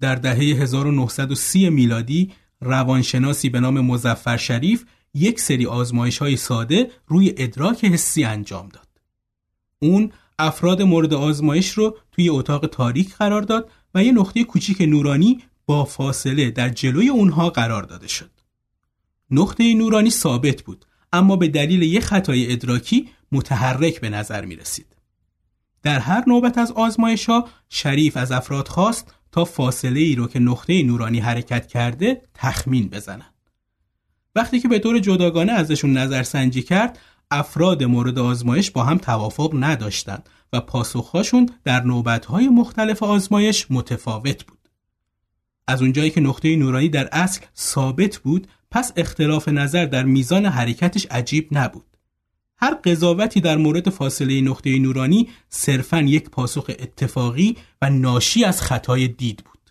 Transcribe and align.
در 0.00 0.14
دهه 0.14 0.38
1930 0.38 1.70
میلادی 1.70 2.32
روانشناسی 2.60 3.48
به 3.48 3.60
نام 3.60 3.80
مزفر 3.80 4.36
شریف 4.36 4.84
یک 5.14 5.40
سری 5.40 5.66
آزمایش 5.66 6.18
های 6.18 6.36
ساده 6.36 6.90
روی 7.06 7.34
ادراک 7.36 7.84
حسی 7.84 8.24
انجام 8.24 8.68
داد. 8.68 8.88
اون 9.78 10.12
افراد 10.38 10.82
مورد 10.82 11.14
آزمایش 11.14 11.70
رو 11.70 11.96
توی 12.12 12.28
اتاق 12.28 12.66
تاریک 12.66 13.14
قرار 13.14 13.42
داد 13.42 13.70
و 13.94 14.04
یه 14.04 14.12
نقطه 14.12 14.44
کوچیک 14.44 14.80
نورانی 14.80 15.42
با 15.66 15.84
فاصله 15.84 16.50
در 16.50 16.68
جلوی 16.68 17.08
اونها 17.08 17.50
قرار 17.50 17.82
داده 17.82 18.08
شد. 18.08 18.30
نقطه 19.30 19.74
نورانی 19.74 20.10
ثابت 20.10 20.62
بود 20.62 20.86
اما 21.12 21.36
به 21.36 21.48
دلیل 21.48 21.82
یک 21.82 22.04
خطای 22.04 22.52
ادراکی 22.52 23.08
متحرک 23.32 24.00
به 24.00 24.10
نظر 24.10 24.44
می 24.44 24.56
رسید. 24.56 24.96
در 25.82 25.98
هر 25.98 26.24
نوبت 26.26 26.58
از 26.58 26.72
آزمایش 26.72 27.26
ها 27.26 27.48
شریف 27.68 28.16
از 28.16 28.32
افراد 28.32 28.68
خواست 28.68 29.14
تا 29.36 29.44
فاصله 29.44 30.00
ای 30.00 30.14
رو 30.14 30.26
که 30.26 30.38
نقطه 30.38 30.82
نورانی 30.82 31.18
حرکت 31.18 31.66
کرده 31.66 32.22
تخمین 32.34 32.88
بزنند. 32.88 33.34
وقتی 34.34 34.60
که 34.60 34.68
به 34.68 34.78
طور 34.78 34.98
جداگانه 34.98 35.52
ازشون 35.52 35.92
نظر 35.92 36.22
سنجی 36.22 36.62
کرد 36.62 36.98
افراد 37.30 37.84
مورد 37.84 38.18
آزمایش 38.18 38.70
با 38.70 38.84
هم 38.84 38.98
توافق 38.98 39.50
نداشتند 39.54 40.28
و 40.52 40.60
پاسخهاشون 40.60 41.48
در 41.64 41.80
نوبتهای 41.80 42.48
مختلف 42.48 43.02
آزمایش 43.02 43.66
متفاوت 43.70 44.44
بود. 44.44 44.68
از 45.68 45.82
اونجایی 45.82 46.10
که 46.10 46.20
نقطه 46.20 46.56
نورانی 46.56 46.88
در 46.88 47.08
اصل 47.12 47.40
ثابت 47.56 48.16
بود 48.16 48.48
پس 48.70 48.92
اختلاف 48.96 49.48
نظر 49.48 49.84
در 49.84 50.04
میزان 50.04 50.46
حرکتش 50.46 51.06
عجیب 51.10 51.48
نبود. 51.52 51.95
هر 52.58 52.74
قضاوتی 52.74 53.40
در 53.40 53.56
مورد 53.56 53.90
فاصله 53.90 54.40
نقطه 54.40 54.78
نورانی 54.78 55.28
صرفا 55.48 56.00
یک 56.00 56.30
پاسخ 56.30 56.70
اتفاقی 56.78 57.56
و 57.82 57.90
ناشی 57.90 58.44
از 58.44 58.62
خطای 58.62 59.08
دید 59.08 59.36
بود. 59.44 59.70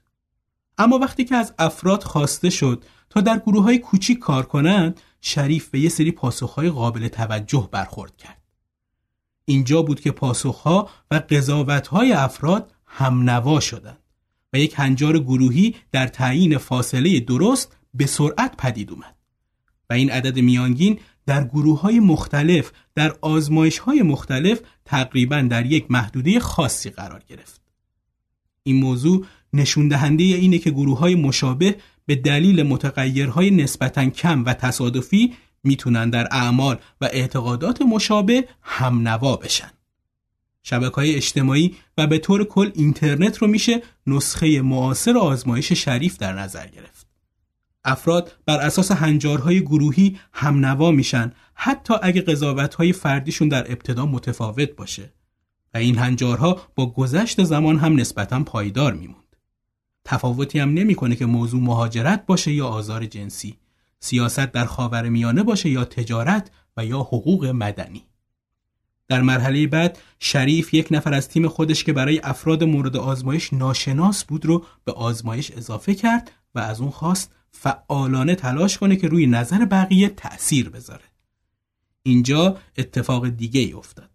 اما 0.78 0.98
وقتی 0.98 1.26
که 1.26 1.36
از 1.36 1.54
افراد 1.60 2.04
خواسته 2.04 2.50
شد 2.50 2.84
تا 3.10 3.22
در 3.22 3.40
گروه 3.40 3.64
های 3.64 3.80
کوچیک 3.80 4.20
کار 4.20 4.46
کنند 4.46 5.02
شریف 5.22 5.70
به 5.70 5.80
یه 5.80 5.90
سری 5.90 6.12
پاسخهای 6.12 6.70
قابل 6.70 7.08
توجه 7.08 7.70
برخورد 7.72 8.18
کرد. 8.18 8.42
اینجا 9.46 9.82
بود 9.82 10.00
که 10.00 10.12
پاسخها 10.12 10.90
و 11.12 11.22
قضاوتهای 11.30 12.12
افراد 12.12 12.74
هم 12.86 13.30
نوا 13.30 13.60
شدند 13.60 14.00
و 14.54 14.60
یک 14.60 14.74
هنجار 14.78 15.20
گروهی 15.20 15.76
در 15.92 16.08
تعیین 16.08 16.58
فاصله 16.58 17.20
درست 17.20 17.78
به 17.94 18.06
سرعت 18.06 18.58
پدید 18.58 18.92
اومد 18.92 19.16
و 19.90 19.94
این 19.94 20.12
عدد 20.12 20.40
میانگین 20.40 21.00
در 21.26 21.44
گروه 21.44 21.82
های 21.82 22.00
مختلف 22.00 22.72
در 22.96 23.16
آزمایش 23.22 23.78
های 23.80 24.02
مختلف 24.02 24.60
تقریبا 24.86 25.42
در 25.42 25.66
یک 25.66 25.92
محدوده 25.92 26.40
خاصی 26.40 26.90
قرار 26.90 27.24
گرفت. 27.28 27.62
این 28.64 28.76
موضوع 28.76 29.26
نشون 29.54 29.88
دهنده 29.88 30.24
اینه 30.24 30.58
که 30.58 30.72
گروه 30.72 31.00
های 31.00 31.16
مشابه 31.16 31.76
به 32.06 32.16
دلیل 32.16 32.64
متغیرهای 32.64 33.52
نسبتا 33.52 34.10
کم 34.10 34.46
و 34.46 34.54
تصادفی 34.54 35.34
می‌تونن 35.64 36.10
در 36.10 36.28
اعمال 36.32 36.78
و 37.02 37.06
اعتقادات 37.06 37.82
مشابه 37.82 38.48
هم 38.62 39.08
نوا 39.08 39.36
بشن. 39.36 39.72
شبکه 40.64 40.96
های 40.96 41.16
اجتماعی 41.16 41.76
و 41.98 42.08
به 42.08 42.18
طور 42.18 42.44
کل 42.44 42.72
اینترنت 42.76 43.38
رو 43.38 43.48
میشه 43.48 43.82
نسخه 44.08 44.62
معاصر 44.62 45.18
آزمایش 45.18 45.74
شریف 45.74 46.18
در 46.18 46.34
نظر 46.34 46.68
گرفت. 46.68 47.05
افراد 47.86 48.32
بر 48.46 48.58
اساس 48.58 48.92
هنجارهای 48.92 49.62
گروهی 49.62 50.20
هم 50.34 50.66
نوا 50.66 50.92
میشن 50.92 51.32
حتی 51.54 51.94
اگه 52.02 52.22
قضاوتهای 52.22 52.94
فردیشون 52.94 53.48
در 53.48 53.72
ابتدا 53.72 54.06
متفاوت 54.06 54.70
باشه 54.72 55.14
و 55.74 55.78
این 55.78 55.98
هنجارها 55.98 56.62
با 56.76 56.86
گذشت 56.86 57.44
زمان 57.44 57.78
هم 57.78 58.00
نسبتا 58.00 58.44
پایدار 58.44 58.94
میمون. 58.94 59.24
تفاوتی 60.06 60.60
هم 60.60 60.74
نمی‌کنه 60.74 61.16
که 61.16 61.26
موضوع 61.26 61.62
مهاجرت 61.62 62.26
باشه 62.26 62.52
یا 62.52 62.68
آزار 62.68 63.06
جنسی 63.06 63.58
سیاست 64.00 64.52
در 64.52 64.66
خاور 64.66 65.10
میانه 65.10 65.44
باشه 65.44 65.70
یا 65.70 65.86
تجارت 65.86 66.52
و 66.78 66.86
یا 66.86 67.00
حقوق 67.00 67.46
مدنی 67.46 68.06
در 69.08 69.22
مرحله 69.22 69.68
بعد 69.68 70.00
شریف 70.20 70.74
یک 70.74 70.88
نفر 70.92 71.14
از 71.14 71.30
تیم 71.30 71.48
خودش 71.48 71.84
که 71.84 71.94
برای 71.94 72.20
افراد 72.24 72.64
مورد 72.64 72.98
آزمایش 72.98 73.54
ناشناس 73.54 74.26
بود 74.26 74.46
رو 74.46 74.66
به 74.86 74.92
آزمایش 74.92 75.52
اضافه 75.52 75.96
کرد 75.96 76.32
و 76.56 76.60
از 76.60 76.82
اون 76.82 76.90
خواست 76.90 77.32
فعالانه 77.58 78.36
تلاش 78.36 78.78
کنه 78.78 78.96
که 78.96 79.08
روی 79.08 79.28
نظر 79.28 79.66
بقیه 79.66 80.10
تأثیر 80.10 80.70
بذاره 80.70 81.06
اینجا 82.04 82.58
اتفاق 82.78 83.30
دیگه 83.30 83.62
ای 83.62 83.74
افتاد 83.74 84.10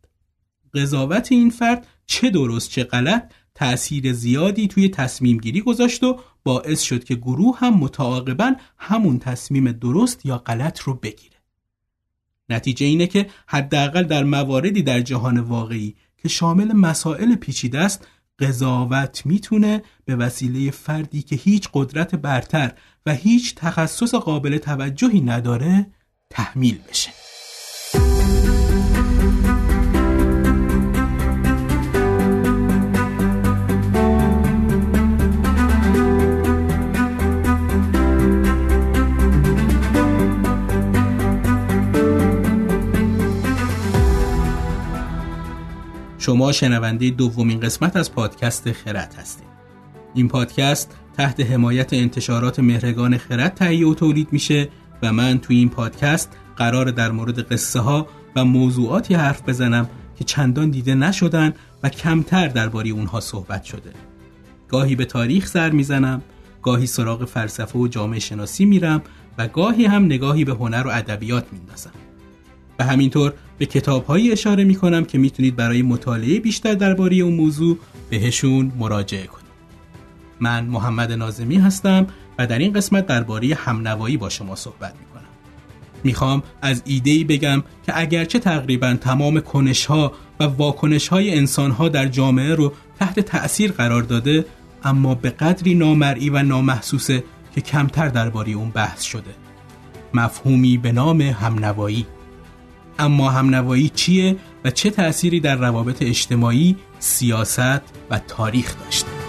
قضاوت 0.75 1.33
این 1.33 1.51
فرد 1.51 1.87
چه 2.07 2.31
درست 2.31 2.71
چه 2.71 2.85
غلط 2.85 3.33
تأثیر 3.55 4.13
زیادی 4.13 4.69
توی 4.69 4.89
تصمیم 4.89 5.39
گیری 5.39 5.61
گذاشت 5.61 6.05
و 6.05 6.21
باعث 6.45 6.83
شد 6.83 7.05
که 7.05 7.15
گروه 7.15 7.59
هم 7.59 7.75
متعاقبا 7.75 8.55
همون 8.79 9.19
تصمیم 9.19 9.73
درست 9.73 10.27
یا 10.27 10.39
غلط 10.39 10.81
رو 10.81 10.95
بگیره. 10.95 11.37
نتیجه 12.49 12.87
اینه 12.87 13.07
که 13.07 13.27
حداقل 13.47 14.03
در 14.03 14.25
مواردی 14.25 14.83
در 14.83 15.01
جهان 15.01 15.41
واقعی 15.41 15.97
که 16.19 16.29
شامل 16.29 16.73
مسائل 16.73 17.35
پیچیده 17.35 17.79
است 17.79 18.07
قضاوت 18.41 19.27
می‌تونه 19.27 19.83
به 20.05 20.17
وسیله 20.17 20.71
فردی 20.71 21.23
که 21.23 21.37
هیچ 21.37 21.69
قدرت 21.75 22.15
برتر 22.15 22.73
و 23.07 23.15
هیچ 23.15 23.55
تخصص 23.55 24.15
قابل 24.15 24.59
توجهی 24.59 25.21
نداره 25.21 25.87
تحمیل 26.31 26.79
بشه. 26.89 27.11
شما 46.21 46.53
شنونده 46.53 47.11
دومین 47.11 47.61
قسمت 47.61 47.97
از 47.97 48.13
پادکست 48.13 48.73
خرد 48.73 49.15
هستید. 49.19 49.47
این 50.15 50.29
پادکست 50.29 50.97
تحت 51.17 51.41
حمایت 51.41 51.93
انتشارات 51.93 52.61
مهرگان 52.61 53.19
خرد 53.19 53.55
تهیه 53.55 53.87
و 53.87 53.95
تولید 53.95 54.29
میشه 54.33 54.69
و 55.03 55.13
من 55.13 55.39
توی 55.39 55.57
این 55.57 55.69
پادکست 55.69 56.37
قرار 56.57 56.91
در 56.91 57.11
مورد 57.11 57.53
قصه 57.53 57.81
ها 57.81 58.07
و 58.37 58.45
موضوعاتی 58.45 59.15
حرف 59.15 59.49
بزنم 59.49 59.89
که 60.19 60.25
چندان 60.25 60.71
دیده 60.71 60.95
نشدن 60.95 61.55
و 61.83 61.89
کمتر 61.89 62.49
درباره 62.49 62.91
اونها 62.91 63.21
صحبت 63.21 63.65
شده. 63.65 63.93
گاهی 64.69 64.97
به 64.97 65.05
تاریخ 65.05 65.47
سر 65.47 65.71
می‌زنم، 65.71 66.23
گاهی 66.63 66.87
سراغ 66.87 67.25
فلسفه 67.25 67.79
و 67.79 67.89
جامعه 67.89 68.19
شناسی 68.19 68.65
میرم 68.65 69.03
و 69.39 69.49
گاهی 69.49 69.85
هم 69.85 70.05
نگاهی 70.05 70.45
به 70.45 70.53
هنر 70.53 70.87
و 70.87 70.91
ادبیات 70.91 71.47
میندازم. 71.53 71.93
و 72.81 72.83
همینطور 72.83 73.33
به 73.59 73.67
کتابهایی 73.67 74.33
اشاره 74.33 74.65
می 74.65 74.75
کنم 74.75 75.05
که 75.05 75.19
می‌تونید 75.19 75.57
برای 75.57 75.83
مطالعه 75.83 76.41
بیشتر 76.41 76.75
درباره 76.75 77.17
اون 77.17 77.35
موضوع 77.35 77.79
بهشون 78.11 78.73
مراجعه 78.79 79.27
کنید. 79.27 79.51
من 80.41 80.65
محمد 80.65 81.13
نازمی 81.13 81.57
هستم 81.57 82.07
و 82.39 82.47
در 82.47 82.59
این 82.59 82.73
قسمت 82.73 83.07
درباره 83.07 83.55
همنوایی 83.55 84.17
با 84.17 84.29
شما 84.29 84.57
صحبت 84.57 84.95
می 85.01 85.07
کنم. 85.15 85.29
می‌خوام 86.05 86.43
از 86.63 86.83
ایده‌ای 86.85 87.25
بگم 87.25 87.63
که 87.87 87.93
اگرچه 87.99 88.39
تقریبا 88.39 88.95
تمام 89.01 89.41
کنش 89.41 89.87
ها 89.87 90.13
و 90.41 90.45
واکنش 90.45 91.09
های 91.09 91.39
انسان 91.39 91.71
ها 91.71 91.89
در 91.89 92.07
جامعه 92.07 92.55
رو 92.55 92.73
تحت 92.99 93.21
تأثیر 93.21 93.73
قرار 93.73 94.03
داده 94.03 94.45
اما 94.85 95.15
به 95.15 95.31
قدری 95.31 95.75
نامرئی 95.75 96.31
و 96.31 96.43
نامحسوسه 96.43 97.25
که 97.55 97.61
کمتر 97.61 98.09
درباره 98.09 98.53
اون 98.53 98.71
بحث 98.71 99.03
شده. 99.03 99.35
مفهومی 100.15 100.79
به 100.79 100.93
نام 100.93 101.21
همنوایی 101.21 102.07
اما 103.01 103.31
همنوایی 103.31 103.89
چیه 103.89 104.37
و 104.65 104.71
چه 104.71 104.91
تأثیری 104.91 105.41
در 105.41 105.57
روابط 105.57 106.03
اجتماعی، 106.03 106.77
سیاست 106.99 107.81
و 108.11 108.19
تاریخ 108.29 108.75
داشته؟ 108.85 109.20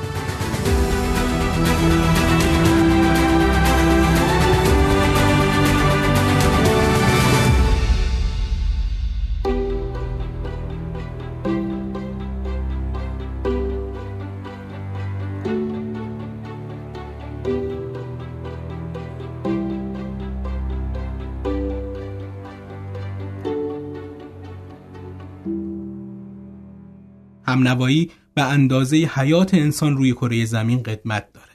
همنوایی 27.61 28.11
به 28.33 28.43
اندازه 28.43 28.97
حیات 28.97 29.53
انسان 29.53 29.97
روی 29.97 30.11
کره 30.11 30.45
زمین 30.45 30.83
قدمت 30.83 31.33
داره. 31.33 31.51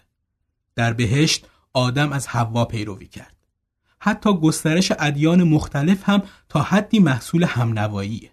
در 0.75 0.93
بهشت 0.93 1.47
آدم 1.73 2.13
از 2.13 2.29
حوا 2.29 2.65
پیروی 2.65 3.07
کرد. 3.07 3.37
حتی 4.01 4.35
گسترش 4.35 4.93
ادیان 4.99 5.43
مختلف 5.43 6.09
هم 6.09 6.23
تا 6.49 6.63
حدی 6.63 6.99
محصول 6.99 7.45
همنواییه. 7.45 8.31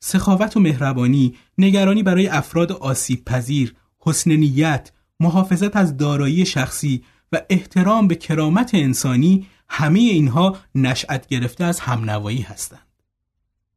سخاوت 0.00 0.56
و 0.56 0.60
مهربانی، 0.60 1.34
نگرانی 1.58 2.02
برای 2.02 2.28
افراد 2.28 2.72
آسیب 2.72 3.24
پذیر، 3.24 3.74
حسن 3.98 4.30
نیت، 4.30 4.92
محافظت 5.20 5.76
از 5.76 5.96
دارایی 5.96 6.46
شخصی 6.46 7.04
و 7.32 7.40
احترام 7.50 8.08
به 8.08 8.14
کرامت 8.14 8.70
انسانی 8.74 9.46
همه 9.68 9.98
اینها 9.98 10.56
نشأت 10.74 11.26
گرفته 11.26 11.64
از 11.64 11.80
همنوایی 11.80 12.42
هستند. 12.42 12.86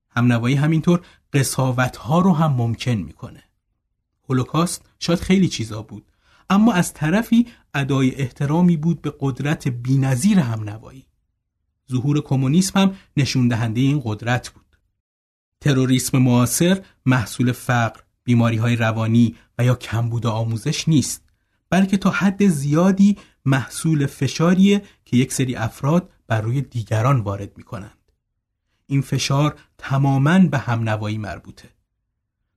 همنوایی 0.09 0.55
همینطور 0.55 1.01
قصاوت 1.33 1.97
ها 1.97 2.19
رو 2.19 2.33
هم 2.33 2.53
ممکن 2.53 2.91
می‌کنه. 2.91 3.43
هولوکاست 4.29 4.85
شاید 4.99 5.19
خیلی 5.19 5.47
چیزا 5.47 5.81
بود 5.81 6.05
اما 6.49 6.73
از 6.73 6.93
طرفی 6.93 7.47
ادای 7.73 8.15
احترامی 8.15 8.77
بود 8.77 9.01
به 9.01 9.13
قدرت 9.19 9.67
بینظیر 9.67 10.39
همنوایی. 10.39 11.05
ظهور 11.91 12.21
کمونیسم 12.21 12.79
هم 12.79 12.95
نشون 13.17 13.47
دهنده 13.47 13.81
این 13.81 14.01
قدرت 14.05 14.49
بود. 14.49 14.77
تروریسم 15.61 16.17
معاصر 16.17 16.81
محصول 17.05 17.51
فقر، 17.51 18.01
بیماری 18.23 18.57
های 18.57 18.75
روانی 18.75 19.35
و 19.57 19.65
یا 19.65 19.75
کمبود 19.75 20.25
آموزش 20.25 20.87
نیست 20.87 21.23
بلکه 21.69 21.97
تا 21.97 22.09
حد 22.09 22.47
زیادی 22.47 23.17
محصول 23.45 24.05
فشاریه 24.05 24.83
که 25.05 25.17
یک 25.17 25.33
سری 25.33 25.55
افراد 25.55 26.11
بر 26.27 26.41
روی 26.41 26.61
دیگران 26.61 27.19
وارد 27.19 27.57
می 27.57 27.63
کنند. 27.63 28.02
این 28.87 29.01
فشار 29.01 29.59
تماما 29.77 30.39
به 30.39 30.57
همنوایی 30.57 31.17
مربوطه. 31.17 31.69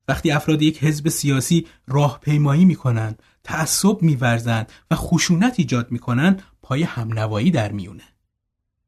وقتی 0.08 0.31
افراد 0.31 0.62
یک 0.62 0.84
حزب 0.84 1.08
سیاسی 1.08 1.67
راهپیمایی 1.87 2.64
می 2.64 2.76
کنند، 2.76 3.23
تعصب 3.44 4.02
می 4.02 4.17
ورزند 4.17 4.73
و 4.90 4.96
خشونت 4.96 5.55
ایجاد 5.58 5.93
می 5.93 5.99
کنند، 5.99 6.43
پای 6.62 6.82
همنوایی 6.82 7.50
در 7.50 7.73
میونه. 7.73 8.05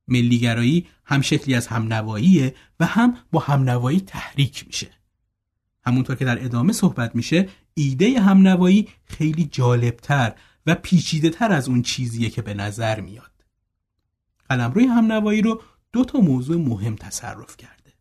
ملیگرایی 0.08 0.86
هم 1.04 1.20
شکلی 1.20 1.54
از 1.54 1.66
همنواییه 1.66 2.54
و 2.80 2.86
هم 2.86 3.16
با 3.32 3.40
همنوایی 3.40 4.00
تحریک 4.00 4.66
میشه. 4.66 4.90
همونطور 5.86 6.16
که 6.16 6.24
در 6.24 6.44
ادامه 6.44 6.72
صحبت 6.72 7.16
میشه 7.16 7.48
ایده 7.74 8.20
همنوایی 8.20 8.88
خیلی 9.04 9.44
جالبتر 9.44 10.34
و 10.66 10.74
پیچیده 10.74 11.30
تر 11.30 11.52
از 11.52 11.68
اون 11.68 11.82
چیزیه 11.82 12.30
که 12.30 12.42
به 12.42 12.54
نظر 12.54 13.00
میاد. 13.00 13.32
روی 14.50 14.84
همنوایی 14.84 15.42
رو 15.42 15.62
دو 15.92 16.04
تا 16.04 16.20
موضوع 16.20 16.56
مهم 16.56 16.96
تصرف 16.96 17.56
کرده. 17.56 17.92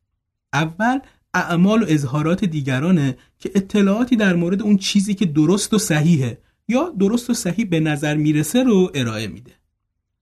اول 0.53 0.99
اعمال 1.33 1.83
و 1.83 1.85
اظهارات 1.89 2.45
دیگرانه 2.45 3.17
که 3.39 3.51
اطلاعاتی 3.55 4.15
در 4.15 4.35
مورد 4.35 4.61
اون 4.61 4.77
چیزی 4.77 5.13
که 5.13 5.25
درست 5.25 5.73
و 5.73 5.77
صحیحه 5.77 6.41
یا 6.67 6.89
درست 6.99 7.29
و 7.29 7.33
صحیح 7.33 7.65
به 7.65 7.79
نظر 7.79 8.15
می‌رسه 8.15 8.63
رو 8.63 8.91
ارائه 8.95 9.27
میده. 9.27 9.51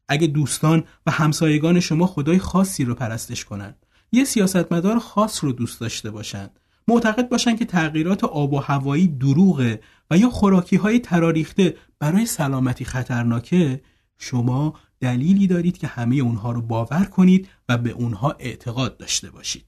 اگه 0.07 0.27
دوستان 0.27 0.83
و 1.05 1.11
همسایگان 1.11 1.79
شما 1.79 2.07
خدای 2.07 2.39
خاصی 2.39 2.85
رو 2.85 2.95
پرستش 2.95 3.45
کنند 3.45 3.85
یه 4.11 4.23
سیاستمدار 4.23 4.99
خاص 4.99 5.43
رو 5.43 5.51
دوست 5.51 5.79
داشته 5.79 6.11
باشند 6.11 6.59
معتقد 6.87 7.29
باشند 7.29 7.59
که 7.59 7.65
تغییرات 7.65 8.23
آب 8.23 8.53
و 8.53 8.59
هوایی 8.59 9.07
دروغه 9.07 9.79
و 10.11 10.17
یا 10.17 10.29
خوراکی 10.29 10.75
های 10.75 10.99
تراریخته 10.99 11.75
برای 11.99 12.25
سلامتی 12.25 12.85
خطرناکه 12.85 13.81
شما 14.17 14.73
دلیلی 15.05 15.47
دارید 15.47 15.77
که 15.77 15.87
همه 15.87 16.15
اونها 16.15 16.51
رو 16.51 16.61
باور 16.61 17.05
کنید 17.05 17.47
و 17.69 17.77
به 17.77 17.89
اونها 17.89 18.35
اعتقاد 18.39 18.97
داشته 18.97 19.29
باشید. 19.29 19.65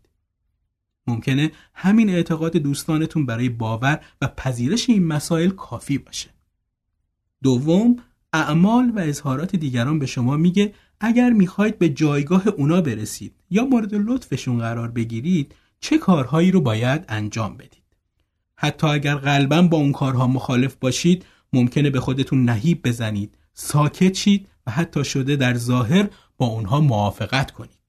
ممکنه 1.07 1.51
همین 1.73 2.09
اعتقاد 2.09 2.57
دوستانتون 2.57 3.25
برای 3.25 3.49
باور 3.49 3.99
و 4.21 4.27
پذیرش 4.27 4.89
این 4.89 5.03
مسائل 5.03 5.49
کافی 5.49 5.97
باشه. 5.97 6.29
دوم 7.43 7.95
اعمال 8.33 8.91
و 8.95 8.99
اظهارات 8.99 9.55
دیگران 9.55 9.99
به 9.99 10.05
شما 10.05 10.37
میگه 10.37 10.73
اگر 10.99 11.29
می‌خواید 11.29 11.79
به 11.79 11.89
جایگاه 11.89 12.47
اونا 12.47 12.81
برسید 12.81 13.33
یا 13.49 13.65
مورد 13.65 13.95
لطفشون 13.95 14.59
قرار 14.59 14.91
بگیرید 14.91 15.55
چه 15.79 15.97
کارهایی 15.97 16.51
رو 16.51 16.61
باید 16.61 17.05
انجام 17.09 17.57
بدید؟ 17.57 17.83
حتی 18.55 18.87
اگر 18.87 19.15
غالبا 19.15 19.61
با 19.61 19.77
اون 19.77 19.91
کارها 19.91 20.27
مخالف 20.27 20.75
باشید 20.75 21.25
ممکنه 21.53 21.89
به 21.89 21.99
خودتون 21.99 22.45
نهیب 22.49 22.87
بزنید 22.87 23.36
ساکت 23.59 24.13
شید 24.13 24.47
و 24.67 24.71
حتی 24.71 25.03
شده 25.05 25.35
در 25.35 25.57
ظاهر 25.57 26.09
با 26.37 26.45
اونها 26.45 26.79
موافقت 26.79 27.51
کنید 27.51 27.79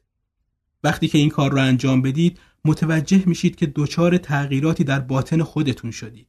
وقتی 0.84 1.08
که 1.08 1.18
این 1.18 1.28
کار 1.28 1.50
رو 1.50 1.58
انجام 1.62 2.02
بدید 2.02 2.40
متوجه 2.64 3.22
میشید 3.26 3.56
که 3.56 3.72
دچار 3.74 4.18
تغییراتی 4.18 4.84
در 4.84 5.00
باطن 5.00 5.42
خودتون 5.42 5.90
شدید 5.90 6.26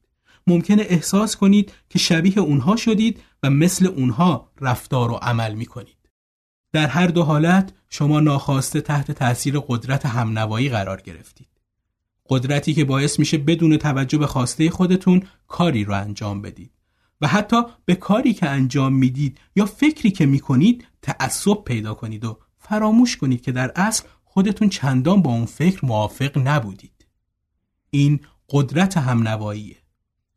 ممکنه 0.47 0.85
احساس 0.89 1.35
کنید 1.35 1.73
که 1.89 1.99
شبیه 1.99 2.39
اونها 2.39 2.75
شدید 2.75 3.23
و 3.43 3.49
مثل 3.49 3.85
اونها 3.87 4.51
رفتار 4.61 5.11
و 5.11 5.15
عمل 5.15 5.53
می 5.53 5.65
کنید. 5.65 6.09
در 6.71 6.87
هر 6.87 7.07
دو 7.07 7.23
حالت 7.23 7.73
شما 7.89 8.19
ناخواسته 8.19 8.81
تحت 8.81 9.11
تاثیر 9.11 9.59
قدرت 9.67 10.05
همنوایی 10.05 10.69
قرار 10.69 11.01
گرفتید. 11.01 11.47
قدرتی 12.29 12.73
که 12.73 12.85
باعث 12.85 13.19
میشه 13.19 13.37
بدون 13.37 13.77
توجه 13.77 14.17
به 14.17 14.27
خواسته 14.27 14.69
خودتون 14.69 15.23
کاری 15.47 15.83
رو 15.83 15.93
انجام 15.93 16.41
بدید 16.41 16.78
و 17.21 17.27
حتی 17.27 17.63
به 17.85 17.95
کاری 17.95 18.33
که 18.33 18.49
انجام 18.49 18.93
می‌دید 18.93 19.39
یا 19.55 19.65
فکری 19.65 20.11
که 20.11 20.25
می‌کنید 20.25 20.87
تعصب 21.01 21.63
پیدا 21.65 21.93
کنید 21.93 22.25
و 22.25 22.39
فراموش 22.57 23.17
کنید 23.17 23.41
که 23.41 23.51
در 23.51 23.71
اصل 23.75 24.03
خودتون 24.23 24.69
چندان 24.69 25.21
با 25.21 25.31
اون 25.31 25.45
فکر 25.45 25.85
موافق 25.85 26.47
نبودید. 26.47 27.07
این 27.89 28.19
قدرت 28.49 28.97
همنواییه. 28.97 29.75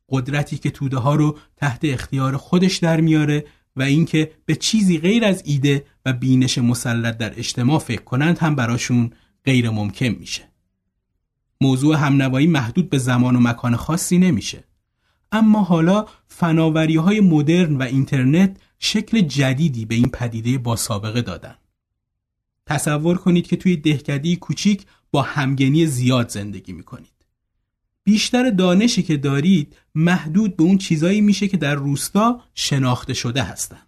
قدرتی 0.08 0.58
که 0.58 0.70
توده 0.70 0.99
ها 0.99 1.14
رو 1.14 1.38
تحت 1.56 1.81
اختیار 1.82 2.37
خودش 2.37 2.76
در 2.76 3.00
میاره 3.00 3.44
و 3.76 3.82
اینکه 3.82 4.32
به 4.46 4.55
چیزی 4.55 4.99
غیر 4.99 5.25
از 5.25 5.43
ایده 5.46 5.85
و 6.06 6.12
بینش 6.12 6.58
مسلط 6.58 7.19
در 7.19 7.38
اجتماع 7.38 7.78
فکر 7.78 8.02
کنند 8.02 8.38
هم 8.38 8.55
براشون 8.55 9.11
غیر 9.44 9.70
ممکن 9.70 10.06
میشه. 10.06 10.43
موضوع 11.61 11.96
همنوایی 11.96 12.46
محدود 12.46 12.90
به 12.90 12.99
زمان 12.99 13.37
و 13.37 13.40
مکان 13.40 13.76
خاصی 13.76 14.19
نمیشه. 14.19 14.64
اما 15.32 15.62
حالا 15.62 16.06
فناوری 16.29 16.96
های 16.96 17.20
مدرن 17.20 17.76
و 17.76 17.82
اینترنت 17.82 18.56
شکل 18.79 19.20
جدیدی 19.20 19.84
به 19.84 19.94
این 19.94 20.08
پدیده 20.08 20.58
با 20.58 20.76
سابقه 20.76 21.23
دادن. 21.23 21.55
تصور 22.67 23.17
کنید 23.17 23.46
که 23.46 23.56
توی 23.56 23.76
دهکدی 23.76 24.37
کوچیک 24.37 24.87
با 25.11 25.23
همگنی 25.23 25.87
زیاد 25.87 26.29
زندگی 26.29 26.73
می‌کنید. 26.73 27.08
بیشتر 28.05 28.50
دانشی 28.50 29.02
که 29.02 29.17
دارید 29.17 29.76
محدود 29.94 30.56
به 30.56 30.64
اون 30.64 30.79
چیزایی 30.79 31.20
میشه 31.20 31.49
که 31.49 31.56
در 31.56 31.75
روستا 31.75 32.40
شناخته 32.55 33.14
شده 33.14 33.43
هستند. 33.43 33.87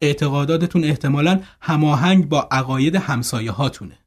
اعتقاداتتون 0.00 0.84
احتمالا 0.84 1.40
هماهنگ 1.60 2.28
با 2.28 2.48
عقاید 2.50 2.94
همسایه 2.94 3.50
هاتونه. 3.50 3.98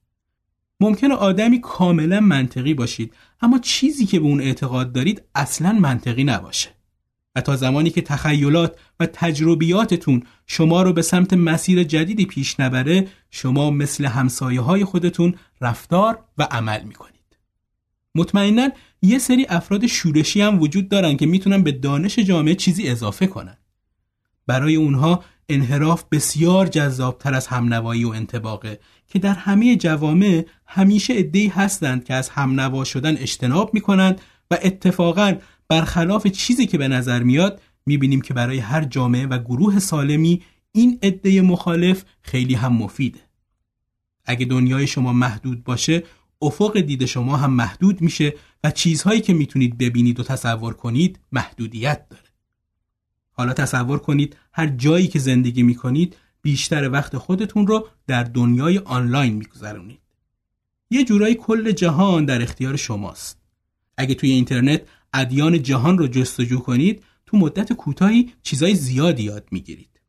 ممکنه 0.80 1.14
آدمی 1.14 1.62
کاملا 1.62 2.20
منطقی 2.20 2.74
باشید 2.74 3.14
اما 3.42 3.60
چیزی 3.60 4.06
که 4.06 4.20
به 4.20 4.26
اون 4.26 4.42
اعتقاد 4.42 4.92
دارید 4.92 5.22
اصلا 5.36 5.72
منطقی 5.72 6.24
نباشه. 6.24 6.70
و 7.36 7.42
تا 7.42 7.56
زمانی 7.56 7.90
که 7.90 8.02
تخیلات 8.02 8.80
و 9.00 9.06
تجربیاتتون 9.06 10.24
شما 10.48 10.82
رو 10.82 10.94
به 10.94 11.02
سمت 11.02 11.34
مسیر 11.34 11.84
جدیدی 11.84 12.26
پیش 12.26 12.60
نبره 12.60 13.08
شما 13.32 13.72
مثل 13.72 14.06
همسایه 14.06 14.62
های 14.62 14.86
خودتون 14.86 15.36
رفتار 15.62 16.20
و 16.38 16.44
عمل 16.52 16.84
می‌کنید. 16.84 17.38
مطمئنا 18.16 18.70
یه 19.02 19.20
سری 19.20 19.46
افراد 19.50 19.88
شورشی 19.88 20.42
هم 20.42 20.62
وجود 20.62 20.90
دارن 20.90 21.18
که 21.18 21.26
می‌تونن 21.26 21.64
به 21.64 21.72
دانش 21.72 22.20
جامعه 22.20 22.56
چیزی 22.56 22.90
اضافه 22.90 23.28
کنن 23.28 23.58
برای 24.48 24.76
اونها 24.76 25.24
انحراف 25.50 26.04
بسیار 26.12 26.68
جذابتر 26.68 27.34
از 27.34 27.48
همنوایی 27.48 28.04
و 28.04 28.10
انتباقه 28.10 28.80
که 29.08 29.20
در 29.20 29.34
همه 29.34 29.76
جوامع 29.76 30.46
همیشه 30.66 31.14
ادهی 31.18 31.48
هستند 31.48 32.04
که 32.04 32.14
از 32.14 32.30
همنوا 32.30 32.84
شدن 32.84 33.18
اجتناب 33.18 33.74
می‌کنند 33.74 34.22
و 34.52 34.58
اتفاقا 34.64 35.34
برخلاف 35.68 36.28
چیزی 36.28 36.68
که 36.68 36.78
به 36.78 36.88
نظر 36.88 37.24
میاد 37.24 37.62
می‌بینیم 37.86 38.22
که 38.22 38.34
برای 38.34 38.58
هر 38.58 38.84
جامعه 38.84 39.28
و 39.28 39.38
گروه 39.38 39.80
سالمی 39.80 40.42
این 40.72 41.00
عده 41.04 41.42
مخالف 41.42 42.04
خیلی 42.22 42.56
هم 42.56 42.74
مفیده 42.74 43.20
اگه 44.26 44.46
دنیای 44.46 44.88
شما 44.88 45.14
محدود 45.14 45.64
باشه 45.64 46.04
افق 46.42 46.80
دید 46.80 47.06
شما 47.06 47.38
هم 47.38 47.54
محدود 47.54 48.02
میشه 48.02 48.34
و 48.64 48.72
چیزهایی 48.72 49.22
که 49.22 49.34
می‌تونید 49.34 49.78
ببینید 49.78 50.20
و 50.20 50.24
تصور 50.24 50.74
کنید 50.74 51.20
محدودیت 51.32 52.10
داره. 52.10 52.29
حالا 53.40 53.54
تصور 53.54 54.00
کنید 54.00 54.38
هر 54.54 54.68
جایی 54.68 55.08
که 55.08 55.20
زندگی 55.20 55.64
می‌کنید 55.64 56.16
بیشتر 56.42 56.90
وقت 56.90 57.18
خودتون 57.18 57.68
رو 57.68 57.88
در 58.08 58.24
دنیای 58.24 58.78
آنلاین 58.78 59.34
میگذرونید. 59.34 60.00
یه 60.90 61.04
جورایی 61.04 61.36
کل 61.36 61.72
جهان 61.72 62.26
در 62.26 62.42
اختیار 62.42 62.76
شماست. 62.76 63.42
اگه 63.98 64.16
توی 64.16 64.32
اینترنت 64.32 64.82
ادیان 65.14 65.64
جهان 65.64 65.98
رو 65.98 66.08
جستجو 66.08 66.60
کنید 66.60 67.04
تو 67.26 67.38
مدت 67.38 67.74
کوتاهی 67.74 68.32
چیزای 68.44 68.76
زیادی 68.76 69.24
یاد 69.24 69.48
می‌گیرید. 69.52 70.00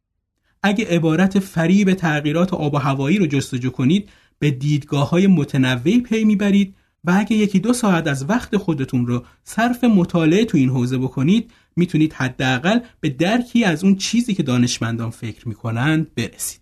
اگه 0.63 0.87
عبارت 0.87 1.39
فریب 1.39 1.95
تغییرات 1.95 2.55
آب 2.55 2.75
و 2.75 2.79
هوایی 2.79 3.19
رو 3.19 3.27
جستجو 3.27 3.71
کنید 3.71 4.09
به 4.39 4.51
دیدگاه 4.51 5.11
های 5.11 5.27
متنوعی 5.27 6.01
پی 6.01 6.25
می‌برید 6.25 6.75
و 7.05 7.15
اگه 7.19 7.37
یکی 7.37 7.59
دو 7.59 7.73
ساعت 7.73 8.07
از 8.07 8.31
وقت 8.31 8.57
خودتون 8.57 9.07
رو 9.07 9.25
صرف 9.45 9.85
مطالعه 9.85 10.45
تو 10.45 10.59
این 10.59 10.69
حوزه 10.69 10.99
بکنید 10.99 11.51
می‌تونید 11.77 12.13
حداقل 12.13 12.81
به 13.01 13.09
درکی 13.09 13.65
از 13.65 13.85
اون 13.85 13.97
چیزی 13.97 14.35
که 14.35 14.43
دانشمندان 14.43 15.11
فکر 15.11 15.49
می‌کنند 15.49 16.15
برسید. 16.15 16.61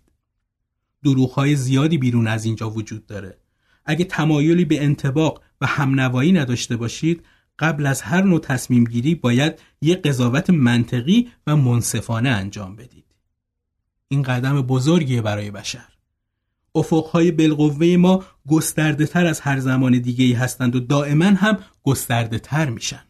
دروغ 1.03 1.31
های 1.31 1.55
زیادی 1.55 1.97
بیرون 1.97 2.27
از 2.27 2.45
اینجا 2.45 2.69
وجود 2.69 3.05
داره. 3.05 3.37
اگه 3.85 4.05
تمایلی 4.05 4.65
به 4.65 4.83
انتباق 4.83 5.43
و 5.61 5.65
همنوایی 5.65 6.31
نداشته 6.31 6.77
باشید 6.77 7.25
قبل 7.59 7.85
از 7.85 8.01
هر 8.01 8.21
نوع 8.21 8.39
تصمیم 8.39 8.83
گیری 8.83 9.15
باید 9.15 9.59
یک 9.81 10.01
قضاوت 10.01 10.49
منطقی 10.49 11.29
و 11.47 11.55
منصفانه 11.55 12.29
انجام 12.29 12.75
بدید. 12.75 13.05
این 14.07 14.21
قدم 14.21 14.61
بزرگیه 14.61 15.21
برای 15.21 15.51
بشر. 15.51 15.87
افقهای 16.75 17.31
بالقوه 17.31 17.97
ما 17.97 18.23
گسترده 18.47 19.05
تر 19.05 19.25
از 19.25 19.39
هر 19.39 19.59
زمان 19.59 19.99
دیگه 19.99 20.25
ای 20.25 20.33
هستند 20.33 20.75
و 20.75 20.79
دائما 20.79 21.25
هم 21.25 21.57
گسترده 21.83 22.39
تر 22.39 22.69
میشن. 22.69 23.03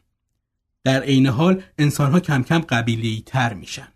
در 0.84 1.02
عین 1.02 1.28
حال 1.28 1.64
انسانها 1.78 2.20
کم 2.20 2.44
کم 2.44 2.60
قبیلی 2.60 3.24
تر 3.26 3.54
میشن. 3.54 3.88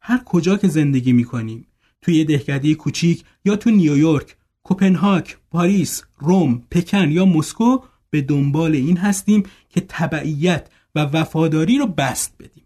هر 0.00 0.24
کجا 0.24 0.56
که 0.56 0.68
زندگی 0.68 1.12
می‌کنیم 1.12 1.66
توی 2.02 2.24
دهکده 2.24 2.74
کوچیک 2.74 3.24
یا 3.44 3.56
تو 3.56 3.70
نیویورک، 3.70 4.36
کوپنهاگ، 4.62 5.24
پاریس، 5.50 6.02
روم، 6.18 6.62
پکن 6.70 7.10
یا 7.10 7.24
مسکو 7.24 7.78
به 8.10 8.20
دنبال 8.20 8.74
این 8.74 8.96
هستیم 8.96 9.42
که 9.68 9.80
تبعیت 9.88 10.68
و 10.94 11.00
وفاداری 11.00 11.78
رو 11.78 11.86
بست 11.86 12.34
بدیم. 12.38 12.64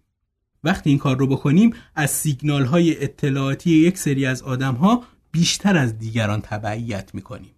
وقتی 0.64 0.90
این 0.90 0.98
کار 0.98 1.18
رو 1.18 1.26
بکنیم 1.26 1.74
از 1.94 2.10
سیگنال 2.10 2.64
های 2.64 3.04
اطلاعاتی 3.04 3.70
یک 3.70 3.98
سری 3.98 4.26
از 4.26 4.42
آدم 4.42 4.74
ها 4.74 5.04
بیشتر 5.32 5.76
از 5.76 5.98
دیگران 5.98 6.40
تبعیت 6.40 7.14
می‌کنیم. 7.14 7.54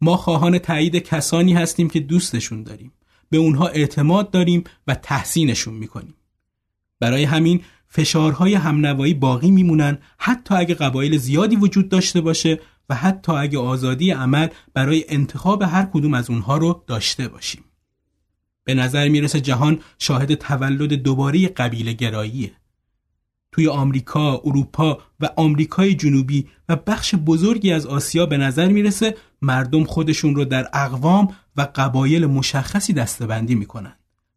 ما 0.00 0.16
خواهان 0.16 0.58
تایید 0.58 0.96
کسانی 0.96 1.54
هستیم 1.54 1.90
که 1.90 2.00
دوستشون 2.00 2.62
داریم. 2.62 2.92
به 3.30 3.36
اونها 3.36 3.68
اعتماد 3.68 4.30
داریم 4.30 4.64
و 4.86 4.94
تحسینشون 4.94 5.74
می‌کنیم. 5.74 6.14
برای 7.00 7.24
همین 7.24 7.60
فشارهای 7.88 8.54
همنوایی 8.54 9.14
باقی 9.14 9.50
میمونن 9.50 9.98
حتی 10.18 10.54
اگه 10.54 10.74
قبایل 10.74 11.16
زیادی 11.16 11.56
وجود 11.56 11.88
داشته 11.88 12.20
باشه 12.20 12.60
و 12.88 12.94
حتی 12.94 13.32
اگه 13.32 13.58
آزادی 13.58 14.10
عمل 14.10 14.48
برای 14.74 15.04
انتخاب 15.08 15.62
هر 15.62 15.88
کدوم 15.92 16.14
از 16.14 16.30
اونها 16.30 16.56
رو 16.56 16.84
داشته 16.86 17.28
باشیم. 17.28 17.64
به 18.64 18.74
نظر 18.74 19.08
می‌رسه 19.08 19.40
جهان 19.40 19.80
شاهد 19.98 20.34
تولد 20.34 20.92
دوباره 20.92 21.48
قبیله 21.48 21.92
گراییه. 21.92 22.52
توی 23.52 23.68
آمریکا، 23.68 24.40
اروپا 24.44 24.98
و 25.20 25.30
آمریکای 25.36 25.94
جنوبی 25.94 26.48
و 26.68 26.76
بخش 26.76 27.14
بزرگی 27.14 27.72
از 27.72 27.86
آسیا 27.86 28.26
به 28.26 28.36
نظر 28.36 28.68
می‌رسه 28.68 29.16
مردم 29.42 29.84
خودشون 29.84 30.34
رو 30.34 30.44
در 30.44 30.68
اقوام 30.72 31.28
و 31.60 31.68
قبایل 31.74 32.26
مشخصی 32.26 32.92
دستبندی 32.92 33.54
می‌کنن. 33.54 33.96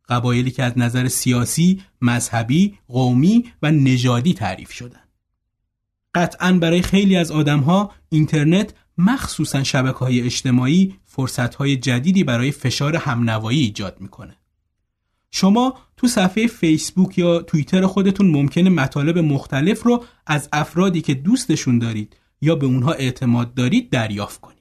قبایلی 0.09 0.51
که 0.51 0.63
از 0.63 0.77
نظر 0.77 1.07
سیاسی، 1.07 1.81
مذهبی، 2.01 2.77
قومی 2.87 3.45
و 3.61 3.71
نژادی 3.71 4.33
تعریف 4.33 4.71
شدن. 4.71 4.99
قطعا 6.15 6.53
برای 6.53 6.81
خیلی 6.81 7.15
از 7.15 7.31
آدمها 7.31 7.91
اینترنت 8.09 8.73
مخصوصا 8.97 9.63
شبکه 9.63 9.97
های 9.97 10.21
اجتماعی 10.21 10.95
فرصت 11.05 11.55
های 11.55 11.77
جدیدی 11.77 12.23
برای 12.23 12.51
فشار 12.51 12.95
همنوایی 12.95 13.59
ایجاد 13.59 13.97
می‌کنه. 13.99 14.35
شما 15.31 15.77
تو 15.97 16.07
صفحه 16.07 16.47
فیسبوک 16.47 17.17
یا 17.17 17.41
توییتر 17.41 17.85
خودتون 17.85 18.31
ممکنه 18.31 18.69
مطالب 18.69 19.17
مختلف 19.17 19.83
رو 19.83 20.03
از 20.27 20.49
افرادی 20.53 21.01
که 21.01 21.13
دوستشون 21.13 21.79
دارید 21.79 22.15
یا 22.41 22.55
به 22.55 22.65
اونها 22.65 22.91
اعتماد 22.91 23.53
دارید 23.53 23.89
دریافت 23.89 24.41
کنید. 24.41 24.52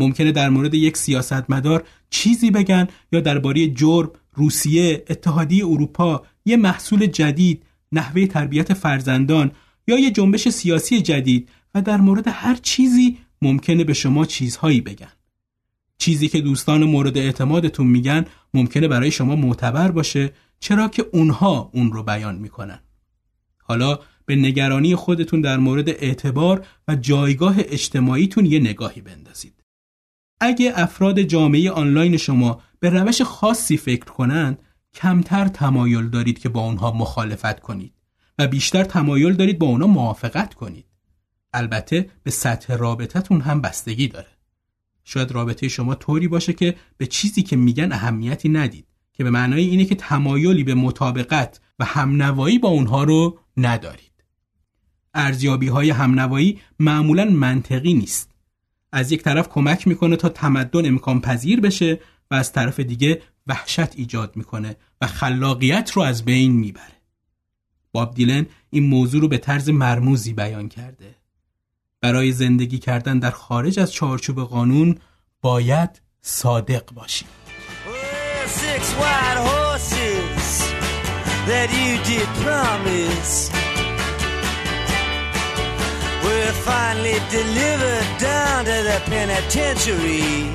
ممکنه 0.00 0.32
در 0.32 0.48
مورد 0.48 0.74
یک 0.74 0.96
سیاستمدار 0.96 1.84
چیزی 2.10 2.50
بگن 2.50 2.88
یا 3.12 3.20
درباره 3.20 3.68
جرم، 3.68 4.10
روسیه، 4.34 5.04
اتحادیه 5.10 5.66
اروپا، 5.66 6.22
یه 6.44 6.56
محصول 6.56 7.06
جدید، 7.06 7.62
نحوه 7.92 8.26
تربیت 8.26 8.74
فرزندان 8.74 9.52
یا 9.88 9.98
یه 9.98 10.10
جنبش 10.10 10.48
سیاسی 10.48 11.02
جدید 11.02 11.48
و 11.74 11.82
در 11.82 11.96
مورد 11.96 12.28
هر 12.28 12.54
چیزی 12.54 13.18
ممکنه 13.42 13.84
به 13.84 13.92
شما 13.92 14.26
چیزهایی 14.26 14.80
بگن. 14.80 15.12
چیزی 15.98 16.28
که 16.28 16.40
دوستان 16.40 16.84
مورد 16.84 17.18
اعتمادتون 17.18 17.86
میگن 17.86 18.24
ممکنه 18.54 18.88
برای 18.88 19.10
شما 19.10 19.36
معتبر 19.36 19.90
باشه 19.90 20.32
چرا 20.60 20.88
که 20.88 21.06
اونها 21.12 21.70
اون 21.74 21.92
رو 21.92 22.02
بیان 22.02 22.36
می‌کنن. 22.38 22.80
حالا 23.62 23.98
به 24.26 24.36
نگرانی 24.36 24.94
خودتون 24.94 25.40
در 25.40 25.56
مورد 25.56 25.88
اعتبار 25.88 26.66
و 26.88 26.96
جایگاه 26.96 27.54
اجتماعیتون 27.58 28.46
یه 28.46 28.58
نگاهی 28.58 29.00
بندازید. 29.00 29.59
اگه 30.40 30.72
افراد 30.76 31.20
جامعه 31.20 31.70
آنلاین 31.70 32.16
شما 32.16 32.62
به 32.80 32.90
روش 32.90 33.22
خاصی 33.22 33.76
فکر 33.76 34.04
کنند 34.04 34.58
کمتر 34.94 35.48
تمایل 35.48 36.08
دارید 36.08 36.38
که 36.38 36.48
با 36.48 36.60
اونها 36.60 36.92
مخالفت 36.92 37.60
کنید 37.60 37.92
و 38.38 38.46
بیشتر 38.46 38.84
تمایل 38.84 39.32
دارید 39.32 39.58
با 39.58 39.66
اونها 39.66 39.86
موافقت 39.86 40.54
کنید. 40.54 40.86
البته 41.52 42.10
به 42.22 42.30
سطح 42.30 42.74
رابطتون 42.74 43.40
هم 43.40 43.60
بستگی 43.60 44.08
داره. 44.08 44.28
شاید 45.04 45.32
رابطه 45.32 45.68
شما 45.68 45.94
طوری 45.94 46.28
باشه 46.28 46.52
که 46.52 46.76
به 46.96 47.06
چیزی 47.06 47.42
که 47.42 47.56
میگن 47.56 47.92
اهمیتی 47.92 48.48
ندید 48.48 48.86
که 49.12 49.24
به 49.24 49.30
معنای 49.30 49.64
اینه 49.64 49.84
که 49.84 49.94
تمایلی 49.94 50.64
به 50.64 50.74
مطابقت 50.74 51.60
و 51.78 51.84
همنوایی 51.84 52.58
با 52.58 52.68
اونها 52.68 53.04
رو 53.04 53.38
ندارید. 53.56 54.24
ارزیابی 55.14 55.68
های 55.68 55.90
همنوایی 55.90 56.60
معمولا 56.78 57.24
منطقی 57.24 57.94
نیست. 57.94 58.29
از 58.92 59.12
یک 59.12 59.22
طرف 59.22 59.48
کمک 59.48 59.88
می‌کنه 59.88 60.16
تا 60.16 60.28
تمدن 60.28 60.86
امکان 60.86 61.20
پذیر 61.20 61.60
بشه 61.60 62.00
و 62.30 62.34
از 62.34 62.52
طرف 62.52 62.80
دیگه 62.80 63.22
وحشت 63.46 63.96
ایجاد 63.98 64.36
می‌کنه 64.36 64.76
و 65.00 65.06
خلاقیت 65.06 65.90
رو 65.94 66.02
از 66.02 66.24
بین 66.24 66.52
می‌بره. 66.52 67.00
باب 67.92 68.14
دیلن 68.14 68.46
این 68.70 68.86
موضوع 68.86 69.20
رو 69.20 69.28
به 69.28 69.38
طرز 69.38 69.68
مرموزی 69.68 70.32
بیان 70.32 70.68
کرده. 70.68 71.14
برای 72.00 72.32
زندگی 72.32 72.78
کردن 72.78 73.18
در 73.18 73.30
خارج 73.30 73.78
از 73.78 73.92
چارچوب 73.92 74.40
قانون 74.40 74.98
باید 75.40 76.02
صادق 76.22 76.92
باشیم. 76.94 77.28
Finally 86.70 87.18
delivered 87.30 88.08
down 88.18 88.64
to 88.64 88.76
the 88.88 88.98
penitentiary. 89.06 90.50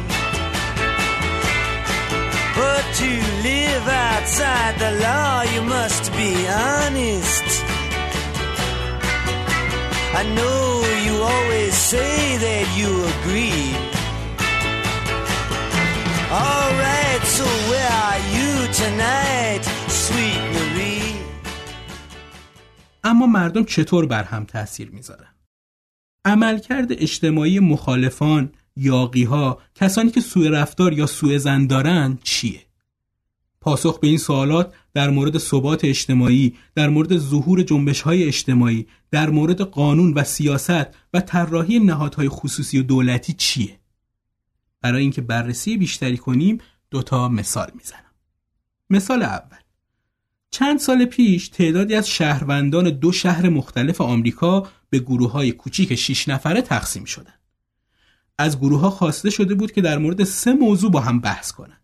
But 2.59 2.83
to 3.01 3.11
live 3.49 3.85
outside 3.87 4.73
the 4.83 4.91
law, 5.05 5.35
you 5.53 5.61
must 5.77 6.03
be 6.19 6.31
honest. 6.47 7.47
I 10.21 10.23
know 10.37 10.61
you 11.05 11.13
always 11.33 11.73
say 11.91 12.37
that 12.45 12.65
you 12.79 12.91
agree. 13.13 13.67
Alright, 16.45 17.23
so 17.37 17.45
where 17.69 17.93
are 18.07 18.21
you 18.35 18.51
tonight, 18.81 19.63
sweet 20.03 20.41
Marie? 20.55 21.15
اما 23.03 23.25
مردم 23.25 23.63
چطور 23.63 24.05
بر 24.05 24.23
هم 24.23 24.45
تاثیر 24.45 24.89
می‌ذارن؟ 24.91 25.34
عملکرد 26.25 26.91
اجتماعی 26.91 27.59
مخالفان، 27.59 28.51
یاقی 28.75 29.23
ها، 29.23 29.59
کسانی 29.75 30.11
که 30.11 30.21
سوء 30.21 30.49
رفتار 30.49 30.93
یا 30.93 31.05
سوء 31.05 31.37
زن 31.37 31.67
دارن 31.67 32.17
چیه؟ 32.23 32.61
پاسخ 33.61 33.99
به 33.99 34.07
این 34.07 34.17
سوالات 34.17 34.73
در 34.93 35.09
مورد 35.09 35.37
ثبات 35.37 35.85
اجتماعی، 35.85 36.55
در 36.75 36.89
مورد 36.89 37.17
ظهور 37.17 37.63
جنبش 37.63 38.01
های 38.01 38.23
اجتماعی، 38.23 38.87
در 39.11 39.29
مورد 39.29 39.61
قانون 39.61 40.13
و 40.13 40.23
سیاست 40.23 40.87
و 41.13 41.21
طراحی 41.21 41.79
نهادهای 41.79 42.29
خصوصی 42.29 42.79
و 42.79 42.83
دولتی 42.83 43.33
چیه؟ 43.33 43.79
برای 44.81 45.01
اینکه 45.01 45.21
بررسی 45.21 45.77
بیشتری 45.77 46.17
کنیم 46.17 46.57
دو 46.91 47.01
تا 47.01 47.29
مثال 47.29 47.71
می‌زنم. 47.75 47.99
مثال 48.89 49.23
اول 49.23 49.57
چند 50.51 50.79
سال 50.79 51.05
پیش 51.05 51.49
تعدادی 51.49 51.95
از 51.95 52.09
شهروندان 52.09 52.89
دو 52.89 53.11
شهر 53.11 53.49
مختلف 53.49 54.01
آمریکا 54.01 54.67
به 54.89 54.99
گروه 54.99 55.31
های 55.31 55.51
کوچیک 55.51 55.95
6 55.95 56.29
نفره 56.29 56.61
تقسیم 56.61 57.05
شدند. 57.05 57.39
از 58.37 58.59
گروه 58.59 58.79
ها 58.79 58.89
خواسته 58.89 59.29
شده 59.29 59.55
بود 59.55 59.71
که 59.71 59.81
در 59.81 59.97
مورد 59.97 60.23
سه 60.23 60.53
موضوع 60.53 60.91
با 60.91 60.99
هم 60.99 61.19
بحث 61.19 61.51
کنند. 61.51 61.81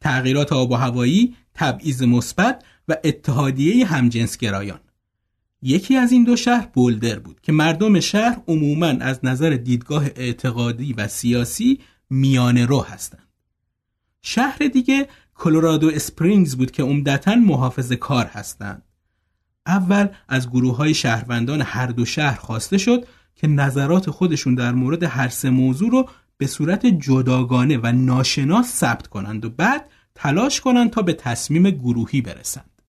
تغییرات 0.00 0.52
آب 0.52 0.70
و 0.70 0.74
هوایی، 0.74 1.36
تبعیض 1.54 2.02
مثبت 2.02 2.64
و 2.88 2.96
اتحادیه 3.04 3.86
همجنسگرایان. 3.86 4.80
یکی 5.62 5.96
از 5.96 6.12
این 6.12 6.24
دو 6.24 6.36
شهر 6.36 6.66
بولدر 6.66 7.18
بود 7.18 7.40
که 7.40 7.52
مردم 7.52 8.00
شهر 8.00 8.42
عموماً 8.48 8.86
از 8.86 9.20
نظر 9.22 9.50
دیدگاه 9.50 10.04
اعتقادی 10.16 10.92
و 10.92 11.08
سیاسی 11.08 11.80
میانه 12.10 12.66
رو 12.66 12.80
هستند. 12.80 13.28
شهر 14.22 14.58
دیگه 14.58 15.08
کلرادو 15.34 15.90
اسپرینگز 15.94 16.56
بود 16.56 16.70
که 16.70 16.82
عمدتا 16.82 17.34
محافظ 17.34 17.92
کار 17.92 18.26
هستند. 18.26 18.82
اول 19.66 20.08
از 20.28 20.50
گروه 20.50 20.76
های 20.76 20.94
شهروندان 20.94 21.62
هر 21.62 21.86
دو 21.86 22.04
شهر 22.04 22.38
خواسته 22.38 22.78
شد 22.78 23.06
که 23.34 23.46
نظرات 23.46 24.10
خودشون 24.10 24.54
در 24.54 24.72
مورد 24.72 25.02
هر 25.02 25.28
سه 25.28 25.50
موضوع 25.50 25.90
رو 25.90 26.08
به 26.36 26.46
صورت 26.46 26.86
جداگانه 26.86 27.78
و 27.78 27.92
ناشناس 27.92 28.66
ثبت 28.66 29.06
کنند 29.06 29.44
و 29.44 29.50
بعد 29.50 29.90
تلاش 30.14 30.60
کنند 30.60 30.90
تا 30.90 31.02
به 31.02 31.12
تصمیم 31.12 31.70
گروهی 31.70 32.20
برسند. 32.20 32.82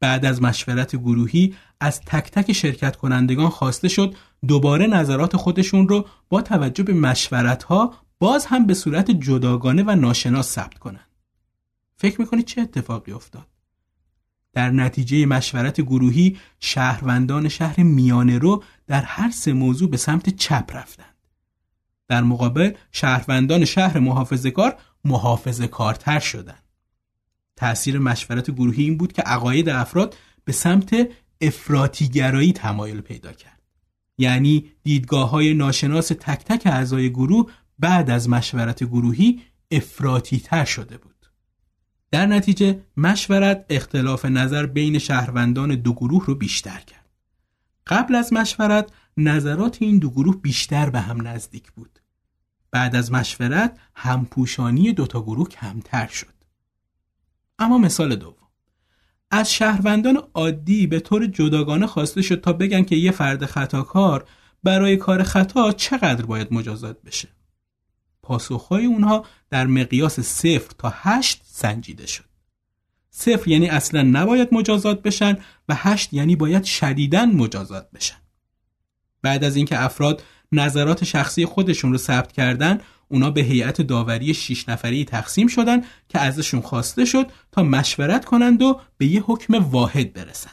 بعد 0.00 0.24
از 0.24 0.42
مشورت 0.42 0.96
گروهی 0.96 1.54
از 1.80 2.00
تک 2.00 2.30
تک 2.30 2.52
شرکت 2.52 2.96
کنندگان 2.96 3.48
خواسته 3.48 3.88
شد 3.88 4.14
دوباره 4.48 4.86
نظرات 4.86 5.36
خودشون 5.36 5.88
رو 5.88 6.06
با 6.28 6.42
توجه 6.42 6.84
به 6.84 6.94
مشورت 6.94 7.62
ها 7.62 7.94
باز 8.18 8.46
هم 8.46 8.66
به 8.66 8.74
صورت 8.74 9.10
جداگانه 9.10 9.82
و 9.82 9.94
ناشناس 9.94 10.50
ثبت 10.50 10.78
کنند. 10.78 11.08
فکر 11.96 12.20
می‌کنید 12.20 12.44
چه 12.44 12.60
اتفاقی 12.60 13.12
افتاد 13.12 13.46
در 14.54 14.70
نتیجه 14.70 15.26
مشورت 15.26 15.80
گروهی 15.80 16.36
شهروندان 16.60 17.48
شهر 17.48 17.82
میانه 17.82 18.38
رو 18.38 18.62
در 18.86 19.02
هر 19.02 19.30
سه 19.30 19.52
موضوع 19.52 19.90
به 19.90 19.96
سمت 19.96 20.36
چپ 20.36 20.70
رفتند. 20.74 21.14
در 22.08 22.22
مقابل 22.22 22.72
شهروندان 22.92 23.64
شهر 23.64 23.98
محافظه‌کار 23.98 24.76
محافظه 25.04 25.66
کارتر 25.66 26.18
شدند. 26.18 26.62
تأثیر 27.56 27.98
مشورت 27.98 28.50
گروهی 28.50 28.84
این 28.84 28.96
بود 28.96 29.12
که 29.12 29.22
عقاید 29.22 29.68
افراد 29.68 30.16
به 30.44 30.52
سمت 30.52 31.08
افراتیگرایی 31.40 32.52
تمایل 32.52 33.00
پیدا 33.00 33.32
کرد. 33.32 33.62
یعنی 34.18 34.70
دیدگاه 34.82 35.30
های 35.30 35.54
ناشناس 35.54 36.08
تک 36.08 36.44
تک 36.44 36.62
اعضای 36.66 37.10
گروه 37.10 37.50
بعد 37.78 38.10
از 38.10 38.28
مشورت 38.28 38.84
گروهی 38.84 39.40
افراتی 39.70 40.40
تر 40.40 40.64
شده 40.64 40.98
بود. 40.98 41.13
در 42.14 42.26
نتیجه 42.26 42.80
مشورت 42.96 43.64
اختلاف 43.70 44.24
نظر 44.24 44.66
بین 44.66 44.98
شهروندان 44.98 45.74
دو 45.74 45.92
گروه 45.92 46.26
رو 46.26 46.34
بیشتر 46.34 46.80
کرد. 46.80 47.10
قبل 47.86 48.14
از 48.14 48.32
مشورت 48.32 48.90
نظرات 49.16 49.76
این 49.80 49.98
دو 49.98 50.10
گروه 50.10 50.36
بیشتر 50.36 50.90
به 50.90 51.00
هم 51.00 51.28
نزدیک 51.28 51.72
بود. 51.72 51.98
بعد 52.70 52.96
از 52.96 53.12
مشورت 53.12 53.78
همپوشانی 53.94 54.92
دوتا 54.92 55.22
گروه 55.22 55.48
کمتر 55.48 56.06
شد. 56.06 56.34
اما 57.58 57.78
مثال 57.78 58.16
دوم. 58.16 58.48
از 59.30 59.52
شهروندان 59.52 60.22
عادی 60.34 60.86
به 60.86 61.00
طور 61.00 61.26
جداگانه 61.26 61.86
خواسته 61.86 62.22
شد 62.22 62.40
تا 62.40 62.52
بگن 62.52 62.82
که 62.82 62.96
یه 62.96 63.10
فرد 63.10 63.46
خطاکار 63.46 64.28
برای 64.64 64.96
کار 64.96 65.22
خطا 65.22 65.72
چقدر 65.72 66.26
باید 66.26 66.52
مجازات 66.54 67.02
بشه؟ 67.02 67.28
پاسخهای 68.24 68.84
اونها 68.86 69.24
در 69.50 69.66
مقیاس 69.66 70.20
صفر 70.20 70.72
تا 70.78 70.92
هشت 70.96 71.40
سنجیده 71.44 72.06
شد 72.06 72.24
صفر 73.10 73.48
یعنی 73.48 73.68
اصلا 73.68 74.02
نباید 74.02 74.54
مجازات 74.54 75.02
بشن 75.02 75.38
و 75.68 75.74
هشت 75.74 76.12
یعنی 76.12 76.36
باید 76.36 76.64
شدیدن 76.64 77.30
مجازات 77.36 77.90
بشن 77.90 78.16
بعد 79.22 79.44
از 79.44 79.56
اینکه 79.56 79.82
افراد 79.82 80.22
نظرات 80.52 81.04
شخصی 81.04 81.46
خودشون 81.46 81.92
رو 81.92 81.98
ثبت 81.98 82.32
کردن 82.32 82.80
اونا 83.08 83.30
به 83.30 83.40
هیئت 83.40 83.82
داوری 83.82 84.34
6 84.34 84.68
نفری 84.68 85.04
تقسیم 85.04 85.46
شدن 85.46 85.82
که 86.08 86.18
ازشون 86.18 86.60
خواسته 86.60 87.04
شد 87.04 87.26
تا 87.52 87.62
مشورت 87.62 88.24
کنند 88.24 88.62
و 88.62 88.80
به 88.98 89.06
یه 89.06 89.22
حکم 89.22 89.54
واحد 89.54 90.12
برسن. 90.12 90.50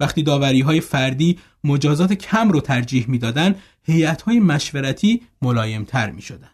وقتی 0.00 0.22
داوری 0.22 0.60
های 0.60 0.80
فردی 0.80 1.38
مجازات 1.64 2.12
کم 2.12 2.50
رو 2.50 2.60
ترجیح 2.60 3.04
می‌دادن، 3.08 3.54
هیئت 3.82 4.22
های 4.22 4.40
مشورتی 4.40 5.22
ملایمتر 5.42 6.10
می 6.10 6.22
شدن. 6.22 6.50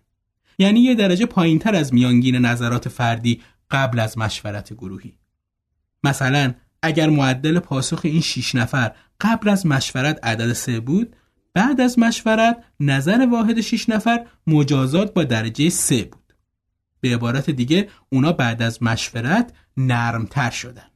یعنی 0.61 0.81
یه 0.81 0.95
درجه 0.95 1.27
پایینتر 1.27 1.75
از 1.75 1.95
میانگین 1.95 2.37
نظرات 2.37 2.89
فردی 2.89 3.43
قبل 3.71 3.99
از 3.99 4.19
مشورت 4.19 4.73
گروهی. 4.73 5.15
مثلا 6.05 6.55
اگر 6.83 7.11
معدل 7.11 7.59
پاسخ 7.59 8.01
این 8.05 8.21
6 8.21 8.55
نفر 8.55 8.93
قبل 9.21 9.49
از 9.49 9.67
مشورت 9.67 10.27
عدد 10.27 10.53
سه 10.53 10.81
بود 10.81 11.17
بعد 11.55 11.81
از 11.81 11.99
مشورت 11.99 12.65
نظر 12.81 13.27
واحد 13.31 13.61
6 13.61 13.89
نفر 13.89 14.27
مجازات 14.47 15.15
با 15.15 15.25
درجه 15.25 15.69
3 15.69 16.05
بود. 16.05 16.35
به 17.01 17.15
عبارت 17.15 17.51
دیگه 17.51 17.89
اونا 18.09 18.33
بعد 18.33 18.63
از 18.63 18.83
مشورت 18.83 19.53
نرمتر 19.77 20.51
شدن. 20.51 20.91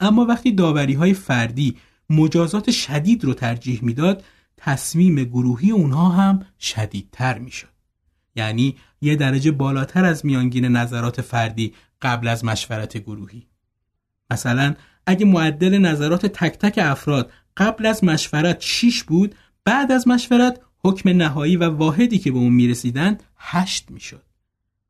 اما 0.00 0.24
وقتی 0.24 0.52
داوری 0.52 0.94
های 0.94 1.14
فردی 1.14 1.76
مجازات 2.10 2.70
شدید 2.70 3.24
رو 3.24 3.34
ترجیح 3.34 3.84
می‌داد 3.84 4.24
تصمیم 4.56 5.24
گروهی 5.24 5.70
اونها 5.70 6.08
هم 6.08 6.46
شدیدتر 6.60 7.38
می‌شد. 7.38 7.73
یعنی 8.36 8.76
یه 9.00 9.16
درجه 9.16 9.50
بالاتر 9.50 10.04
از 10.04 10.26
میانگین 10.26 10.64
نظرات 10.64 11.20
فردی 11.20 11.74
قبل 12.02 12.28
از 12.28 12.44
مشورت 12.44 12.98
گروهی. 12.98 13.46
مثلا 14.30 14.74
اگه 15.06 15.26
معدل 15.26 15.78
نظرات 15.78 16.26
تک 16.26 16.58
تک 16.58 16.78
افراد 16.78 17.32
قبل 17.56 17.86
از 17.86 18.04
مشورت 18.04 18.60
6 18.60 19.02
بود 19.02 19.34
بعد 19.64 19.92
از 19.92 20.08
مشورت 20.08 20.60
حکم 20.78 21.08
نهایی 21.08 21.56
و 21.56 21.70
واحدی 21.70 22.18
که 22.18 22.32
به 22.32 22.38
اون 22.38 22.52
می‌رسیدند 22.52 23.22
هشت 23.36 23.90
می‌شد. 23.90 24.24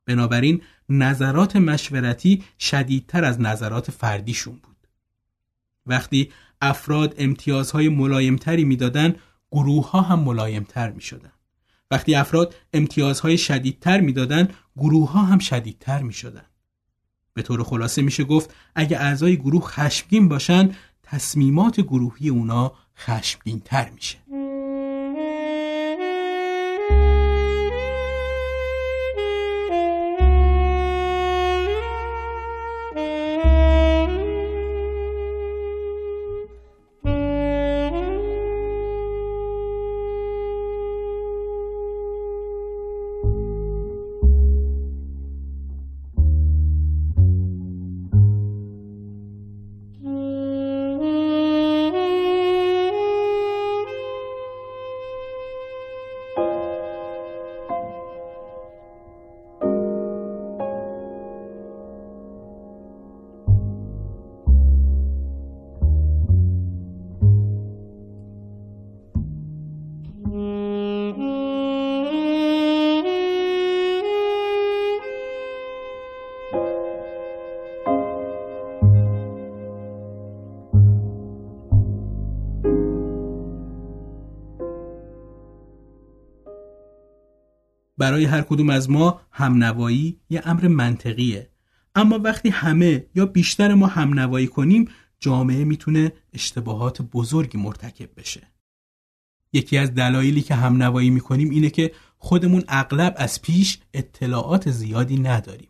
بنابراین 0.05 0.61
نظرات 0.89 1.55
مشورتی 1.55 2.43
شدیدتر 2.59 3.25
از 3.25 3.41
نظرات 3.41 3.91
فردیشون 3.91 4.53
بود. 4.53 4.87
وقتی 5.85 6.31
افراد 6.61 7.15
امتیازهای 7.17 7.89
ملایمتری 7.89 8.63
می‌دادند 8.63 9.19
گروه 9.51 9.91
ها 9.91 10.01
هم 10.01 10.19
ملایمتر 10.19 10.91
می 10.91 11.01
شدن. 11.01 11.31
وقتی 11.91 12.15
افراد 12.15 12.55
امتیازهای 12.73 13.37
شدیدتر 13.37 14.01
می‌دادند 14.01 14.53
گروه 14.77 15.11
ها 15.11 15.21
هم 15.21 15.39
شدیدتر 15.39 16.03
می 16.03 16.13
شدن. 16.13 16.45
به 17.33 17.41
طور 17.41 17.63
خلاصه 17.63 18.01
میشه 18.01 18.23
گفت 18.23 18.53
اگه 18.75 18.97
اعضای 18.97 19.37
گروه 19.37 19.61
خشمگین 19.61 20.29
باشن 20.29 20.71
تصمیمات 21.03 21.81
گروهی 21.81 22.29
اونا 22.29 22.73
خشمگین 22.97 23.59
تر 23.65 23.89
میشه. 23.89 24.17
برای 88.05 88.25
هر 88.25 88.41
کدوم 88.41 88.69
از 88.69 88.89
ما 88.89 89.21
همنوایی 89.31 90.19
یه 90.29 90.41
امر 90.45 90.67
منطقیه. 90.67 91.49
اما 91.95 92.19
وقتی 92.19 92.49
همه 92.49 93.05
یا 93.15 93.25
بیشتر 93.25 93.73
ما 93.73 93.87
همنوایی 93.87 94.47
کنیم 94.47 94.87
جامعه 95.19 95.63
می‌تونه 95.63 96.11
اشتباهات 96.33 97.01
بزرگی 97.01 97.57
مرتکب 97.57 98.09
بشه. 98.17 98.47
یکی 99.53 99.77
از 99.77 99.93
دلایلی 99.93 100.41
که 100.41 100.55
همنوایی 100.55 101.09
می‌کنیم 101.09 101.49
اینه 101.49 101.69
که 101.69 101.91
خودمون 102.17 102.63
اغلب 102.67 103.13
از 103.17 103.41
پیش 103.41 103.79
اطلاعات 103.93 104.71
زیادی 104.71 105.19
نداریم. 105.19 105.69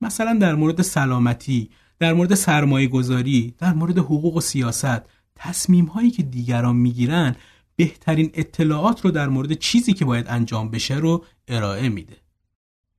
مثلا 0.00 0.38
در 0.40 0.54
مورد 0.54 0.82
سلامتی 0.82 1.70
در 1.98 2.12
مورد 2.12 2.34
سرمایه 2.34 2.88
گذاری 2.88 3.54
در 3.58 3.72
مورد 3.72 3.98
حقوق 3.98 4.36
و 4.36 4.40
سیاست 4.40 5.00
تصمیم 5.36 5.84
هایی 5.84 6.10
که 6.10 6.22
دیگران 6.22 6.76
می‌گیرن 6.76 7.36
بهترین 7.80 8.30
اطلاعات 8.34 9.00
رو 9.00 9.10
در 9.10 9.28
مورد 9.28 9.52
چیزی 9.52 9.92
که 9.92 10.04
باید 10.04 10.26
انجام 10.28 10.70
بشه 10.70 10.94
رو 10.94 11.24
ارائه 11.48 11.88
میده. 11.88 12.16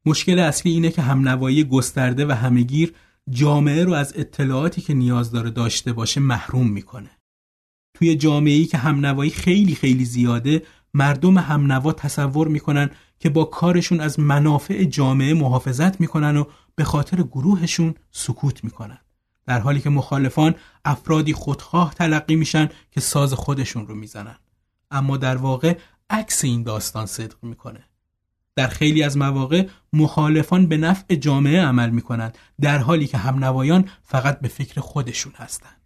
مشکل 0.06 0.40
اصلی 0.40 0.72
اینه 0.72 0.90
که 0.90 1.02
همنوایی 1.02 1.64
گسترده 1.64 2.26
و 2.26 2.32
همهگیر 2.32 2.94
جامعه 3.30 3.84
رو 3.84 3.94
از 3.94 4.14
اطلاعاتی 4.18 4.82
که 4.82 4.94
نیاز 4.94 5.32
داره 5.32 5.50
داشته 5.50 5.94
باشه 5.94 6.22
محروم 6.22 6.70
می‌کنه. 6.70 7.10
توی 7.94 8.16
جامعه‌ای 8.16 8.66
که 8.66 8.78
همنوایی 8.78 9.32
خیلی 9.32 9.76
خیلی 9.76 10.06
زیاده 10.06 10.64
مردم 10.94 11.38
همنوا 11.38 11.94
تصور 11.94 12.48
می‌کنن 12.48 12.90
که 13.20 13.30
با 13.30 13.44
کارشون 13.46 14.00
از 14.00 14.20
منافع 14.20 14.84
جامعه 14.84 15.34
محافظت 15.34 16.02
می‌کنن 16.02 16.38
و 16.38 16.44
به 16.76 16.84
خاطر 16.84 17.18
گروهشون 17.18 17.96
سکوت 18.12 18.64
می‌کنن. 18.64 19.00
در 19.46 19.60
حالی 19.60 19.82
که 19.82 19.90
مخالفان 19.90 20.56
افرادی 20.86 21.34
خودخواه 21.34 21.94
تلقی 21.94 22.36
میشن 22.36 22.70
که 22.92 23.00
ساز 23.00 23.34
خودشون 23.34 23.88
رو 23.88 23.96
می‌زنن. 23.96 24.36
اما 24.92 25.18
در 25.18 25.38
واقع 25.38 25.78
عکس 26.10 26.44
این 26.44 26.64
داستان 26.64 27.06
صدق 27.06 27.36
می‌کنه. 27.42 27.84
در 28.56 28.68
خیلی 28.68 29.04
از 29.04 29.18
مواقع 29.18 29.68
مخالفان 29.94 30.68
به 30.68 30.78
نفع 30.78 31.16
جامعه 31.16 31.62
عمل 31.62 31.90
می‌کنند 31.90 32.38
در 32.62 32.78
حالی 32.78 33.08
که 33.08 33.18
همنوایان 33.18 33.90
فقط 34.04 34.40
به 34.40 34.48
فکر 34.48 34.82
خودشون 34.82 35.34
هستند. 35.36 35.82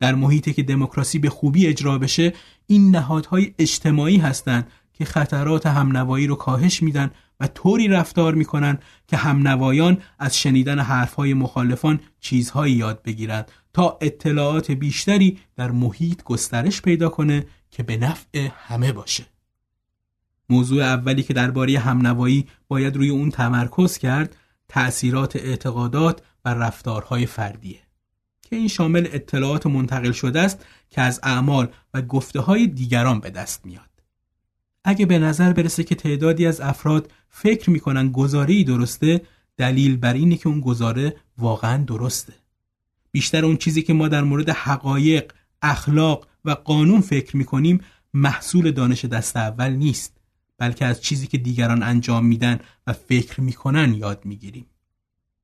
در 0.00 0.14
محیطی 0.14 0.52
که 0.52 0.62
دموکراسی 0.62 1.18
به 1.18 1.30
خوبی 1.30 1.66
اجرا 1.66 1.98
بشه 1.98 2.32
این 2.66 2.90
نهادهای 2.90 3.54
اجتماعی 3.58 4.16
هستند 4.16 4.70
که 4.92 5.04
خطرات 5.04 5.66
همنوایی 5.66 6.26
رو 6.26 6.34
کاهش 6.34 6.82
میدن 6.82 7.10
و 7.40 7.46
طوری 7.46 7.88
رفتار 7.88 8.34
می‌کنن 8.34 8.78
که 9.06 9.16
همنوایان 9.16 9.98
از 10.18 10.36
شنیدن 10.36 10.78
حرفهای 10.78 11.34
مخالفان 11.34 12.00
چیزهایی 12.20 12.74
یاد 12.74 13.02
بگیرند 13.02 13.50
تا 13.72 13.98
اطلاعات 14.00 14.70
بیشتری 14.70 15.38
در 15.56 15.70
محیط 15.70 16.22
گسترش 16.22 16.82
پیدا 16.82 17.08
کنه 17.08 17.46
که 17.70 17.82
به 17.82 17.96
نفع 17.96 18.48
همه 18.56 18.92
باشه. 18.92 19.26
موضوع 20.48 20.82
اولی 20.82 21.22
که 21.22 21.34
درباره 21.34 21.78
همنوایی 21.78 22.46
باید 22.68 22.96
روی 22.96 23.08
اون 23.08 23.30
تمرکز 23.30 23.98
کرد 23.98 24.36
تأثیرات 24.68 25.36
اعتقادات 25.36 26.22
و 26.44 26.54
رفتارهای 26.54 27.26
فردیه 27.26 27.80
که 28.42 28.56
این 28.56 28.68
شامل 28.68 29.08
اطلاعات 29.12 29.66
منتقل 29.66 30.12
شده 30.12 30.40
است 30.40 30.66
که 30.90 31.00
از 31.00 31.20
اعمال 31.22 31.68
و 31.94 32.02
گفته 32.02 32.40
های 32.40 32.66
دیگران 32.66 33.20
به 33.20 33.30
دست 33.30 33.66
میاد. 33.66 33.82
اگه 34.84 35.06
به 35.06 35.18
نظر 35.18 35.52
برسه 35.52 35.84
که 35.84 35.94
تعدادی 35.94 36.46
از 36.46 36.60
افراد 36.60 37.12
فکر 37.28 37.70
می‌کنن 37.70 38.12
گزاره 38.12 38.64
درسته 38.64 39.22
دلیل 39.56 39.96
بر 39.96 40.12
اینه 40.12 40.36
که 40.36 40.48
اون 40.48 40.60
گزاره 40.60 41.16
واقعا 41.38 41.84
درسته. 41.84 42.32
بیشتر 43.12 43.44
اون 43.44 43.56
چیزی 43.56 43.82
که 43.82 43.92
ما 43.92 44.08
در 44.08 44.22
مورد 44.22 44.50
حقایق، 44.50 45.32
اخلاق 45.62 46.26
و 46.48 46.50
قانون 46.50 47.00
فکر 47.00 47.36
می‌کنیم 47.36 47.80
محصول 48.14 48.70
دانش 48.70 49.04
دست 49.04 49.36
اول 49.36 49.72
نیست 49.72 50.20
بلکه 50.58 50.84
از 50.84 51.00
چیزی 51.00 51.26
که 51.26 51.38
دیگران 51.38 51.82
انجام 51.82 52.26
میدن 52.26 52.58
و 52.86 52.92
فکر 52.92 53.40
می‌کنن 53.40 53.94
یاد 53.94 54.24
می‌گیریم. 54.24 54.66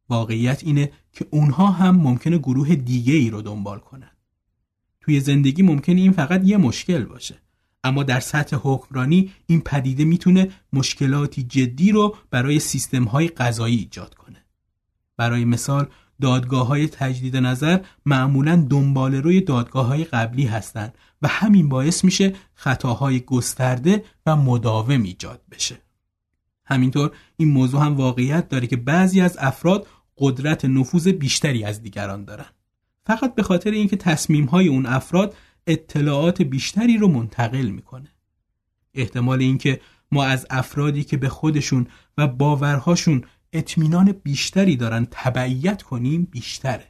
واقعیت 0.09 0.63
اینه 0.65 0.93
که 1.13 1.27
اونها 1.31 1.71
هم 1.71 1.97
ممکنه 1.97 2.39
گروه 2.39 2.75
دیگه 2.75 3.15
ای 3.15 3.31
رو 3.31 3.43
دنبال 3.43 3.79
کنن. 3.79 4.11
توی 5.01 5.21
زندگی 5.21 5.63
ممکنه 5.63 6.01
این 6.01 6.13
فقط 6.13 6.41
یه 6.45 6.57
مشکل 6.57 7.05
باشه. 7.05 7.39
اما 7.85 8.03
در 8.03 8.21
سطح 8.21 8.57
حکمرانی 8.63 9.33
این 9.47 9.61
پدیده 9.61 10.05
می‌تونه 10.05 10.51
مشکلاتی 10.73 11.43
جدی 11.43 11.93
رو 11.93 12.17
برای 12.31 12.59
سیستم 12.59 13.05
های 13.05 13.29
قضایی 13.29 13.77
ایجاد 13.77 14.15
کنه. 14.15 14.45
برای 15.17 15.45
مثال 15.45 15.87
دادگاه 16.21 16.67
های 16.67 16.89
تجدید 16.89 17.37
نظر 17.37 17.81
معمولا 18.07 18.67
دنبال 18.71 19.15
روی 19.15 19.41
دادگاه 19.41 19.87
های 19.87 20.05
قبلی 20.05 20.47
هستند 20.47 20.99
و 21.23 21.29
همین 21.29 21.69
باعث 21.69 22.05
میشه 22.05 22.33
خطاهای 22.55 23.21
گسترده 23.21 24.05
و 24.27 24.37
مداوم 24.37 25.03
ایجاد 25.03 25.41
بشه. 25.51 25.79
همینطور 26.67 27.11
این 27.37 27.49
موضوع 27.49 27.83
هم 27.83 27.97
واقعیت 27.97 28.49
داره 28.49 28.67
که 28.67 28.77
بعضی 28.77 29.21
از 29.21 29.37
افراد 29.41 29.87
قدرت 30.19 30.65
نفوذ 30.65 31.09
بیشتری 31.09 31.65
از 31.65 31.83
دیگران 31.83 32.25
دارن. 32.25 32.47
فقط 33.07 33.35
به 33.35 33.43
خاطر 33.43 33.71
اینکه 33.71 33.97
تصمیم 33.97 34.45
های 34.45 34.69
اون 34.69 34.87
افراد 34.87 35.35
اطلاعات 35.67 36.43
بیشتری 36.43 36.99
رو 36.99 37.09
منتقل 37.09 37.67
می‌کنه. 37.67 38.09
احتمال 38.95 39.41
اینکه 39.41 39.81
ما 40.13 40.25
از 40.25 40.47
افرادی 40.51 41.05
که 41.05 41.17
به 41.17 41.29
خودشون 41.29 41.87
و 42.19 42.27
باورهاشون 42.27 43.25
اطمینان 43.55 44.13
بیشتری 44.13 44.77
دارن 44.77 45.07
تبعیت 45.11 45.83
کنیم 45.83 46.29
بیشتره. 46.31 46.87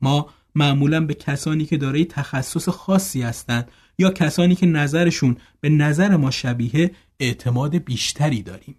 ما 0.00 0.30
معمولا 0.54 1.00
به 1.06 1.14
کسانی 1.14 1.66
که 1.66 1.76
دارای 1.76 2.04
تخصص 2.04 2.68
خاصی 2.68 3.22
هستند 3.22 3.70
یا 3.98 4.10
کسانی 4.10 4.54
که 4.54 4.66
نظرشون 4.66 5.36
به 5.60 5.68
نظر 5.68 6.16
ما 6.16 6.30
شبیه 6.30 6.90
اعتماد 7.20 7.76
بیشتری 7.76 8.42
داریم. 8.42 8.76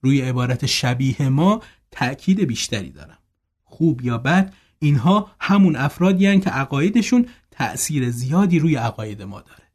روی 0.00 0.20
عبارت 0.20 0.66
شبیه 0.66 1.28
ما 1.28 1.62
تأکید 1.90 2.40
بیشتری 2.40 2.90
دارم. 2.90 3.18
خوب 3.64 4.04
یا 4.04 4.18
بد 4.18 4.54
اینها 4.78 5.30
همون 5.40 5.76
افرادی 5.76 6.40
که 6.40 6.50
عقایدشون 6.50 7.26
تأثیر 7.50 8.10
زیادی 8.10 8.58
روی 8.58 8.76
عقاید 8.76 9.22
ما 9.22 9.40
داره. 9.40 9.65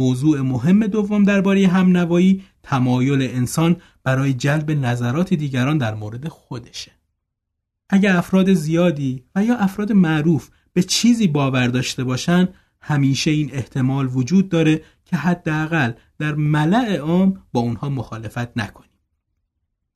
موضوع 0.00 0.40
مهم 0.40 0.86
دوم 0.86 1.24
درباره 1.24 1.66
همنوایی 1.66 2.42
تمایل 2.62 3.22
انسان 3.22 3.76
برای 4.04 4.34
جلب 4.34 4.70
نظرات 4.70 5.34
دیگران 5.34 5.78
در 5.78 5.94
مورد 5.94 6.28
خودشه. 6.28 6.92
اگر 7.90 8.16
افراد 8.16 8.52
زیادی 8.52 9.24
و 9.34 9.44
یا 9.44 9.56
افراد 9.56 9.92
معروف 9.92 10.48
به 10.72 10.82
چیزی 10.82 11.26
باور 11.26 11.66
داشته 11.66 12.04
باشن 12.04 12.48
همیشه 12.82 13.30
این 13.30 13.50
احتمال 13.52 14.06
وجود 14.12 14.48
داره 14.48 14.82
که 15.04 15.16
حداقل 15.16 15.92
در 16.18 16.34
ملع 16.34 16.96
عام 16.96 17.42
با 17.52 17.60
اونها 17.60 17.88
مخالفت 17.88 18.58
نکنیم. 18.58 18.90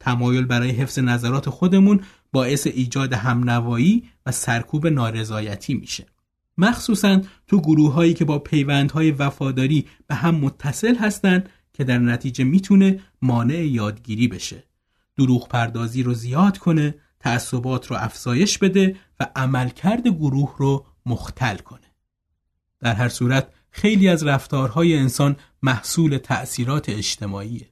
تمایل 0.01 0.45
برای 0.45 0.71
حفظ 0.71 0.99
نظرات 0.99 1.51
خودمون 1.51 2.01
باعث 2.33 2.67
ایجاد 2.67 3.13
همنوایی 3.13 4.05
و 4.27 4.33
سرکوب 4.33 4.87
نارضایتی 4.87 5.75
میشه. 5.75 6.07
مخصوصا 6.59 7.21
تو 7.47 7.61
گروه 7.61 7.93
هایی 7.93 8.15
که 8.15 8.25
با 8.25 8.39
پیوندهای 8.39 9.11
وفاداری 9.11 9.87
به 10.07 10.15
هم 10.15 10.35
متصل 10.35 10.97
هستند 10.97 11.49
که 11.73 11.85
در 11.85 11.99
نتیجه 11.99 12.45
می‌تونه 12.45 13.01
مانع 13.23 13.67
یادگیری 13.67 14.29
بشه. 14.29 14.65
دروغ 15.17 15.49
پردازی 15.49 16.03
رو 16.03 16.15
زیاد 16.15 16.59
کنه، 16.59 16.95
تعصبات 17.21 17.87
رو 17.87 17.97
افزایش 17.97 18.59
بده 18.59 18.97
و 19.21 19.27
عملکرد 19.37 20.09
گروه 20.09 20.55
رو 20.59 20.87
مختل 21.07 21.57
کنه. 21.57 21.95
در 22.81 22.95
هر 22.95 23.09
صورت 23.09 23.49
خیلی 23.71 24.09
از 24.09 24.27
رفتارهای 24.27 24.97
انسان 24.97 25.37
محصول 25.63 26.19
تأثیرات 26.19 26.89
اجتماعیه. 26.89 27.69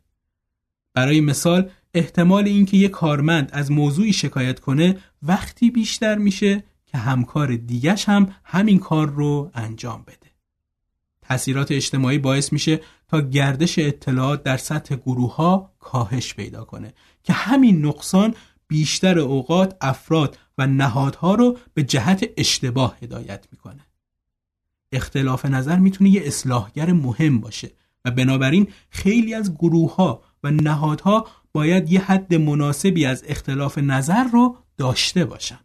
برای 0.94 1.20
مثال 1.20 1.70
احتمال 1.94 2.46
اینکه 2.46 2.76
یک 2.76 2.90
کارمند 2.90 3.50
از 3.52 3.70
موضوعی 3.70 4.12
شکایت 4.12 4.60
کنه 4.60 4.96
وقتی 5.22 5.70
بیشتر 5.70 6.18
میشه 6.18 6.64
که 6.92 6.98
همکار 6.98 7.56
دیگش 7.56 8.08
هم 8.08 8.34
همین 8.44 8.78
کار 8.78 9.10
رو 9.10 9.50
انجام 9.54 10.02
بده. 10.06 10.32
تأثیرات 11.22 11.72
اجتماعی 11.72 12.18
باعث 12.18 12.52
میشه 12.52 12.80
تا 13.08 13.20
گردش 13.20 13.78
اطلاعات 13.78 14.42
در 14.42 14.56
سطح 14.56 14.96
گروه 14.96 15.34
ها 15.36 15.72
کاهش 15.78 16.34
پیدا 16.34 16.64
کنه 16.64 16.94
که 17.22 17.32
همین 17.32 17.86
نقصان 17.86 18.34
بیشتر 18.68 19.18
اوقات 19.18 19.76
افراد 19.80 20.38
و 20.58 20.66
نهادها 20.66 21.34
رو 21.34 21.58
به 21.74 21.82
جهت 21.82 22.24
اشتباه 22.36 22.96
هدایت 23.02 23.46
می‌کنه. 23.52 23.86
اختلاف 24.92 25.46
نظر 25.46 25.76
می‌تونه 25.76 26.10
یه 26.10 26.22
اصلاحگر 26.24 26.92
مهم 26.92 27.40
باشه 27.40 27.70
و 28.04 28.10
بنابراین 28.10 28.68
خیلی 28.90 29.34
از 29.34 29.54
گروه 29.54 29.94
ها 29.94 30.22
و 30.42 30.50
نهادها 30.50 31.26
باید 31.52 31.92
یه 31.92 32.00
حد 32.00 32.34
مناسبی 32.34 33.06
از 33.06 33.24
اختلاف 33.26 33.78
نظر 33.78 34.24
رو 34.24 34.56
داشته 34.76 35.24
باشن. 35.24 35.58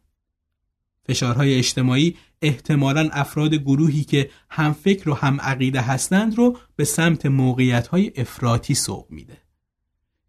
فشارهای 1.07 1.55
اجتماعی 1.55 2.15
احتمالا 2.41 3.09
افراد 3.11 3.53
گروهی 3.53 4.03
که 4.03 4.29
هم 4.49 4.73
فکر 4.73 5.09
و 5.09 5.13
هم 5.13 5.41
عقیده 5.41 5.81
هستند 5.81 6.37
رو 6.37 6.57
به 6.75 6.83
سمت 6.83 7.25
موقعیت 7.25 7.89
افراطی 8.15 8.75
سوق 8.75 9.05
میده. 9.09 9.37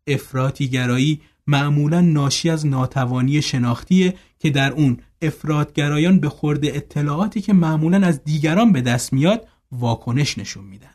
افراطی 0.07 0.69
گرایی 0.69 1.21
معمولا 1.47 2.01
ناشی 2.01 2.51
از 2.51 2.67
ناتوانی 2.67 3.43
شناختیه 3.43 4.14
که 4.38 4.51
در 4.51 4.73
اون 4.73 4.99
افرادگرایان 5.23 6.21
به 6.21 6.29
خورد 6.29 6.64
اطلاعاتی 6.64 7.41
که 7.41 7.53
معمولا 7.53 8.07
از 8.07 8.25
دیگران 8.25 8.73
به 8.73 8.81
دست 8.81 9.12
میاد 9.12 9.49
واکنش 9.73 10.38
نشون 10.38 10.64
میدن. 10.64 10.95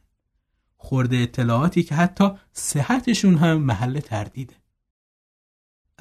خورده 0.78 1.18
اطلاعاتی 1.18 1.84
که 1.84 1.96
حتی 1.96 2.30
صحتشون 2.54 3.36
هم 3.36 3.58
محل 3.58 4.00
تردیده. 4.00 4.54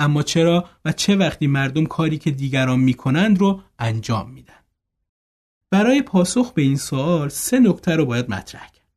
اما 0.02 0.22
چرا 0.22 0.68
و 0.84 0.92
چه 0.92 1.16
وقتی 1.16 1.46
مردم 1.46 1.86
کاری 1.86 2.18
که 2.18 2.30
دیگران 2.30 2.80
می‌کنند 2.80 3.38
رو 3.38 3.60
انجام 3.78 4.30
میدن؟ 4.30 4.54
برای 5.70 6.02
پاسخ 6.02 6.52
به 6.52 6.62
این 6.62 6.76
سوال 6.76 7.28
سه 7.28 7.58
نکته 7.58 7.96
رو 7.96 8.06
باید 8.06 8.30
مطرح 8.30 8.66
کرد. 8.66 8.88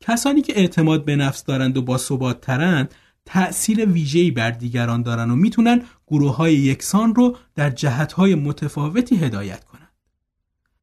کسانی 0.00 0.42
که 0.42 0.58
اعتماد 0.58 1.04
به 1.04 1.16
نفس 1.16 1.44
دارند 1.44 1.76
و 1.76 1.82
با 1.82 1.98
ثبات 1.98 2.40
ترند 2.40 2.94
تأثیر 3.24 3.86
ویژه‌ای 3.86 4.30
بر 4.30 4.50
دیگران 4.50 5.02
دارن 5.02 5.30
و 5.30 5.36
می‌تونن 5.36 5.82
گروه 6.06 6.36
های 6.36 6.54
یکسان 6.54 7.14
رو 7.14 7.36
در 7.54 7.70
جهت 7.70 8.12
های 8.12 8.34
متفاوتی 8.34 9.16
هدایت 9.16 9.64
کنند. 9.64 9.92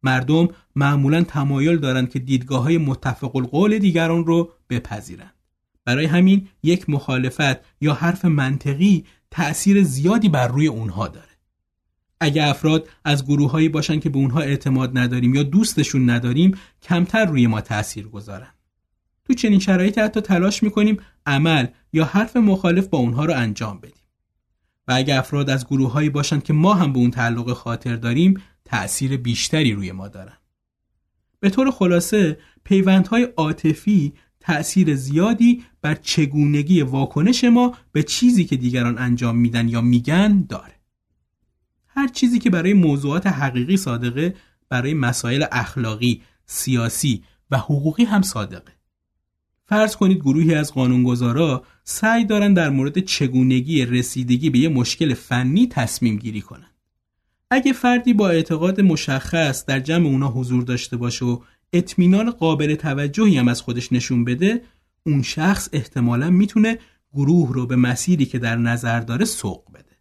مردم 0.04 0.48
معمولا 0.76 1.24
تمایل 1.24 1.78
دارند 1.78 2.10
که 2.10 2.20
دیدگاه 2.20 2.63
های 2.63 2.78
متفق 2.78 3.36
القول 3.36 3.78
دیگران 3.78 4.26
رو 4.26 4.52
بپذیرند. 4.70 5.34
برای 5.86 6.06
همین 6.06 6.48
یک 6.63 6.89
مخالفت 6.89 7.82
یا 7.82 7.93
حرف 7.93 8.26
منطقی 8.26 9.06
تأثیر 9.38 9.84
زیادی 9.84 10.30
بر 10.30 10.47
روی 10.47 10.67
اونها 10.67 11.08
داره. 11.08 11.28
اگر 12.19 12.47
افراد 12.47 12.89
از 13.06 13.26
گروههایی 13.26 13.69
باشن 13.69 14.00
که 14.00 14.10
به 14.10 14.17
اونها 14.17 14.39
اعتماد 14.39 14.97
نداریم 14.97 15.36
یا 15.36 15.43
دوستشون 15.43 16.10
نداریم 16.10 16.58
کمتر 16.82 17.26
روی 17.26 17.47
ما 17.47 17.62
تأثیر 17.62 18.08
گذارن. 18.08 18.54
تو 19.26 19.34
چنین 19.34 19.60
شرایطی 19.60 20.02
حتی 20.02 20.21
تلاش 20.21 20.63
می‌کنیم 20.63 20.97
عمل 21.26 21.67
یا 21.93 22.06
حرف 22.06 22.38
مخالف 22.38 22.88
با 22.88 22.97
اونها 22.97 23.26
رو 23.26 23.34
انجام 23.34 23.80
بدیم. 23.80 24.04
و 24.88 24.91
اگر 24.91 25.17
افراد 25.17 25.50
از 25.50 25.65
گروههایی 25.65 26.10
باشند 26.10 26.43
که 26.43 26.54
ما 26.54 26.73
هم 26.73 26.93
به 26.93 27.00
اون 27.00 27.12
تعلق 27.12 27.54
خاطر 27.54 27.95
داریم 27.95 28.41
تأثیر 28.65 29.17
بیشتری 29.17 29.73
روی 29.73 29.91
ما 29.91 30.08
دارن. 30.08 30.38
به 31.39 31.50
طور 31.50 31.71
خلاصه 31.71 32.39
پیوندهای 32.63 33.23
عاطفی 33.23 34.13
تأثیر 34.47 34.95
زیادی 34.95 35.63
بر 35.81 35.95
چگونگی 35.95 36.81
واکنش 36.81 37.43
ما 37.43 37.75
به 37.91 38.03
چیزی 38.03 38.45
که 38.45 38.57
دیگران 38.57 38.97
انجام 38.97 39.38
میدن 39.38 39.69
یا 39.69 39.81
میگن 39.81 40.45
داره. 40.49 40.73
هر 41.88 42.07
چیزی 42.07 42.39
که 42.39 42.49
برای 42.49 42.73
موضوعات 42.73 43.27
حقیقی 43.27 43.77
صادقه 43.77 44.36
برای 44.69 44.93
مسائل 44.93 45.45
اخلاقی، 45.51 46.21
سیاسی 46.45 47.23
و 47.51 47.57
حقوقی 47.57 48.03
هم 48.03 48.21
صادقه. 48.21 48.71
فرض 49.65 49.95
کنید 49.95 50.17
گروهی 50.17 50.53
از 50.53 50.73
قانونگذارا 50.73 51.63
سعی 51.83 52.25
دارن 52.25 52.53
در 52.53 52.69
مورد 52.69 52.99
چگونگی 52.99 53.86
رسیدگی 53.86 54.49
به 54.49 54.60
یه 54.60 54.69
مشکل 54.69 55.13
فنی 55.13 55.67
تصمیم 55.67 56.17
گیری 56.17 56.41
کنن. 56.41 56.71
اگه 57.51 57.73
فردی 57.73 58.13
با 58.13 58.29
اعتقاد 58.29 58.81
مشخص 58.81 59.65
در 59.65 59.79
جمع 59.79 60.05
اونا 60.05 60.27
حضور 60.27 60.63
داشته 60.63 60.97
باشه 60.97 61.25
و 61.25 61.39
اطمینان 61.73 62.32
قابل 62.32 62.75
توجهی 62.75 63.38
هم 63.38 63.47
از 63.47 63.62
خودش 63.62 63.93
نشون 63.93 64.25
بده 64.25 64.62
اون 65.06 65.21
شخص 65.21 65.69
احتمالا 65.73 66.30
می‌تونه 66.30 66.80
گروه 67.13 67.53
رو 67.53 67.67
به 67.67 67.75
مسیری 67.75 68.25
که 68.25 68.39
در 68.39 68.56
نظر 68.56 68.99
داره 68.99 69.25
سوق 69.25 69.71
بده 69.73 69.97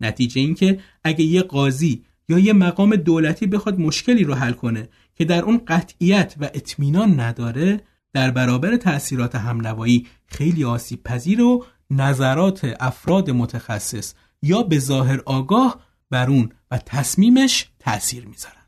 نتیجه 0.00 0.40
این 0.40 0.54
که 0.54 0.80
اگه 1.04 1.24
یه 1.24 1.42
قاضی 1.42 2.04
یا 2.28 2.38
یه 2.38 2.52
مقام 2.52 2.96
دولتی 2.96 3.46
بخواد 3.46 3.80
مشکلی 3.80 4.24
رو 4.24 4.34
حل 4.34 4.52
کنه 4.52 4.88
که 5.14 5.24
در 5.24 5.42
اون 5.42 5.62
قطعیت 5.66 6.34
و 6.40 6.44
اطمینان 6.44 7.20
نداره 7.20 7.80
در 8.12 8.30
برابر 8.30 8.76
تأثیرات 8.76 9.34
همنوایی 9.34 10.06
خیلی 10.26 10.64
آسیب 10.64 11.02
پذیر 11.02 11.42
و 11.42 11.64
نظرات 11.90 12.76
افراد 12.80 13.30
متخصص 13.30 14.14
یا 14.42 14.62
به 14.62 14.78
ظاهر 14.78 15.20
آگاه 15.26 15.80
بر 16.10 16.30
اون 16.30 16.52
و 16.70 16.78
تصمیمش 16.78 17.68
تأثیر 17.78 18.26
می‌ذارن. 18.26 18.59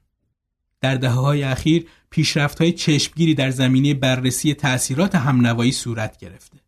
در 0.83 0.95
دهه 0.95 1.13
های 1.13 1.43
اخیر 1.43 1.87
پیشرفت 2.11 2.61
های 2.61 2.73
چشمگیری 2.73 3.35
در 3.35 3.51
زمینه 3.51 3.95
بررسی 3.95 4.55
تأثیرات 4.55 5.15
همنوایی 5.15 5.73
صورت 5.73 6.19
گرفته. 6.19 6.59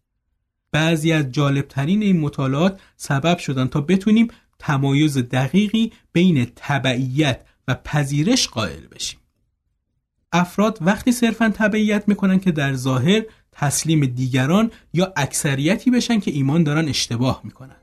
بعضی 0.72 1.12
از 1.12 1.32
جالبترین 1.32 2.02
این 2.02 2.20
مطالعات 2.20 2.80
سبب 2.96 3.38
شدن 3.38 3.66
تا 3.66 3.80
بتونیم 3.80 4.28
تمایز 4.58 5.18
دقیقی 5.18 5.92
بین 6.12 6.46
تبعیت 6.56 7.44
و 7.68 7.74
پذیرش 7.74 8.48
قائل 8.48 8.86
بشیم. 8.92 9.20
افراد 10.32 10.78
وقتی 10.80 11.12
صرفا 11.12 11.52
تبعیت 11.54 12.08
می‌کنن 12.08 12.38
که 12.38 12.52
در 12.52 12.74
ظاهر 12.74 13.22
تسلیم 13.52 14.06
دیگران 14.06 14.70
یا 14.92 15.12
اکثریتی 15.16 15.90
بشن 15.90 16.20
که 16.20 16.30
ایمان 16.30 16.62
دارن 16.64 16.88
اشتباه 16.88 17.40
می‌کنن. 17.44 17.76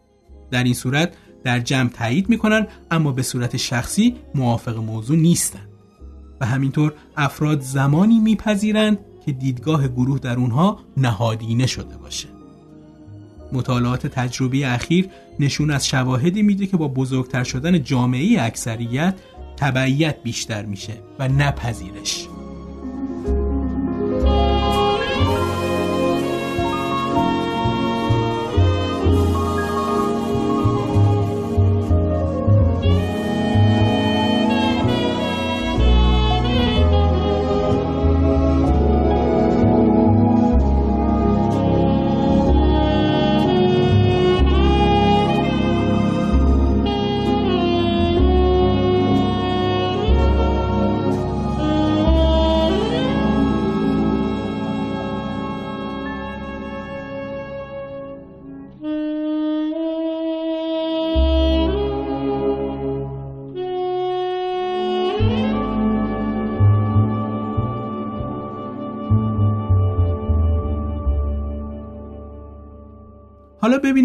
در 0.52 0.64
این 0.64 0.74
صورت 0.74 1.14
در 1.44 1.60
جمع 1.60 1.90
تایید 1.90 2.30
می‌کنن 2.30 2.68
اما 2.92 3.12
به 3.12 3.24
صورت 3.24 3.58
شخصی 3.58 4.16
موافق 4.36 4.78
موضوع 4.78 5.18
نیستند. 5.18 5.71
و 6.42 6.46
همینطور 6.46 6.94
افراد 7.18 7.62
زمانی 7.62 8.20
میپذیرند 8.20 9.00
که 9.26 9.32
دیدگاه 9.32 9.88
گروه 9.88 10.20
در 10.20 10.36
اونها 10.36 10.80
نهادینه 10.98 11.68
شده 11.68 11.98
باشه. 11.98 12.28
مطالعات 13.54 14.08
تجربی 14.08 14.64
اخیر 14.64 15.10
نشون 15.40 15.72
از 15.72 15.88
شواهدی 15.88 16.42
میده 16.42 16.68
که 16.68 16.78
با 16.78 16.88
بزرگتر 16.88 17.44
شدن 17.44 17.84
جامعه 17.84 18.42
اکثریت 18.42 19.16
تبعیت 19.58 20.24
بیشتر 20.24 20.66
میشه 20.66 20.94
و 21.20 21.28
نپذیرش 21.28 22.28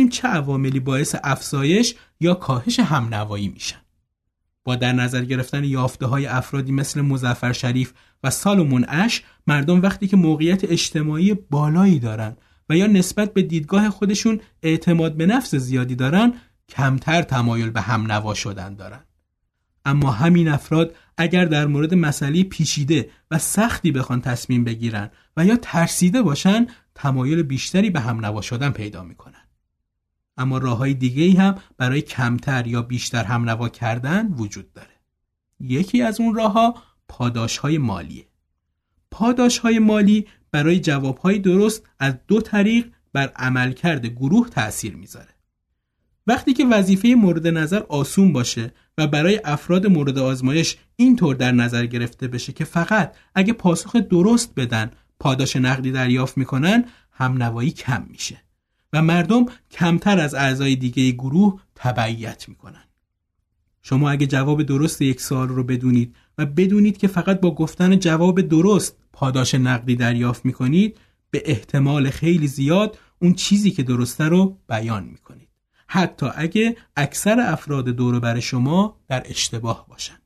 ببینیم 0.07 0.21
چه 0.21 0.29
عواملی 0.29 0.81
باعث 0.81 1.17
افزایش 1.25 1.95
یا 2.21 2.35
کاهش 2.35 2.81
همنوایی 2.81 3.49
میشن. 3.49 3.81
با 4.65 4.77
در 4.77 4.93
نظر 4.93 5.25
گرفتن 5.25 5.65
یافته 5.65 6.07
های 6.07 6.27
افرادی 6.27 6.73
مثل 6.73 7.01
مزفر 7.01 7.53
شریف 7.53 7.93
و 8.23 8.31
سالمون 8.31 8.85
اش 8.89 9.23
مردم 9.47 9.83
وقتی 9.83 10.07
که 10.09 10.17
موقعیت 10.17 10.65
اجتماعی 10.65 11.35
بالایی 11.35 11.99
دارن 11.99 12.37
و 12.69 12.77
یا 12.77 12.87
نسبت 12.87 13.35
به 13.35 13.43
دیدگاه 13.43 13.91
خودشون 13.91 14.41
اعتماد 14.63 15.17
به 15.17 15.27
نفس 15.27 15.55
زیادی 15.55 15.95
دارن 15.95 16.33
کمتر 16.69 17.23
تمایل 17.23 17.71
به 17.71 17.81
هم 17.81 18.13
نوا 18.13 18.35
شدن 18.35 18.75
دارن 18.75 19.05
اما 19.85 20.11
همین 20.11 20.49
افراد 20.49 20.95
اگر 21.17 21.45
در 21.45 21.67
مورد 21.67 21.95
مسئله 21.95 22.43
پیچیده 22.43 23.11
و 23.31 23.39
سختی 23.39 23.93
بخوان 23.93 24.21
تصمیم 24.21 24.65
بگیرن 24.65 25.11
و 25.37 25.45
یا 25.45 25.57
ترسیده 25.57 26.23
باشن 26.23 26.67
تمایل 26.95 27.43
بیشتری 27.43 27.91
به 27.91 28.01
هم 28.01 28.25
نوا 28.25 28.41
شدن 28.41 28.71
پیدا 28.71 29.03
می‌کنن 29.03 29.36
اما 30.37 30.59
راه 30.59 30.79
های 30.79 30.95
دیگه 30.95 31.23
ای 31.23 31.33
هم 31.33 31.55
برای 31.77 32.03
کمتر 32.03 32.67
یا 32.67 32.83
بیشتر 32.83 33.25
هم 33.25 33.51
نوا 33.51 33.69
کردن 33.69 34.27
وجود 34.33 34.73
داره. 34.73 35.01
یکی 35.61 36.03
از 36.03 36.21
اون 36.21 36.35
راه 36.35 36.53
ها 36.53 36.75
پاداش 37.09 37.59
های 37.59 37.79
مالیه. 37.79 38.27
پاداش 39.11 39.59
های 39.59 39.79
مالی 39.79 40.27
برای 40.51 40.81
جواب 40.81 41.19
های 41.19 41.39
درست 41.39 41.83
از 41.99 42.15
دو 42.29 42.41
طریق 42.41 42.93
بر 43.13 43.33
عملکرد 43.37 44.07
گروه 44.07 44.49
تأثیر 44.49 44.97
می‌ذاره. 44.97 45.29
وقتی 46.27 46.53
که 46.53 46.67
وظیفه 46.67 47.09
مورد 47.09 47.47
نظر 47.47 47.83
آسون 47.89 48.33
باشه 48.33 48.73
و 48.99 49.07
برای 49.07 49.41
افراد 49.45 49.87
مورد 49.87 50.19
آزمایش 50.19 50.77
اینطور 50.97 51.35
در 51.35 51.53
نظر 51.53 51.87
گرفته 51.87 52.29
بشه 52.29 52.53
که 52.53 52.65
فقط 52.65 53.17
اگه 53.35 53.53
پاسخ 53.53 53.97
درست 53.97 54.53
بدن 54.57 54.91
پاداش 55.21 55.57
نقدی 55.57 55.93
دریافت 55.93 56.39
می‌کنن 56.39 56.85
هم 57.11 57.43
نوایی 57.43 57.71
کم 57.71 58.07
میشه. 58.11 58.46
و 58.93 59.03
مردم 59.03 59.47
کمتر 59.71 60.19
از 60.19 60.35
اعضای 60.35 60.77
دیگه 60.77 61.11
گروه 61.11 61.61
تبعیت 61.75 62.49
می‌کنن. 62.49 62.85
شما 63.83 64.11
اگه 64.11 64.27
جواب 64.27 64.63
درست 64.63 65.03
یک 65.03 65.21
سوال 65.21 65.49
رو 65.49 65.65
بدونید 65.65 66.17
و 66.39 66.47
بدونید 66.47 66.99
که 66.99 67.09
فقط 67.09 67.41
با 67.41 67.55
گفتن 67.55 67.99
جواب 67.99 68.41
درست 68.41 68.97
پاداش 69.13 69.55
نقدی 69.55 69.97
دریافت 69.97 70.45
می‌کنید 70.45 70.99
به 71.31 71.43
احتمال 71.45 72.11
خیلی 72.11 72.49
زیاد 72.49 72.99
اون 73.23 73.35
چیزی 73.35 73.71
که 73.71 73.83
درسته 73.83 74.25
رو 74.25 74.59
بیان 74.69 75.05
می‌کنید. 75.05 75.49
حتی 75.87 76.27
اگه 76.35 76.77
اکثر 76.97 77.41
افراد 77.41 77.89
دور 77.89 78.21
بر 78.21 78.41
شما 78.41 79.01
در 79.09 79.23
اشتباه 79.27 79.87
باشن. 79.89 80.19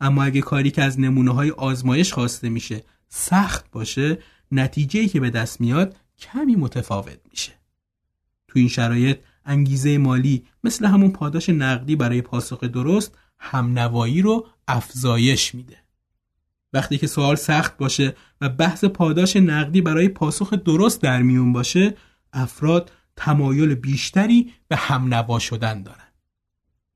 اما 0.00 0.24
اگه 0.24 0.40
کاری 0.40 0.70
که 0.70 0.82
از 0.82 1.00
نمونه 1.00 1.34
های 1.34 1.50
آزمایش 1.50 2.12
خواسته 2.12 2.48
میشه 2.48 2.84
سخت 3.08 3.70
باشه 3.70 4.18
نتیجه 4.52 5.06
که 5.06 5.20
به 5.20 5.30
دست 5.30 5.60
میاد 5.60 5.96
کمی 6.18 6.56
متفاوت 6.56 7.18
میشه. 7.30 7.52
تو 8.54 8.60
این 8.60 8.68
شرایط 8.68 9.18
انگیزه 9.44 9.98
مالی 9.98 10.44
مثل 10.64 10.84
همون 10.84 11.10
پاداش 11.10 11.48
نقدی 11.48 11.96
برای 11.96 12.22
پاسخ 12.22 12.64
درست 12.64 13.18
همنوایی 13.38 14.22
رو 14.22 14.46
افزایش 14.68 15.54
میده. 15.54 15.76
وقتی 16.72 16.98
که 16.98 17.06
سوال 17.06 17.36
سخت 17.36 17.76
باشه 17.76 18.16
و 18.40 18.48
بحث 18.48 18.84
پاداش 18.84 19.36
نقدی 19.36 19.80
برای 19.80 20.08
پاسخ 20.08 20.54
درست 20.54 21.02
در 21.02 21.22
میون 21.22 21.52
باشه 21.52 21.94
افراد 22.32 22.92
تمایل 23.16 23.74
بیشتری 23.74 24.52
به 24.68 24.76
همنوا 24.76 25.38
شدن 25.38 25.82
دارن. 25.82 26.08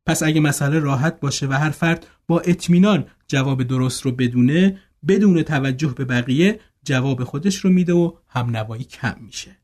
پس 0.06 0.22
اگه 0.22 0.40
مسئله 0.40 0.78
راحت 0.78 1.20
باشه 1.20 1.46
و 1.46 1.52
هر 1.52 1.70
فرد 1.70 2.06
با 2.26 2.40
اطمینان 2.40 3.06
جواب 3.26 3.62
درست 3.62 4.02
رو 4.02 4.12
بدونه 4.12 4.78
بدون 5.08 5.42
توجه 5.42 5.94
به 5.94 6.04
بقیه 6.04 6.60
جواب 6.84 7.24
خودش 7.24 7.56
رو 7.56 7.70
میده 7.70 7.92
و 7.92 8.12
همنوایی 8.28 8.84
کم 8.84 9.16
میشه. 9.20 9.56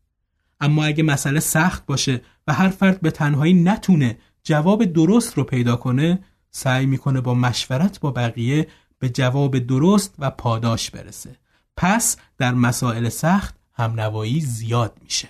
اما 0.61 0.85
اگه 0.85 1.03
مسئله 1.03 1.41
سخت 1.41 1.87
باشه 1.87 2.21
و 2.47 2.53
هر 2.53 2.69
فرد 2.69 3.01
به 3.01 3.11
تنهایی 3.11 3.55
نتونه 3.55 4.19
جواب 4.43 4.85
درست 4.85 5.35
رو 5.35 5.45
پیدا 5.45 5.77
کنه 5.77 6.25
سعی 6.51 6.87
می‌کنه 6.87 7.21
با 7.21 7.35
مشورت 7.35 8.01
با 8.01 8.11
بقیه 8.11 8.69
به 8.99 9.09
جواب 9.09 9.59
درست 9.59 10.15
و 10.19 10.31
پاداش 10.31 10.91
برسه. 10.91 11.37
پس 11.77 12.17
در 12.39 12.55
مسائل 12.55 13.09
سخت 13.09 13.55
همنوایی 13.73 14.41
زیاد 14.41 14.99
میشه. 15.03 15.29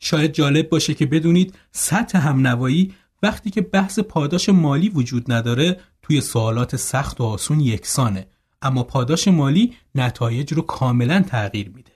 شاید 0.00 0.32
جالب 0.32 0.68
باشه 0.68 0.94
که 0.94 1.06
بدونید 1.06 1.54
سطح 1.72 2.18
همنوایی 2.18 2.94
وقتی 3.22 3.50
که 3.50 3.60
بحث 3.60 3.98
پاداش 3.98 4.48
مالی 4.48 4.88
وجود 4.88 5.32
نداره 5.32 5.80
توی 6.02 6.20
سوالات 6.20 6.76
سخت 6.76 7.20
و 7.20 7.24
آسون 7.24 7.60
یکسانه. 7.60 8.26
اما 8.62 8.82
پاداش 8.82 9.28
مالی 9.28 9.76
نتایج 9.94 10.52
رو 10.52 10.62
کاملا 10.62 11.22
تغییر 11.22 11.68
میده. 11.68 11.89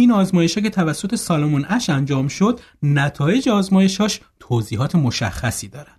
این 0.00 0.12
آزمایش 0.12 0.58
که 0.58 0.70
توسط 0.70 1.14
سالمون 1.14 1.64
اش 1.68 1.90
انجام 1.90 2.28
شد 2.28 2.60
نتایج 2.82 3.48
آزمایشاش 3.48 4.20
توضیحات 4.40 4.94
مشخصی 4.94 5.68
دارن. 5.68 5.96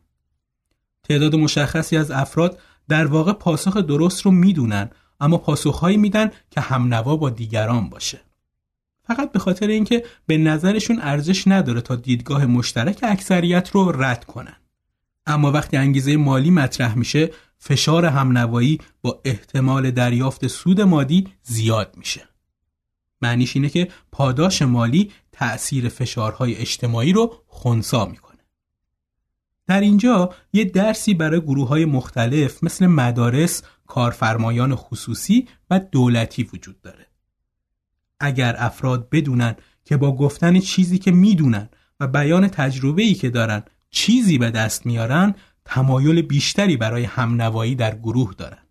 تعداد 1.04 1.36
مشخصی 1.36 1.98
از 1.98 2.12
افراد 2.12 2.60
در 2.88 3.06
واقع 3.06 3.34
پاسخ 3.34 3.78
درست 3.78 4.22
رو 4.22 4.32
می‌دونن 4.32 4.90
اما 5.20 5.38
پاسخهایی 5.38 5.98
میدن 5.98 6.32
که 6.50 6.62
همنوا 6.62 7.16
با 7.16 7.30
دیگران 7.30 7.90
باشه. 7.90 8.22
فقط 9.04 9.32
به 9.32 9.40
خاطر 9.40 9.68
اینکه 9.68 10.06
به 10.28 10.38
نظرشون 10.38 11.00
ارزش 11.02 11.48
نداره 11.48 11.82
تا 11.82 11.96
دیدگاه 11.96 12.46
مشترک 12.46 13.00
اکثریت 13.04 13.70
رو 13.70 13.92
رد 14.04 14.26
کنن. 14.26 14.56
اما 15.26 15.52
وقتی 15.52 15.78
انگیزه 15.78 16.18
مالی 16.18 16.52
مطرح 16.52 16.98
میشه 16.98 17.32
فشار 17.58 18.06
همنوایی 18.06 18.80
با 19.02 19.22
احتمال 19.26 19.92
دریافت 19.92 20.48
سود 20.48 20.82
مادی 20.82 21.28
زیاد 21.44 21.94
میشه. 21.98 22.31
معنیش 23.21 23.55
اینه 23.55 23.69
که 23.69 23.88
پاداش 24.12 24.62
مالی 24.62 25.12
تأثیر 25.31 25.89
فشارهای 25.89 26.55
اجتماعی 26.55 27.13
رو 27.13 27.34
خونسا 27.47 28.05
می‌کنه. 28.05 28.31
در 29.67 29.81
اینجا 29.81 30.34
یه 30.53 30.63
درسی 30.65 31.13
برای 31.13 31.41
گروه 31.41 31.67
های 31.67 31.86
مختلف 31.86 32.63
مثل 32.63 32.88
مدارس، 32.88 33.63
کارفرمایان 33.88 34.75
خصوصی 34.75 35.47
و 35.69 35.79
دولتی 35.79 36.43
وجود 36.43 36.81
داره. 36.81 37.07
اگر 38.19 38.55
افراد 38.57 39.10
بدونن 39.10 39.55
که 39.86 39.97
با 39.97 40.15
گفتن 40.15 40.60
چیزی 40.60 40.97
که 40.97 41.12
می‌دونن 41.12 41.69
و 41.99 42.07
بیان 42.07 42.47
تجربه 42.47 43.03
ای 43.03 43.13
که 43.13 43.29
دارن 43.29 43.63
چیزی 43.89 44.38
به 44.38 44.51
دست 44.51 44.86
میارن 44.86 45.36
تمایل 45.65 46.21
بیشتری 46.21 46.77
برای 46.77 47.03
همنوایی 47.03 47.75
در 47.75 47.95
گروه 47.95 48.34
دارن. 48.38 48.63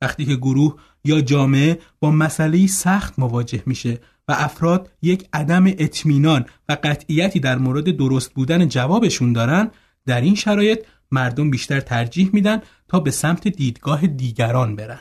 وقتی 0.00 0.24
که 0.24 0.36
گروه 0.36 0.76
یا 1.04 1.20
جامعه 1.20 1.78
با 2.00 2.10
مسئله 2.10 2.66
سخت 2.66 3.18
مواجه 3.18 3.62
میشه 3.66 4.00
و 4.28 4.32
افراد 4.38 4.90
یک 5.02 5.28
عدم 5.32 5.66
اطمینان 5.66 6.46
و 6.68 6.76
قطعیتی 6.82 7.40
در 7.40 7.58
مورد 7.58 7.96
درست 7.96 8.34
بودن 8.34 8.68
جوابشون 8.68 9.32
دارن 9.32 9.70
در 10.06 10.20
این 10.20 10.34
شرایط 10.34 10.86
مردم 11.10 11.50
بیشتر 11.50 11.80
ترجیح 11.80 12.30
میدن 12.32 12.62
تا 12.88 13.00
به 13.00 13.10
سمت 13.10 13.48
دیدگاه 13.48 14.06
دیگران 14.06 14.76
برن 14.76 15.00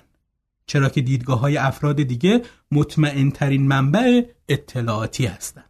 چرا 0.68 0.90
که 0.90 1.02
دیدگاه 1.02 1.40
های 1.40 1.58
افراد 1.58 2.04
دیگه 2.04 2.42
مطمئن 2.72 3.32
ترین 3.32 3.68
منبع 3.68 4.22
اطلاعاتی 4.50 5.26
هستند. 5.26 5.70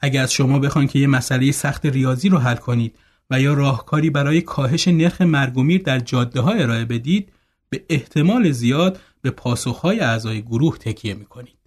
اگر 0.00 0.22
از 0.22 0.32
شما 0.32 0.58
بخوان 0.58 0.86
که 0.86 0.98
یه 0.98 1.06
مسئله 1.06 1.52
سخت 1.52 1.86
ریاضی 1.86 2.28
رو 2.28 2.38
حل 2.38 2.56
کنید 2.56 2.98
و 3.30 3.40
یا 3.40 3.54
راهکاری 3.54 4.10
برای 4.10 4.40
کاهش 4.40 4.88
نرخ 4.88 5.20
مرگومیر 5.20 5.82
در 5.82 5.98
جاده 5.98 6.40
ها 6.40 6.52
ارائه 6.52 6.84
بدید 6.84 7.32
به 7.72 7.84
احتمال 7.88 8.50
زیاد 8.50 9.00
به 9.22 9.30
پاسخهای 9.30 10.00
اعضای 10.00 10.42
گروه 10.42 10.78
تکیه 10.78 11.14
می 11.14 11.24
کنید. 11.24 11.58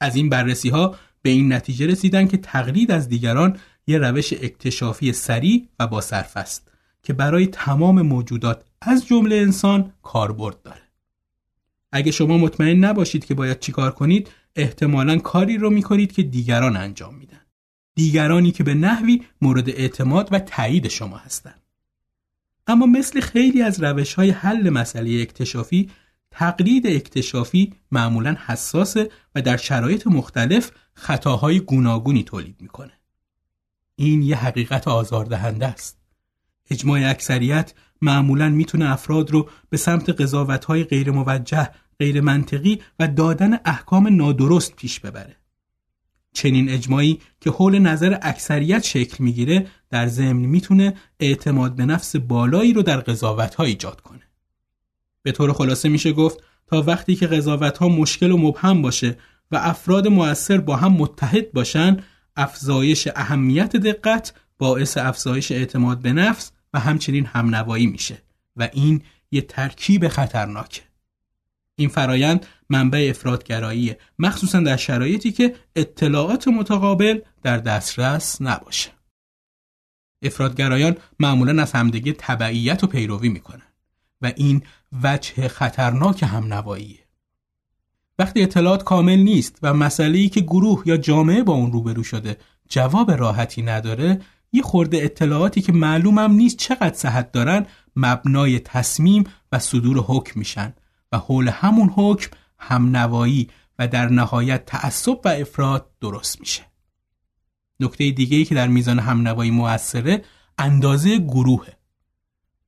از 0.00 0.16
این 0.16 0.28
بررسی 0.28 0.68
ها 0.68 0.96
به 1.22 1.30
این 1.30 1.52
نتیجه 1.52 1.86
رسیدن 1.86 2.28
که 2.28 2.36
تقلید 2.36 2.90
از 2.90 3.08
دیگران 3.08 3.58
یه 3.86 3.98
روش 3.98 4.32
اکتشافی 4.32 5.12
سریع 5.12 5.68
و 5.80 5.86
با 5.86 6.00
صرف 6.00 6.36
است 6.36 6.72
که 7.02 7.12
برای 7.12 7.46
تمام 7.46 8.02
موجودات 8.02 8.64
از 8.80 9.06
جمله 9.06 9.36
انسان 9.36 9.92
کاربرد 10.02 10.62
داره. 10.62 10.82
اگه 11.92 12.10
شما 12.10 12.38
مطمئن 12.38 12.84
نباشید 12.84 13.24
که 13.24 13.34
باید 13.34 13.60
چیکار 13.60 13.90
کنید 13.90 14.30
احتمالا 14.56 15.18
کاری 15.18 15.58
رو 15.58 15.70
می‌کنید 15.70 16.12
که 16.12 16.22
دیگران 16.22 16.76
انجام 16.76 17.14
میدن. 17.14 17.40
دیگرانی 17.94 18.50
که 18.50 18.64
به 18.64 18.74
نحوی 18.74 19.22
مورد 19.40 19.70
اعتماد 19.70 20.28
و 20.32 20.38
تایید 20.38 20.88
شما 20.88 21.16
هستند. 21.16 21.62
اما 22.68 22.86
مثل 22.86 23.20
خیلی 23.20 23.62
از 23.62 23.82
روش 23.82 24.14
های 24.14 24.30
حل 24.30 24.70
مسئله 24.70 25.22
اکتشافی 25.22 25.90
تقلید 26.30 26.86
اکتشافی 26.86 27.74
معمولا 27.92 28.36
حساسه 28.46 29.10
و 29.34 29.42
در 29.42 29.56
شرایط 29.56 30.06
مختلف 30.06 30.70
خطاهای 30.94 31.60
گوناگونی 31.60 32.22
تولید 32.22 32.56
می‌کنه. 32.60 32.92
این 33.96 34.22
یه 34.22 34.36
حقیقت 34.36 34.88
آزاردهنده 34.88 35.66
است. 35.66 35.98
اجماع 36.70 37.10
اکثریت 37.10 37.72
معمولا 38.02 38.48
می‌تونه 38.48 38.92
افراد 38.92 39.30
رو 39.30 39.48
به 39.70 39.76
سمت 39.76 40.10
قضاوتهای 40.20 40.84
غیر 40.84 41.10
موجه، 41.10 41.70
غیر 41.98 42.20
منطقی 42.20 42.80
و 42.98 43.08
دادن 43.08 43.58
احکام 43.64 44.16
نادرست 44.16 44.76
پیش 44.76 45.00
ببره. 45.00 45.36
چنین 46.32 46.70
اجماعی 46.70 47.20
که 47.40 47.50
حول 47.50 47.78
نظر 47.78 48.18
اکثریت 48.22 48.84
شکل 48.84 49.24
می‌گیره 49.24 49.66
در 49.90 50.06
ضمن 50.06 50.32
می‌تونه 50.32 50.94
اعتماد 51.20 51.76
به 51.76 51.84
نفس 51.84 52.16
بالایی 52.16 52.72
رو 52.72 52.82
در 52.82 53.00
قضاوت 53.00 53.60
ایجاد 53.60 54.00
کنه. 54.00 54.22
به 55.22 55.32
طور 55.32 55.52
خلاصه 55.52 55.88
میشه 55.88 56.12
گفت 56.12 56.42
تا 56.66 56.82
وقتی 56.82 57.16
که 57.16 57.26
قضاوت 57.26 57.78
ها 57.78 57.88
مشکل 57.88 58.30
و 58.30 58.36
مبهم 58.36 58.82
باشه 58.82 59.18
و 59.50 59.56
افراد 59.56 60.08
مؤثر 60.08 60.58
با 60.58 60.76
هم 60.76 60.92
متحد 60.92 61.52
باشن 61.52 61.96
افزایش 62.36 63.08
اهمیت 63.16 63.76
دقت 63.76 64.32
باعث 64.58 64.96
افزایش 64.98 65.52
اعتماد 65.52 65.98
به 65.98 66.12
نفس 66.12 66.52
و 66.74 66.78
همچنین 66.78 67.26
همنوایی 67.26 67.86
میشه 67.86 68.22
و 68.56 68.68
این 68.72 69.02
یه 69.30 69.40
ترکیب 69.40 70.08
خطرناکه 70.08 70.82
این 71.78 71.88
فرایند 71.88 72.46
منبع 72.70 73.06
افرادگرایی 73.10 73.94
مخصوصا 74.18 74.60
در 74.60 74.76
شرایطی 74.76 75.32
که 75.32 75.54
اطلاعات 75.76 76.48
متقابل 76.48 77.20
در 77.42 77.58
دسترس 77.58 78.42
نباشه. 78.42 78.90
افرادگرایان 80.22 80.96
معمولا 81.20 81.62
از 81.62 81.72
همدیگه 81.72 82.12
تبعیت 82.18 82.84
و 82.84 82.86
پیروی 82.86 83.28
می‌کنن 83.28 83.62
و 84.22 84.32
این 84.36 84.62
وجه 85.02 85.48
خطرناک 85.48 86.22
همنواییه. 86.22 86.98
وقتی 88.18 88.42
اطلاعات 88.42 88.84
کامل 88.84 89.18
نیست 89.18 89.58
و 89.62 89.74
مسئله 89.74 90.28
که 90.28 90.40
گروه 90.40 90.82
یا 90.86 90.96
جامعه 90.96 91.42
با 91.42 91.52
اون 91.52 91.72
روبرو 91.72 92.02
شده 92.02 92.36
جواب 92.68 93.10
راحتی 93.10 93.62
نداره 93.62 94.20
یه 94.52 94.62
خورده 94.62 94.96
اطلاعاتی 95.02 95.60
که 95.60 95.72
معلومم 95.72 96.32
نیست 96.32 96.56
چقدر 96.56 96.94
صحت 96.94 97.32
دارن 97.32 97.66
مبنای 97.96 98.58
تصمیم 98.58 99.24
و 99.52 99.58
صدور 99.58 99.98
حکم 99.98 100.40
میشن. 100.40 100.74
و 101.12 101.18
حول 101.18 101.48
همون 101.48 101.88
حکم 101.96 102.30
همنوایی 102.58 103.48
و 103.78 103.88
در 103.88 104.08
نهایت 104.08 104.66
تعصب 104.66 105.20
و 105.24 105.28
افراد 105.28 105.90
درست 106.00 106.40
میشه. 106.40 106.62
نکته 107.80 108.10
دیگه 108.10 108.36
ای 108.36 108.44
که 108.44 108.54
در 108.54 108.68
میزان 108.68 108.98
همنوایی 108.98 109.50
موثره 109.50 110.24
اندازه 110.58 111.18
گروهه. 111.18 111.76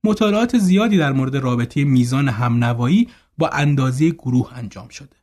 مطالعات 0.04 0.58
زیادی 0.58 0.98
در 0.98 1.12
مورد 1.12 1.36
رابطه 1.36 1.84
میزان 1.84 2.28
همنوایی 2.28 3.08
با 3.38 3.48
اندازه 3.48 4.10
گروه 4.10 4.52
انجام 4.54 4.88
شده. 4.88 5.16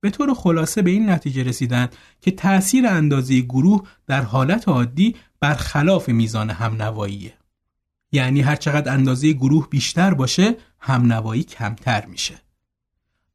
به 0.00 0.10
طور 0.10 0.34
خلاصه 0.34 0.82
به 0.82 0.90
این 0.90 1.10
نتیجه 1.10 1.42
رسیدند 1.42 1.96
که 2.20 2.30
تأثیر 2.30 2.86
اندازه 2.86 3.40
گروه 3.40 3.88
در 4.06 4.22
حالت 4.22 4.68
عادی 4.68 5.16
برخلاف 5.40 6.08
میزان 6.08 6.50
همنواییه. 6.50 7.34
یعنی 8.16 8.40
هر 8.40 8.56
چقدر 8.56 8.92
اندازه 8.92 9.32
گروه 9.32 9.68
بیشتر 9.70 10.14
باشه 10.14 10.56
همنوایی 10.80 11.42
کمتر 11.42 12.06
میشه 12.06 12.34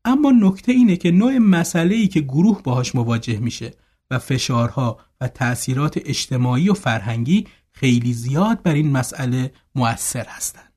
اما 0.06 0.32
نکته 0.32 0.72
اینه 0.72 0.98
که 0.98 1.12
نوع 1.12 1.38
مسئله 1.38 1.96
ای 1.96 2.08
که 2.08 2.22
گروه 2.22 2.63
باهاش 2.63 2.96
مواجه 2.96 3.39
میشه 3.39 3.74
و 4.12 4.20
فشارها 4.20 5.00
و 5.22 5.28
تأثیرات 5.28 6.00
اجتماعی 6.06 6.70
و 6.70 6.74
فرهنگی 6.74 7.48
خیلی 7.72 8.13
زیاد 8.13 8.63
بر 8.63 8.74
این 8.74 8.91
مسئله 8.91 9.54
مؤثر 9.76 10.26
هستند. 10.28 10.72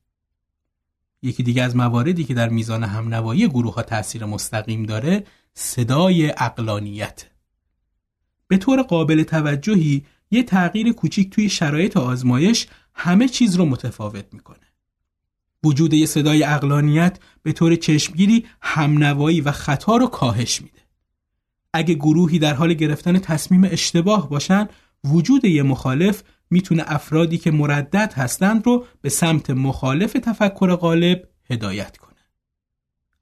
یکی 1.22 1.42
دیگه 1.42 1.62
از 1.62 1.76
مواردی 1.76 2.24
که 2.24 2.34
در 2.34 2.48
میزان 2.48 2.84
همنوایی 2.84 3.48
گروه 3.48 3.74
ها 3.74 3.82
تأثیر 3.82 4.24
مستقیم 4.24 4.82
داره 4.82 5.24
صدای 5.54 6.30
اقلانیت 6.30 7.24
به 8.48 8.56
طور 8.56 8.82
قابل 8.82 9.22
توجهی 9.22 10.04
یه 10.30 10.42
تغییر 10.42 10.92
کوچیک 10.92 11.30
توی 11.30 11.48
شرایط 11.48 11.96
آزمایش 11.96 12.66
همه 12.94 13.28
چیز 13.28 13.56
رو 13.56 13.64
متفاوت 13.64 14.34
می‌کنه. 14.34 14.58
وجود 15.64 15.94
یه 15.94 16.06
صدای 16.06 16.44
اقلانیت 16.44 17.18
به 17.42 17.52
طور 17.52 17.76
چشمگیری 17.76 18.46
همنوایی 18.60 19.40
و 19.40 19.52
خطا 19.52 19.96
رو 19.96 20.06
کاهش 20.06 20.62
میده. 20.62 20.80
اگه 21.72 21.94
گروهی 21.94 22.38
در 22.38 22.54
حال 22.54 22.74
گرفتن 22.74 23.18
تصمیم 23.18 23.64
اشتباه 23.64 24.28
باشن، 24.28 24.68
وجود 25.04 25.44
یه 25.44 25.62
مخالف 25.62 26.22
می‌تونه 26.50 26.84
افرادی 26.86 27.38
که 27.38 27.50
مردد 27.50 28.12
هستند 28.16 28.66
رو 28.66 28.86
به 29.00 29.08
سمت 29.08 29.50
مخالف 29.50 30.12
تفکر 30.12 30.76
غالب 30.76 31.28
هدایت 31.50 31.96
کنه. 31.96 32.14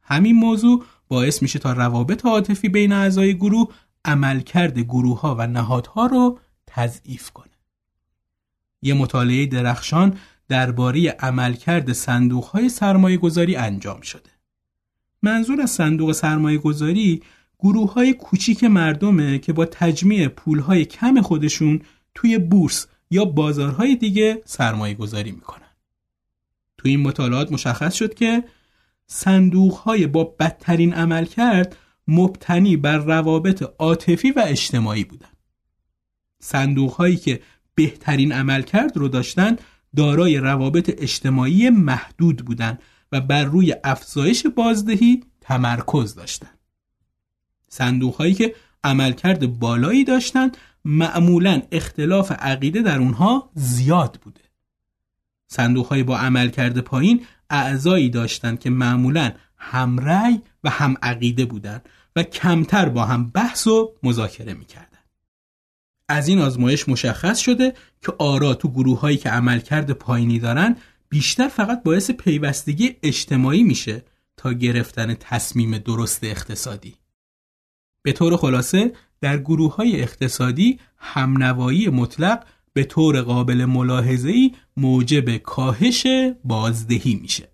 همین 0.03 0.37
موضوع 0.37 0.85
باعث 1.09 1.43
میشه 1.43 1.59
تا 1.59 1.73
روابط 1.73 2.27
عاطفی 2.27 2.69
بین 2.69 2.93
اعضای 2.93 3.35
گروه 3.35 3.69
عملکرد 4.05 4.79
گروه 4.79 5.21
ها 5.21 5.35
و 5.35 5.47
نهادها 5.47 6.07
رو 6.07 6.39
تضعیف 6.67 7.31
کنه. 7.31 7.52
یه 8.83 8.95
مطالعه 8.95 9.47
درخشان 9.47 10.19
درباره 10.49 11.11
عملکرد 11.11 11.93
صندوق 11.93 12.45
های 12.45 12.69
سرمایه 12.69 13.17
گذاری 13.17 13.57
انجام 13.57 14.01
شده. 14.01 14.31
منظور 15.23 15.61
از 15.61 15.71
صندوق 15.71 16.13
سرمایه 16.13 16.59
گذاری 16.59 17.23
گروه 17.59 17.93
های 17.93 18.15
کوچیک 18.15 18.65
مردمه 18.65 19.39
که 19.39 19.53
با 19.53 19.65
تجمیع 19.65 20.29
پول 20.29 20.59
های 20.59 20.85
کم 20.85 21.21
خودشون 21.21 21.81
توی 22.15 22.39
بورس 22.39 22.87
یا 23.11 23.25
بازارهای 23.25 23.97
دیگه 23.97 24.43
سرمایه 24.45 24.95
گذاری 24.95 25.33
می‌کنن. 25.33 25.63
توی 26.79 26.91
این 26.91 27.01
مطالعات 27.01 27.53
مشخص 27.53 27.95
شد 27.95 28.15
که 28.15 28.45
صندوق 29.07 29.75
های 29.75 30.07
با 30.07 30.25
بدترین 30.25 30.95
عمل 30.95 31.25
کرد 31.25 31.77
مبتنی 32.09 32.77
بر 32.77 32.97
روابط 32.97 33.63
عاطفی 33.79 34.31
و 34.31 34.45
اجتماعی 34.47 35.05
بودن. 35.05 35.29
صندوق 36.39 36.93
هایی 36.93 37.17
که 37.17 37.41
بهترین 37.75 38.33
عملکرد 38.33 38.97
رو 38.97 39.09
داشتن 39.09 39.57
دارای 39.97 40.39
روابط 40.39 40.95
اجتماعی 40.99 41.71
محدود 41.71 42.45
بودند 42.45 42.83
و 43.13 43.21
بر 43.21 43.45
روی 43.45 43.75
افزایش 43.85 44.47
بازدهی 44.47 45.25
تمرکز 45.41 46.15
داشتند. 46.15 46.59
صندوق 47.69 48.15
هایی 48.15 48.35
که 48.35 48.55
عملکرد 48.85 49.59
بالایی 49.59 50.05
داشتند 50.05 50.57
معمولا 50.85 51.63
اختلاف 51.73 52.33
عقیده 52.33 52.83
در 52.83 52.99
اونها 52.99 53.51
زیاد 53.55 54.19
بوده 54.23 54.41
صندوق 55.47 55.87
های 55.87 56.03
با 56.03 56.19
عملکرد 56.19 56.79
پایین 56.79 57.27
اعضایی 57.51 58.11
داشتند 58.11 58.61
که 58.61 58.71
معمولا 58.71 59.33
هم 59.57 60.01
رأی 60.01 60.41
و 60.65 60.71
هم 60.71 60.97
عقیده 61.03 61.45
بودند 61.45 61.89
و 62.17 62.23
کمتر 62.23 62.89
با 62.89 63.05
هم 63.05 63.31
بحث 63.31 63.67
و 63.67 63.93
مذاکره 64.03 64.55
می‌کردند 64.55 64.92
از 66.13 66.29
این 66.29 66.39
آزمایش 66.39 66.89
مشخص 66.89 67.39
شده 67.39 67.75
که 68.03 68.13
آرا 68.19 68.55
تو 68.55 68.69
گروه 68.69 69.01
هایی 69.01 69.17
که 69.17 69.29
عملکرد 69.29 69.91
پایینی 69.91 70.39
دارن 70.39 70.77
بیشتر 71.09 71.49
فقط 71.49 71.83
باعث 71.83 72.11
پیوستگی 72.11 72.97
اجتماعی 73.03 73.63
میشه 73.63 74.05
تا 74.37 74.53
گرفتن 74.53 75.15
تصمیم 75.15 75.79
درست 75.79 76.25
اقتصادی. 76.25 76.95
به 78.03 78.13
طور 78.13 78.37
خلاصه 78.37 78.93
در 79.21 79.39
گروه 79.39 79.77
های 79.77 80.03
اقتصادی 80.03 80.79
همنوایی 80.97 81.89
مطلق 81.89 82.47
به 82.73 82.85
طور 82.85 83.21
قابل 83.21 83.65
ملاحظه‌ای 83.65 84.53
موجب 84.77 85.37
کاهش 85.37 86.07
بازدهی 86.45 87.15
میشه. 87.15 87.49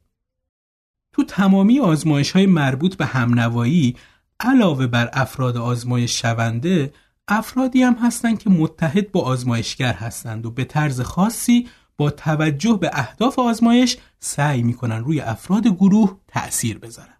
تو 1.13 1.25
تمامی 1.25 1.81
آزمایش 1.81 2.31
های 2.31 2.47
مربوط 2.47 2.97
به 2.97 3.07
همنوایی 3.07 3.97
علاوه 4.41 4.87
بر 4.87 5.11
افراد 5.13 5.57
آزمایش 5.57 6.21
شونده 6.21 6.93
افرادی 7.29 7.83
هم 7.83 7.95
هستند 7.95 8.39
که 8.39 8.51
متحد 8.51 9.13
با 9.13 9.21
آزمایشگر 9.21 9.93
هستند 9.93 10.47
و 10.47 10.51
به 10.51 10.65
طرز 10.65 11.01
خاصی 11.01 11.69
با 11.97 12.11
توجه 12.11 12.79
به 12.81 12.91
اهداف 12.93 13.39
آزمایش 13.39 13.97
سعی 14.19 14.63
می‌کنن 14.63 15.05
روی 15.05 15.21
افراد 15.21 15.67
گروه 15.67 16.19
تأثیر 16.29 16.79
بذارن. 16.79 17.15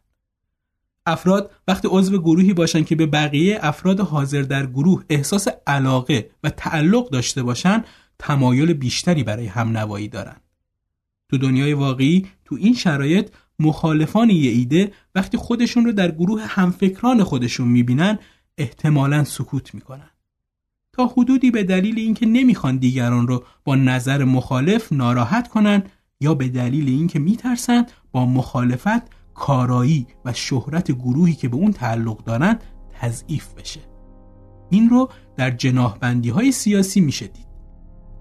افراد 1.07 1.51
وقتی 1.69 1.89
عضو 1.91 2.19
گروهی 2.19 2.53
باشن 2.53 2.85
که 2.85 2.97
به 2.97 3.07
بقیه 3.07 3.59
افراد 3.63 4.01
حاضر 4.01 4.43
در 4.43 4.67
گروه 4.67 5.05
احساس 5.09 5.49
علاقه 5.67 6.31
و 6.45 6.51
تعلق 6.51 7.11
داشته 7.11 7.43
باشن 7.43 7.85
تمایل 8.19 8.73
بیشتری 8.73 9.23
برای 9.23 9.47
هم 9.47 9.77
نوایی 9.77 10.09
دارن. 10.09 10.37
تو 11.29 11.39
دنیای 11.39 11.73
واقعی 11.73 12.27
تو 12.45 12.55
این 12.55 12.75
شرایط 12.75 13.31
مخالفان 13.59 14.31
یه 14.31 14.51
ایده 14.51 14.93
وقتی 15.15 15.37
خودشون 15.37 15.85
رو 15.85 15.93
در 15.93 16.11
گروه 16.11 16.43
همفکران 16.43 17.25
خودشون 17.25 17.69
می‌بینن 17.69 18.19
احتمالا 18.59 19.25
سکوت 19.25 19.75
می‌کنن. 19.75 20.11
تا 20.93 21.07
حدودی 21.07 21.51
به 21.51 21.65
دلیل 21.65 21.99
اینکه 21.99 22.27
نمی‌خوان 22.27 22.77
دیگران 22.77 23.27
رو 23.27 23.45
با 23.65 23.77
نظر 23.77 24.25
مخالف 24.25 24.93
ناراحت 24.93 25.49
کنن 25.49 25.83
یا 26.21 26.35
به 26.35 26.49
دلیل 26.49 26.89
اینکه 26.89 27.19
میترسن 27.19 27.87
با 28.13 28.27
مخالفت 28.27 29.19
کارایی 29.35 30.07
و 30.25 30.33
شهرت 30.33 30.93
گروهی 30.93 31.35
که 31.35 31.49
به 31.49 31.57
اون 31.57 31.73
تعلق 31.73 32.25
دارن 32.25 32.59
تضعیف 33.01 33.55
بشه 33.55 33.81
این 34.71 34.89
رو 34.89 35.09
در 35.37 35.51
جناح 35.51 35.97
های 36.35 36.53
سیاسی 36.53 37.01
میشه 37.01 37.27
دید 37.27 37.47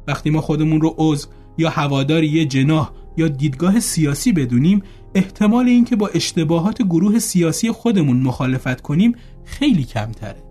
وقتی 0.07 0.29
ما 0.29 0.41
خودمون 0.41 0.81
رو 0.81 0.95
عضو 0.97 1.27
یا 1.57 1.69
هوادار 1.69 2.23
یه 2.23 2.45
جناح 2.45 2.91
یا 3.17 3.27
دیدگاه 3.27 3.79
سیاسی 3.79 4.31
بدونیم 4.31 4.81
احتمال 5.15 5.65
اینکه 5.65 5.95
با 5.95 6.07
اشتباهات 6.07 6.81
گروه 6.81 7.19
سیاسی 7.19 7.71
خودمون 7.71 8.19
مخالفت 8.19 8.81
کنیم 8.81 9.15
خیلی 9.47 9.83
کمتره. 9.83 10.43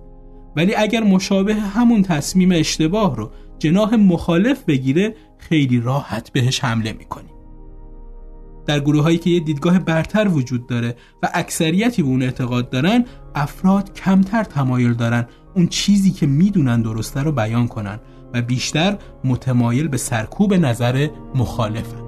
ولی 0.56 0.74
اگر 0.74 1.00
مشابه 1.00 1.54
همون 1.54 2.02
تصمیم 2.02 2.52
اشتباه 2.52 3.16
رو 3.16 3.30
جناح 3.58 3.94
مخالف 3.94 4.64
بگیره 4.64 5.14
خیلی 5.38 5.80
راحت 5.80 6.32
بهش 6.32 6.64
حمله 6.64 6.92
می‌کنیم 6.92 7.30
در 8.66 8.80
گروه 8.80 9.02
هایی 9.02 9.18
که 9.18 9.30
یه 9.30 9.40
دیدگاه 9.40 9.78
برتر 9.78 10.28
وجود 10.28 10.66
داره 10.66 10.96
و 11.22 11.30
اکثریتی 11.34 12.02
به 12.02 12.08
اون 12.08 12.22
اعتقاد 12.22 12.70
دارن 12.70 13.04
افراد 13.34 13.94
کمتر 13.94 14.44
تمایل 14.44 14.94
دارن 14.94 15.26
اون 15.54 15.66
چیزی 15.66 16.10
که 16.10 16.26
می‌دونن 16.26 16.82
درسته 16.82 17.22
رو 17.22 17.32
بیان 17.32 17.68
کنن 17.68 18.00
و 18.34 18.42
بیشتر 18.42 18.98
متمایل 19.24 19.88
به 19.88 19.96
سرکوب 19.96 20.54
نظر 20.54 21.08
مخالفن. 21.34 22.05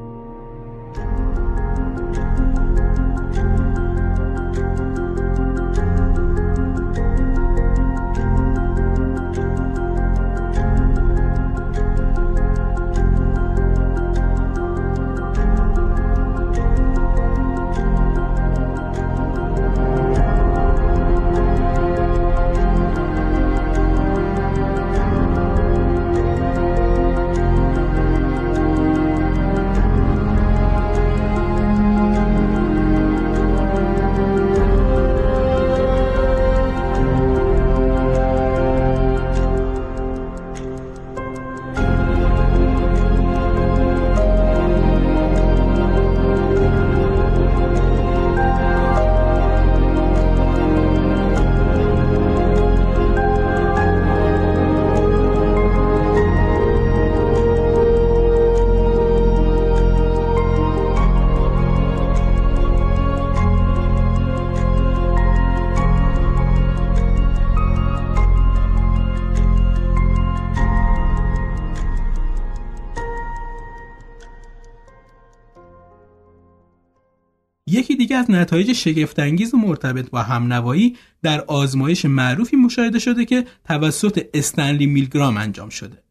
از 78.19 78.31
نتایج 78.31 78.73
شگفتانگیز 78.73 79.55
مرتبط 79.55 80.11
با 80.11 80.23
همنوایی 80.23 80.97
در 81.23 81.41
آزمایش 81.41 82.05
معروفی 82.05 82.57
مشاهده 82.57 82.99
شده 82.99 83.25
که 83.25 83.45
توسط 83.65 84.27
استنلی 84.35 84.87
میلگرام 84.87 85.37
انجام 85.37 85.69
شده. 85.69 86.03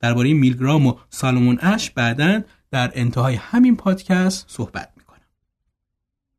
درباره 0.00 0.34
میلگرام 0.34 0.86
و 0.86 0.94
سالمون 1.10 1.58
اش 1.60 1.90
بعدا 1.90 2.42
در 2.70 2.92
انتهای 2.94 3.34
همین 3.34 3.76
پادکست 3.76 4.44
صحبت 4.48 4.92
می‌کنم. 4.96 5.26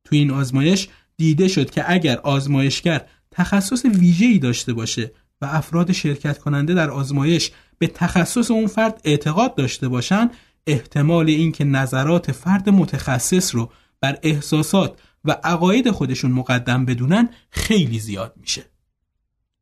تو 0.03 0.15
این 0.15 0.31
آزمایش 0.31 0.87
دیده 1.17 1.47
شد 1.47 1.69
که 1.69 1.91
اگر 1.91 2.17
آزمایشگر 2.17 3.05
تخصص 3.31 3.85
ویژه‌ای 3.85 4.39
داشته 4.39 4.73
باشه 4.73 5.11
و 5.41 5.45
افراد 5.45 5.91
شرکت 5.91 6.37
کننده 6.37 6.73
در 6.73 6.89
آزمایش 6.89 7.51
به 7.77 7.87
تخصص 7.87 8.51
اون 8.51 8.67
فرد 8.67 9.01
اعتقاد 9.03 9.55
داشته 9.55 9.87
باشن 9.87 10.29
احتمال 10.67 11.27
اینکه 11.27 11.63
نظرات 11.63 12.31
فرد 12.31 12.69
متخصص 12.69 13.55
رو 13.55 13.71
بر 14.03 14.17
احساسات 14.23 14.99
و 15.25 15.31
عقاید 15.31 15.91
خودشون 15.91 16.31
مقدم 16.31 16.85
بدونن 16.85 17.29
خیلی 17.49 17.99
زیاد 17.99 18.33
میشه. 18.37 18.65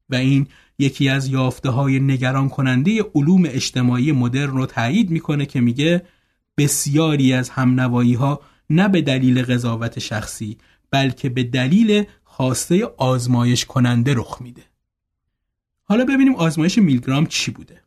و 0.10 0.16
این 0.16 0.48
یکی 0.80 1.10
از 1.10 1.28
یافته 1.28 1.70
های 1.70 2.00
نگران 2.00 2.50
کننده 2.50 3.04
علوم 3.16 3.44
اجتماعی 3.46 4.12
مدرن 4.12 4.52
رو 4.52 4.66
تایید 4.66 5.10
می‌کنه 5.12 5.46
که 5.46 5.62
میگه 5.62 6.06
بسیاری 6.58 7.34
از 7.34 7.50
همنوایی 7.50 8.14
ها 8.14 8.42
نه 8.70 8.88
به 8.88 9.02
دلیل 9.02 9.44
قضاوت 9.44 10.00
شخصی 10.00 10.58
بلکه 10.92 11.30
به 11.30 11.44
دلیل 11.44 12.04
خواسته 12.24 12.86
آزمایش 12.98 13.66
کننده 13.66 14.14
رخ 14.14 14.42
میده. 14.42 14.64
حالا 15.84 16.06
ببینیم 16.06 16.36
آزمایش 16.36 16.78
میلگرام 16.78 17.26
چی 17.26 17.52
بوده. 17.52 17.82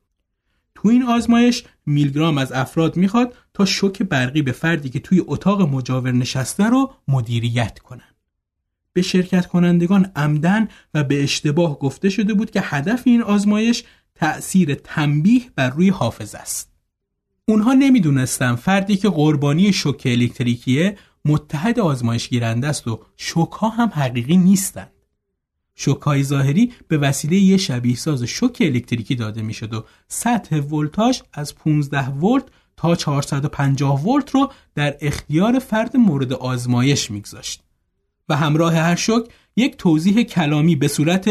تو 0.75 0.89
این 0.89 1.03
آزمایش 1.03 1.65
میلگرام 1.87 2.39
از 2.39 2.53
افراد 2.53 2.97
می‌خواد 2.97 3.35
تا 3.55 3.65
شوک 3.65 4.03
برقی 4.03 4.43
به 4.43 4.53
فردی 4.53 4.91
که 4.91 5.01
توی 5.01 5.23
اتاق 5.27 5.63
مجاور 5.63 6.13
نشسته 6.13 6.65
رو 6.65 6.93
مدیریت 7.09 7.79
کنن. 7.79 8.15
به 8.93 9.03
شرکت 9.03 9.47
کنندگان 9.47 10.13
عمدن 10.17 10.69
و 10.95 11.05
به 11.05 11.23
اشتباه 11.23 11.79
گفته 11.79 12.11
شده 12.11 12.35
بود 12.35 12.51
که 12.51 12.61
هدف 12.65 13.03
این 13.05 13.23
آزمایش 13.23 13.85
تأثیر 14.15 14.75
تنبیه 14.75 15.43
بر 15.57 15.71
روی 15.71 15.89
حافظ 15.89 16.35
است. 16.35 16.71
اونها 17.49 17.73
نمی‌دونستن 17.73 18.55
فردی 18.55 18.97
که 18.97 19.09
قربانی 19.09 19.73
شوک 19.73 20.03
الکتریکیه 20.05 20.97
متحد 21.25 21.81
آزمایش 21.81 22.29
گیرنده 22.29 22.67
است 22.69 22.89
و 22.89 23.01
شوک 23.17 23.53
ها 23.53 23.69
هم 23.69 23.89
حقیقی 23.89 24.37
نیستند. 24.37 24.91
شوکهای 25.75 26.23
ظاهری 26.23 26.73
به 26.89 26.99
وسیله 26.99 27.37
یه 27.37 27.57
شبیه 27.57 27.97
ساز 27.97 28.23
شوک 28.23 28.59
الکتریکی 28.61 29.15
داده 29.15 29.43
می‌شد 29.43 29.75
و 29.75 29.85
سطح 30.09 30.57
ولتاژ 30.57 31.21
از 31.33 31.55
15 31.55 32.09
ولت 32.09 32.45
تا 32.77 32.95
450 32.95 34.03
ولت 34.03 34.31
رو 34.31 34.53
در 34.75 34.97
اختیار 35.01 35.59
فرد 35.59 35.97
مورد 35.97 36.33
آزمایش 36.33 37.11
میگذاشت 37.11 37.63
و 38.29 38.37
همراه 38.37 38.75
هر 38.75 38.95
شوک 38.95 39.29
یک 39.57 39.77
توضیح 39.77 40.23
کلامی 40.23 40.77
به 40.77 40.89
صورت 40.89 41.31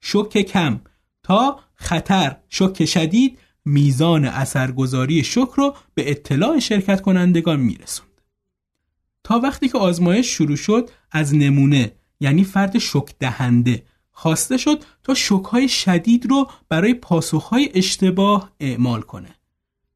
شک 0.00 0.38
کم 0.38 0.80
تا 1.22 1.60
خطر 1.74 2.36
شک 2.48 2.84
شدید 2.84 3.38
میزان 3.64 4.24
اثرگذاری 4.24 5.24
شک 5.24 5.48
رو 5.56 5.74
به 5.94 6.10
اطلاع 6.10 6.58
شرکت 6.58 7.00
کنندگان 7.00 7.60
میرسوند. 7.60 8.10
تا 9.24 9.38
وقتی 9.38 9.68
که 9.68 9.78
آزمایش 9.78 10.26
شروع 10.26 10.56
شد 10.56 10.90
از 11.10 11.34
نمونه 11.34 11.92
یعنی 12.20 12.44
فرد 12.44 12.78
شک 12.78 13.18
دهنده 13.18 13.82
خواسته 14.12 14.56
شد 14.56 14.84
تا 15.02 15.14
شکهای 15.14 15.68
شدید 15.68 16.26
رو 16.26 16.50
برای 16.68 16.94
پاسخهای 16.94 17.70
اشتباه 17.74 18.52
اعمال 18.60 19.00
کنه 19.00 19.34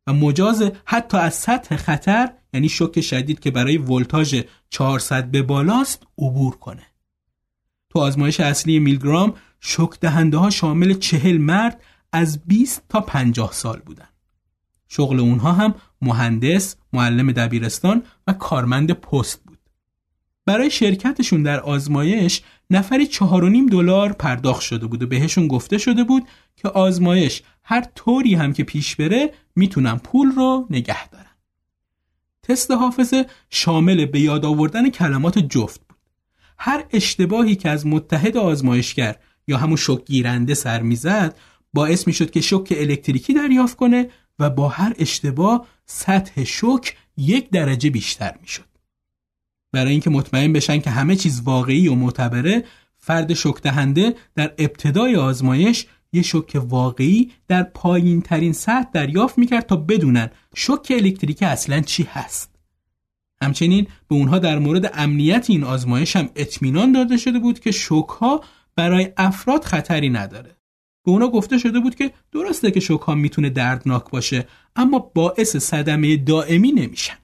و 0.08 0.12
مجاز 0.12 0.72
حتی 0.84 1.16
از 1.16 1.34
سطح 1.34 1.76
خطر 1.76 2.30
یعنی 2.54 2.68
شک 2.68 3.00
شدید 3.00 3.40
که 3.40 3.50
برای 3.50 3.78
ولتاژ 3.78 4.40
400 4.70 5.30
به 5.30 5.42
بالاست 5.42 6.06
عبور 6.18 6.56
کنه 6.56 6.86
تو 7.90 7.98
آزمایش 7.98 8.40
اصلی 8.40 8.78
میلگرام 8.78 9.34
شک 9.60 10.00
دهنده 10.00 10.38
ها 10.38 10.50
شامل 10.50 10.94
چهل 10.94 11.38
مرد 11.38 11.80
از 12.12 12.44
20 12.46 12.82
تا 12.88 13.00
50 13.00 13.52
سال 13.52 13.78
بودن 13.78 14.08
شغل 14.88 15.20
اونها 15.20 15.52
هم 15.52 15.74
مهندس، 16.02 16.76
معلم 16.92 17.32
دبیرستان 17.32 18.02
و 18.26 18.32
کارمند 18.32 18.92
پست 18.92 19.44
بود. 19.44 19.58
برای 20.46 20.70
شرکتشون 20.70 21.42
در 21.42 21.60
آزمایش 21.60 22.42
نفری 22.70 23.06
چهار 23.06 23.44
و 23.44 23.48
نیم 23.48 23.66
دلار 23.66 24.12
پرداخت 24.12 24.62
شده 24.62 24.86
بود 24.86 25.02
و 25.02 25.06
بهشون 25.06 25.48
گفته 25.48 25.78
شده 25.78 26.04
بود 26.04 26.22
که 26.56 26.68
آزمایش 26.68 27.42
هر 27.62 27.84
طوری 27.94 28.34
هم 28.34 28.52
که 28.52 28.64
پیش 28.64 28.96
بره 28.96 29.32
می‌تونن 29.56 29.96
پول 29.96 30.32
رو 30.32 30.66
نگه 30.70 31.08
دارن. 31.08 31.24
تست 32.42 32.70
حافظه 32.70 33.26
شامل 33.50 34.04
به 34.06 34.20
یاد 34.20 34.44
آوردن 34.44 34.90
کلمات 34.90 35.38
جفت 35.38 35.80
بود. 35.88 35.98
هر 36.58 36.84
اشتباهی 36.92 37.56
که 37.56 37.68
از 37.68 37.86
متحد 37.86 38.36
آزمایشگر 38.36 39.16
یا 39.48 39.58
همون 39.58 39.76
شک 39.76 40.04
گیرنده 40.04 40.54
سر 40.54 40.82
می‌زد 40.82 41.36
باعث 41.72 42.06
می‌شد 42.06 42.30
که 42.30 42.40
شک 42.40 42.68
الکتریکی 42.70 43.34
دریافت 43.34 43.76
کنه 43.76 44.10
و 44.38 44.50
با 44.50 44.68
هر 44.68 44.94
اشتباه 44.98 45.66
سطح 45.86 46.44
شک 46.44 46.96
یک 47.16 47.50
درجه 47.50 47.90
بیشتر 47.90 48.34
می‌شد. 48.40 48.67
برای 49.72 49.90
اینکه 49.90 50.10
مطمئن 50.10 50.52
بشن 50.52 50.78
که 50.78 50.90
همه 50.90 51.16
چیز 51.16 51.42
واقعی 51.44 51.88
و 51.88 51.94
معتبره 51.94 52.64
فرد 52.98 53.34
شک 53.34 53.62
دهنده 53.62 54.14
در 54.34 54.54
ابتدای 54.58 55.16
آزمایش 55.16 55.86
یه 56.12 56.22
شک 56.22 56.62
واقعی 56.68 57.32
در 57.48 57.62
پایین 57.62 58.22
ترین 58.22 58.52
سطح 58.52 58.90
دریافت 58.92 59.38
می‌کرد 59.38 59.66
تا 59.66 59.76
بدونن 59.76 60.30
شک 60.54 60.86
الکتریکی 60.90 61.44
اصلا 61.44 61.80
چی 61.80 62.02
هست. 62.12 62.54
همچنین 63.42 63.86
به 64.08 64.14
اونها 64.14 64.38
در 64.38 64.58
مورد 64.58 64.90
امنیت 64.94 65.46
این 65.48 65.64
آزمایش 65.64 66.16
هم 66.16 66.30
اطمینان 66.36 66.92
داده 66.92 67.16
شده 67.16 67.38
بود 67.38 67.60
که 67.60 67.70
شک 67.70 68.08
ها 68.20 68.40
برای 68.76 69.12
افراد 69.16 69.64
خطری 69.64 70.10
نداره. 70.10 70.56
به 71.04 71.10
اونا 71.10 71.28
گفته 71.28 71.58
شده 71.58 71.80
بود 71.80 71.94
که 71.94 72.12
درسته 72.32 72.70
که 72.70 72.80
شوک 72.80 73.00
ها 73.00 73.14
می‌تونه 73.14 73.50
دردناک 73.50 74.10
باشه 74.10 74.48
اما 74.76 74.98
باعث 74.98 75.56
صدمه 75.56 76.16
دائمی 76.16 76.72
نمیشن. 76.72 77.16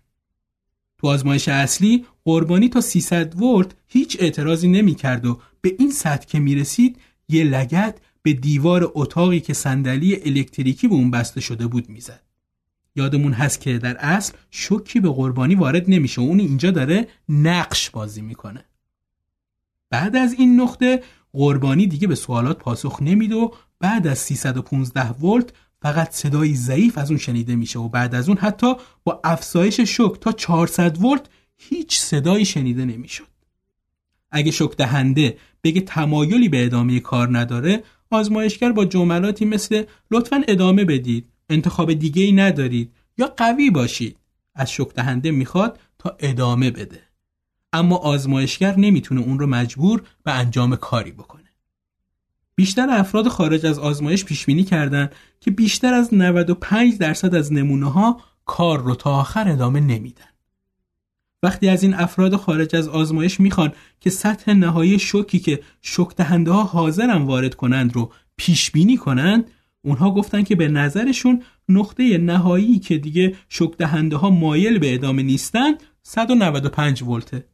تو 1.05 1.11
آزمایش 1.11 1.49
اصلی 1.49 2.05
قربانی 2.25 2.69
تا 2.69 2.81
300 2.81 3.43
ولت 3.43 3.75
هیچ 3.87 4.17
اعتراضی 4.21 4.69
نمی‌کرد 4.69 5.27
و 5.27 5.41
به 5.61 5.75
این 5.79 5.91
سطح 5.91 6.27
که 6.27 6.39
می‌رسید 6.39 6.97
یه 7.29 7.45
لگت 7.45 7.99
به 8.23 8.33
دیوار 8.33 8.93
اتاقی 8.95 9.41
که 9.41 9.53
صندلی 9.53 10.21
الکتریکی 10.25 10.89
به 10.89 10.95
اون 10.95 11.11
بسته 11.11 11.41
شده 11.41 11.67
بود 11.67 11.89
می‌زد. 11.89 12.23
یادمون 12.97 13.33
هست 13.33 13.61
که 13.61 13.79
در 13.79 13.97
اصل 13.97 14.33
شوکی 14.51 15.01
به 15.01 15.09
قربانی 15.09 15.55
وارد 15.55 15.85
نمیشه 15.89 16.21
و 16.21 16.25
اون 16.25 16.41
اینجا 16.41 16.71
داره 16.71 17.09
نقش 17.29 17.91
بازی 17.91 18.23
می‌کنه. 18.23 18.65
بعد 19.91 20.17
از 20.17 20.33
این 20.33 20.61
نقطه 20.61 21.03
قربانی 21.33 21.87
دیگه 21.87 22.09
به 22.09 22.15
سوالات 22.15 22.59
پاسخ 22.59 23.03
نمیده 23.03 23.35
و 23.35 23.51
بعد 23.81 24.07
از 24.07 24.19
315 24.19 25.11
ولت 25.11 25.53
فقط 25.85 26.11
صدایی 26.11 26.55
ضعیف 26.55 26.99
از 26.99 27.11
اون 27.11 27.18
شنیده 27.18 27.57
میشه 27.57 27.78
و 27.78 27.89
بعد 27.89 28.14
از 28.14 28.28
اون 28.28 28.39
حتی 28.39 28.74
با 29.05 29.20
افزایش 29.24 29.80
شک 29.80 30.20
تا 30.20 30.32
400 30.32 31.03
ولت 31.03 31.26
هیچ 31.57 31.99
صدایی 31.99 32.45
شنیده 32.45 32.85
نمی‌شد. 32.85 33.26
اگه 34.30 34.51
شک 34.51 34.76
دهنده 34.76 35.39
بگه 35.64 35.80
تمایلی 35.80 36.49
به 36.49 36.64
ادامه 36.64 37.01
کار 37.01 37.39
نداره 37.39 37.82
آزمایشگر 38.11 38.72
با 38.72 38.85
جملاتی 38.85 39.45
مثل 39.45 39.85
لطفا 40.11 40.43
ادامه 40.49 40.85
بدید 40.85 41.28
انتخاب 41.49 41.93
دیگه 41.93 42.22
ای 42.22 42.32
ندارید 42.32 42.93
یا 43.18 43.35
قوی 43.37 43.70
باشید 43.70 44.16
از 44.55 44.70
شک 44.70 44.95
دهنده 44.95 45.30
می‌خواد 45.30 45.78
تا 45.99 46.16
ادامه 46.18 46.70
بده 46.70 47.03
اما 47.72 47.97
آزمایشگر 47.97 48.76
نمی‌تونه 48.76 49.20
اون 49.20 49.39
رو 49.39 49.47
مجبور 49.47 50.03
به 50.22 50.32
انجام 50.32 50.76
کاری 50.76 51.12
بکنه 51.12 51.43
بیشتر 52.55 52.91
افراد 52.91 53.29
خارج 53.29 53.67
از 53.67 53.79
آزمایش 53.79 54.25
پیش 54.25 54.47
بینی 54.47 54.65
کردند 54.65 55.15
که 55.41 55.51
بیشتر 55.51 55.95
از 55.95 56.15
95 56.15 56.99
درصد 56.99 57.35
از 57.35 57.53
نمونه 57.53 57.91
ها 57.91 58.21
کار 58.45 58.83
رو 58.83 58.95
تا 58.95 59.11
آخر 59.11 59.49
ادامه 59.49 59.81
نمیدن. 59.81 60.25
وقتی 61.43 61.69
از 61.69 61.83
این 61.83 61.95
افراد 61.95 62.37
خارج 62.37 62.77
از 62.77 62.89
آزمایش 62.89 63.41
می‌خوان 63.41 63.73
که 64.01 64.11
سطح 64.11 64.53
نهایی 64.53 64.99
شوکی 64.99 65.39
که 65.39 65.61
شک 65.83 66.17
دهنده 66.17 66.51
ها 66.51 66.63
حاضرن 66.63 67.23
وارد 67.23 67.55
کنند 67.55 67.95
رو 67.95 68.13
پیش 68.37 68.71
بینی 68.71 68.97
کنند 68.97 69.51
اونها 69.83 70.11
گفتن 70.11 70.43
که 70.43 70.57
به 70.57 70.69
نظرشون 70.69 71.43
نقطه 71.69 72.19
نهایی 72.19 72.79
که 72.79 72.99
دیگه 72.99 73.37
شک 73.49 73.77
دهنده 73.77 74.17
ها 74.17 74.31
مایل 74.31 74.79
به 74.79 74.95
ادامه 74.95 75.23
نیستند 75.23 75.83
195 76.03 77.03
ولته 77.03 77.45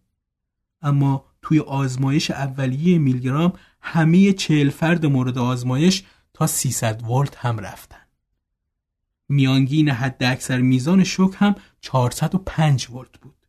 اما 0.83 1.25
توی 1.43 1.61
آزمایش 1.61 2.31
اولیه 2.31 2.99
میلگرام 2.99 3.53
همه 3.83 4.33
چهل 4.33 4.70
فرد 4.70 5.07
مورد 5.07 5.39
آزمایش 5.39 6.03
تا 6.35 6.47
300 6.47 7.11
ولت 7.11 7.37
هم 7.37 7.59
رفتن. 7.59 7.97
میانگین 9.28 9.89
حد 9.89 10.24
اکثر 10.24 10.59
میزان 10.59 11.05
شوک 11.05 11.35
هم 11.39 11.55
405 11.81 12.89
ولت 12.91 13.18
بود 13.20 13.47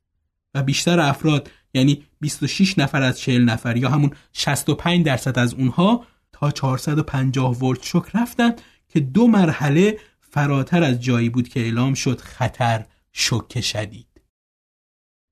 و 0.54 0.64
بیشتر 0.64 1.00
افراد 1.00 1.52
یعنی 1.74 2.04
26 2.20 2.80
نفر 2.80 3.02
از 3.02 3.20
40 3.20 3.44
نفر 3.44 3.78
یا 3.78 3.90
همون 3.90 4.12
65 4.34 5.06
درصد 5.06 5.40
از 5.40 5.54
اونها 5.54 6.06
تا 6.32 6.52
450 6.52 7.58
ولت 7.58 7.84
شوک 7.84 8.06
رفتن 8.14 8.56
که 8.90 9.00
دو 9.00 9.28
مرحله 9.28 10.00
فراتر 10.20 10.84
از 10.84 11.02
جایی 11.02 11.30
بود 11.30 11.50
که 11.50 11.60
اعلام 11.60 11.94
شد 11.94 12.20
خطر 12.22 12.86
شوک 13.12 13.62
شدید. 13.62 14.08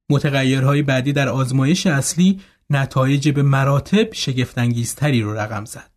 متغیرهای 0.10 0.82
بعدی 0.82 1.14
در 1.14 1.30
آزمایش 1.30 1.88
اصلی 1.88 2.39
نتایج 2.70 3.30
به 3.30 3.44
مراتب 3.44 4.14
شگفتانگیزتری 4.14 5.22
رو 5.22 5.34
رقم 5.34 5.66
زد. 5.66 5.92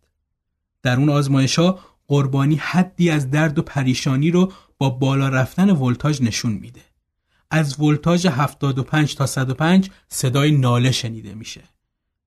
در 0.83 0.97
اون 0.97 1.09
آزمایش 1.09 1.59
ها 1.59 1.79
قربانی 2.07 2.55
حدی 2.55 3.09
از 3.09 3.31
درد 3.31 3.59
و 3.59 3.61
پریشانی 3.61 4.31
رو 4.31 4.51
با 4.77 4.89
بالا 4.89 5.29
رفتن 5.29 5.69
ولتاژ 5.69 6.21
نشون 6.21 6.51
میده. 6.51 6.81
از 7.51 7.79
ولتاژ 7.79 8.25
75 8.25 9.15
تا 9.15 9.25
105 9.25 9.91
صدای 10.09 10.51
ناله 10.51 10.91
شنیده 10.91 11.33
میشه. 11.33 11.61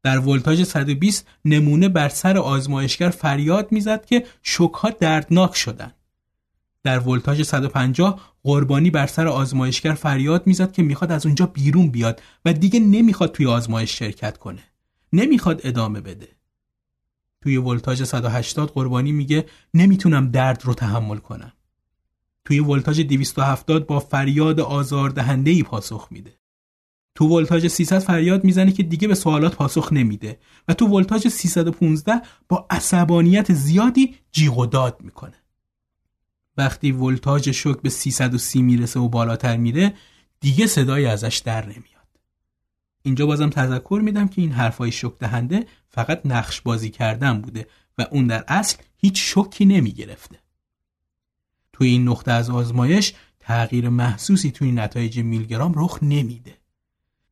در 0.02 0.18
ولتاژ 0.18 0.62
120 0.62 1.26
نمونه 1.44 1.88
بر 1.88 2.08
سر 2.08 2.38
آزمایشگر 2.38 3.10
فریاد 3.10 3.72
می‌زد 3.72 4.06
که 4.06 4.26
شوکها 4.42 4.90
دردناک 4.90 5.56
شدن. 5.56 5.92
در 6.86 7.08
ولتاژ 7.08 7.42
150 7.42 8.20
قربانی 8.42 8.90
بر 8.90 9.06
سر 9.06 9.28
آزمایشگر 9.28 9.94
فریاد 9.94 10.46
می‌زد 10.46 10.72
که 10.72 10.82
می‌خواد 10.82 11.12
از 11.12 11.26
اونجا 11.26 11.46
بیرون 11.46 11.88
بیاد 11.88 12.22
و 12.44 12.52
دیگه 12.52 12.80
نمی‌خواد 12.80 13.32
توی 13.32 13.46
آزمایش 13.46 13.98
شرکت 13.98 14.38
کنه. 14.38 14.62
نمی‌خواد 15.12 15.60
ادامه 15.64 16.00
بده. 16.00 16.28
توی 17.40 17.56
ولتاژ 17.56 18.02
180 18.02 18.70
قربانی 18.70 19.12
میگه 19.12 19.46
نمی‌تونم 19.74 20.30
درد 20.30 20.64
رو 20.64 20.74
تحمل 20.74 21.16
کنم. 21.16 21.52
توی 22.44 22.60
ولتاژ 22.60 23.00
270 23.00 23.86
با 23.86 24.00
فریاد 24.00 24.60
آزاردهنده 24.60 25.50
ای 25.50 25.62
پاسخ 25.62 26.08
میده. 26.10 26.38
تو 27.14 27.28
ولتاژ 27.28 27.66
300 27.66 27.98
فریاد 27.98 28.44
می‌زنه 28.44 28.72
که 28.72 28.82
دیگه 28.82 29.08
به 29.08 29.14
سوالات 29.14 29.54
پاسخ 29.54 29.92
نمیده 29.92 30.38
و 30.68 30.74
تو 30.74 30.86
ولتاژ 30.86 31.26
315 31.26 32.12
با 32.48 32.66
عصبانیت 32.70 33.52
زیادی 33.52 34.14
جیغ 34.32 34.58
و 34.58 34.66
داد 34.66 34.96
می‌کنه. 35.00 35.45
وقتی 36.56 36.92
ولتاژ 36.92 37.48
شوک 37.48 37.82
به 37.82 37.88
330 37.88 38.62
می‌رسه 38.62 39.00
و 39.00 39.08
بالاتر 39.08 39.56
میره 39.56 39.94
دیگه 40.40 40.66
صدایی 40.66 41.06
ازش 41.06 41.42
در 41.44 41.66
نمیاد 41.66 41.96
اینجا 43.02 43.26
بازم 43.26 43.50
تذکر 43.50 44.00
میدم 44.04 44.28
که 44.28 44.42
این 44.42 44.52
حرفای 44.52 44.92
شوک 44.92 45.18
دهنده 45.18 45.66
فقط 45.88 46.20
نقش 46.24 46.60
بازی 46.60 46.90
کردن 46.90 47.40
بوده 47.40 47.66
و 47.98 48.06
اون 48.10 48.26
در 48.26 48.44
اصل 48.48 48.76
هیچ 48.96 49.22
شوکی 49.22 49.64
نمی 49.64 49.92
گرفته. 49.92 50.38
توی 51.72 51.88
این 51.88 52.08
نقطه 52.08 52.32
از 52.32 52.50
آزمایش 52.50 53.14
تغییر 53.40 53.88
محسوسی 53.88 54.50
توی 54.50 54.72
نتایج 54.72 55.18
میلگرام 55.18 55.72
رخ 55.76 55.98
نمیده. 56.02 56.58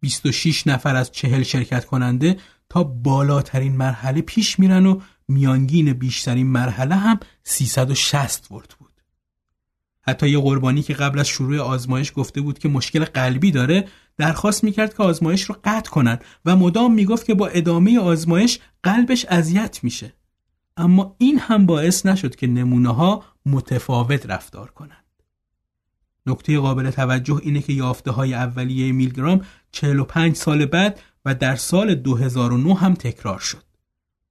26 0.00 0.66
نفر 0.66 0.96
از 0.96 1.12
چهل 1.12 1.42
شرکت 1.42 1.84
کننده 1.84 2.38
تا 2.68 2.84
بالاترین 2.84 3.76
مرحله 3.76 4.20
پیش 4.20 4.58
میرن 4.58 4.86
و 4.86 5.00
میانگین 5.28 5.92
بیشترین 5.92 6.46
مرحله 6.46 6.94
هم 6.94 7.20
360 7.44 8.50
ورد 8.50 8.74
بود. 8.78 8.83
حتی 10.06 10.28
یه 10.28 10.38
قربانی 10.38 10.82
که 10.82 10.94
قبل 10.94 11.18
از 11.18 11.28
شروع 11.28 11.58
آزمایش 11.58 12.12
گفته 12.16 12.40
بود 12.40 12.58
که 12.58 12.68
مشکل 12.68 13.04
قلبی 13.04 13.50
داره 13.50 13.88
درخواست 14.16 14.64
می‌کرد 14.64 14.96
که 14.96 15.02
آزمایش 15.02 15.42
رو 15.42 15.56
قطع 15.64 15.90
کنن 15.90 16.18
و 16.44 16.56
مدام 16.56 16.94
می‌گفت 16.94 17.26
که 17.26 17.34
با 17.34 17.46
ادامه 17.46 17.98
آزمایش 17.98 18.58
قلبش 18.82 19.26
اذیت 19.28 19.84
میشه. 19.84 20.14
اما 20.76 21.16
این 21.18 21.38
هم 21.38 21.66
باعث 21.66 22.06
نشد 22.06 22.34
که 22.34 22.46
نمونه 22.46 22.94
ها 22.94 23.24
متفاوت 23.46 24.26
رفتار 24.26 24.70
کنند. 24.70 25.04
نکته 26.26 26.58
قابل 26.58 26.90
توجه 26.90 27.40
اینه 27.42 27.62
که 27.62 27.72
یافته 27.72 28.10
های 28.10 28.34
اولیه 28.34 28.92
میلگرام 28.92 29.40
45 29.72 30.36
سال 30.36 30.66
بعد 30.66 31.00
و 31.24 31.34
در 31.34 31.56
سال 31.56 31.94
2009 31.94 32.74
هم 32.74 32.94
تکرار 32.94 33.38
شد. 33.38 33.64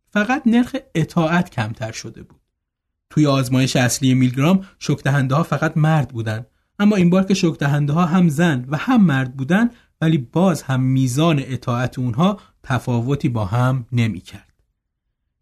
فقط 0.10 0.44
نرخ 0.46 0.76
اطاعت 0.96 1.50
کمتر 1.50 1.92
شده 1.92 2.24
بود. 2.24 2.43
توی 3.14 3.28
آزمایش 3.28 3.76
اصلی 3.76 4.14
میلگرام 4.14 4.66
شکدهنده 4.80 5.36
ها 5.36 5.44
فقط 5.44 5.78
مرد 5.78 6.08
بودن 6.08 6.46
اما 6.80 6.96
این 6.96 7.10
بار 7.10 7.24
که 7.24 7.34
شکدهنده 7.34 7.94
ها 7.94 8.06
هم 8.06 8.30
زن 8.30 8.66
و 8.68 8.78
هم 8.78 9.04
مرد 9.04 9.38
بودن 9.38 9.70
ولی 10.02 10.18
باز 10.18 10.62
هم 10.62 10.82
میزان 10.82 11.40
اطاعت 11.40 12.00
اونها 12.00 12.40
تفاوتی 12.64 13.30
با 13.30 13.46
هم 13.46 13.86
نمی 13.92 14.20
کرد. 14.20 14.54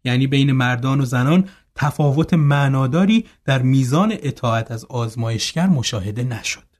یعنی 0.04 0.26
بین 0.26 0.52
مردان 0.52 1.00
و 1.00 1.04
زنان 1.04 1.48
تفاوت 1.74 2.34
معناداری 2.34 3.26
در 3.44 3.62
میزان 3.62 4.12
اطاعت 4.22 4.70
از 4.70 4.84
آزمایشگر 4.84 5.66
مشاهده 5.66 6.24
نشد. 6.24 6.76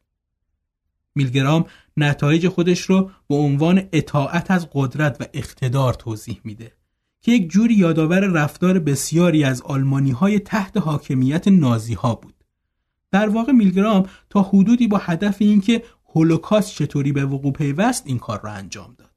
میلگرام 1.15 1.65
نتایج 1.97 2.49
خودش 2.49 2.81
رو 2.81 3.11
به 3.29 3.35
عنوان 3.35 3.83
اطاعت 3.93 4.51
از 4.51 4.69
قدرت 4.73 5.17
و 5.21 5.25
اقتدار 5.33 5.95
توضیح 5.95 6.41
میده. 6.45 6.73
که 7.23 7.33
یک 7.33 7.51
جوری 7.51 7.75
یادآور 7.75 8.21
رفتار 8.21 8.79
بسیاری 8.79 9.45
از 9.45 9.63
آلمانی 9.63 10.11
های 10.11 10.39
تحت 10.39 10.77
حاکمیت 10.77 11.49
نازی 11.49 11.95
ها 11.95 12.15
بود. 12.15 12.35
در 13.11 13.29
واقع 13.29 13.53
میلگرام 13.53 14.07
تا 14.31 14.43
حدودی 14.43 14.89
با 14.89 14.99
هدف 14.99 15.37
اینکه 15.39 15.83
هولوکاست 16.15 16.75
چطوری 16.75 17.13
به 17.13 17.25
وقوع 17.25 17.53
پیوست 17.53 18.03
این 18.07 18.19
کار 18.19 18.41
را 18.41 18.53
انجام 18.53 18.95
داد. 18.99 19.11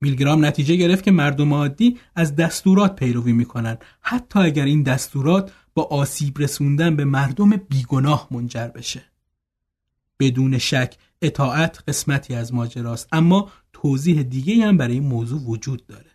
میلگرام 0.00 0.44
نتیجه 0.44 0.76
گرفت 0.76 1.04
که 1.04 1.10
مردم 1.10 1.54
عادی 1.54 1.98
از 2.14 2.36
دستورات 2.36 2.96
پیروی 2.96 3.32
می‌کنن 3.32 3.78
حتی 4.00 4.38
اگر 4.38 4.64
این 4.64 4.82
دستورات 4.82 5.52
با 5.74 5.82
آسیب 5.82 6.38
رسوندن 6.38 6.96
به 6.96 7.04
مردم 7.04 7.50
بیگناه 7.50 8.28
منجر 8.30 8.68
بشه. 8.68 9.02
بدون 10.18 10.58
شک 10.58 10.96
اطاعت 11.22 11.82
قسمتی 11.88 12.34
از 12.34 12.54
ماجراست 12.54 13.08
اما 13.12 13.50
توضیح 13.72 14.22
دیگه 14.22 14.66
هم 14.66 14.76
برای 14.76 14.94
این 14.94 15.06
موضوع 15.06 15.40
وجود 15.40 15.86
داره. 15.86 16.10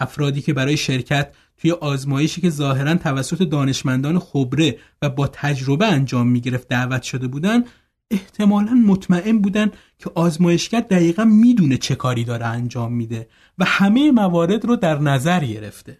افرادی 0.00 0.42
که 0.42 0.52
برای 0.52 0.76
شرکت 0.76 1.32
توی 1.56 1.70
آزمایشی 1.70 2.40
که 2.40 2.50
ظاهرا 2.50 2.94
توسط 2.94 3.42
دانشمندان 3.42 4.18
خبره 4.18 4.78
و 5.02 5.10
با 5.10 5.26
تجربه 5.26 5.86
انجام 5.86 6.28
می‌گرفت 6.28 6.68
دعوت 6.68 7.02
شده 7.02 7.26
بودن 7.26 7.64
احتمالا 8.10 8.74
مطمئن 8.74 9.38
بودن 9.38 9.70
که 9.98 10.10
آزمایشگر 10.14 10.80
دقیقا 10.80 11.24
می‌دونه 11.24 11.76
چه 11.76 11.94
کاری 11.94 12.24
داره 12.24 12.46
انجام 12.46 12.92
میده 12.92 13.28
و 13.58 13.64
همه 13.64 14.10
موارد 14.10 14.64
رو 14.64 14.76
در 14.76 14.98
نظر 14.98 15.44
گرفته. 15.44 15.98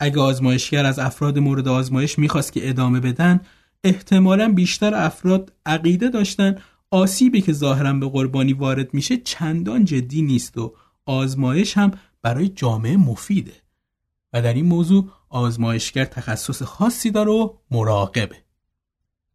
اگه 0.00 0.20
آزمایشگر 0.20 0.86
از 0.86 0.98
افراد 0.98 1.38
مورد 1.38 1.68
آزمایش 1.68 2.18
می‌خواست 2.18 2.52
که 2.52 2.68
ادامه 2.68 3.00
بدن 3.00 3.40
احتمالا 3.84 4.52
بیشتر 4.52 4.94
افراد 4.94 5.52
عقیده 5.66 6.08
داشتن 6.08 6.56
آسیبی 6.90 7.40
که 7.40 7.52
ظاهرا 7.52 7.92
به 7.92 8.08
قربانی 8.08 8.52
وارد 8.52 8.94
میشه 8.94 9.16
چندان 9.16 9.84
جدی 9.84 10.22
نیست 10.22 10.58
و 10.58 10.74
آزمایش 11.06 11.78
هم 11.78 11.90
برای 12.26 12.48
جامعه 12.48 12.96
مفیده 12.96 13.52
و 14.32 14.42
در 14.42 14.54
این 14.54 14.66
موضوع 14.66 15.08
آزمایشگر 15.28 16.04
تخصص 16.04 16.62
خاصی 16.62 17.10
داره 17.10 17.30
و 17.30 17.52
مراقبه. 17.70 18.36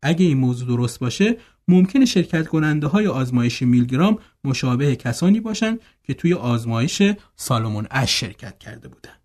اگه 0.02 0.26
این 0.26 0.38
موضوع 0.38 0.68
درست 0.68 1.00
باشه 1.00 1.38
ممکنه 1.68 2.06
شرکت 2.06 2.48
کننده 2.48 2.88
های 2.88 3.08
آزمایش 3.08 3.62
میلگرام 3.62 4.20
مشابه 4.44 4.96
کسانی 4.96 5.40
باشند 5.40 5.80
که 6.04 6.14
توی 6.14 6.34
آزمایش 6.34 7.02
سالمون 7.36 7.88
اش 7.92 8.20
شرکت 8.20 8.60
کرده 8.60 8.88
بودن. 8.88 9.18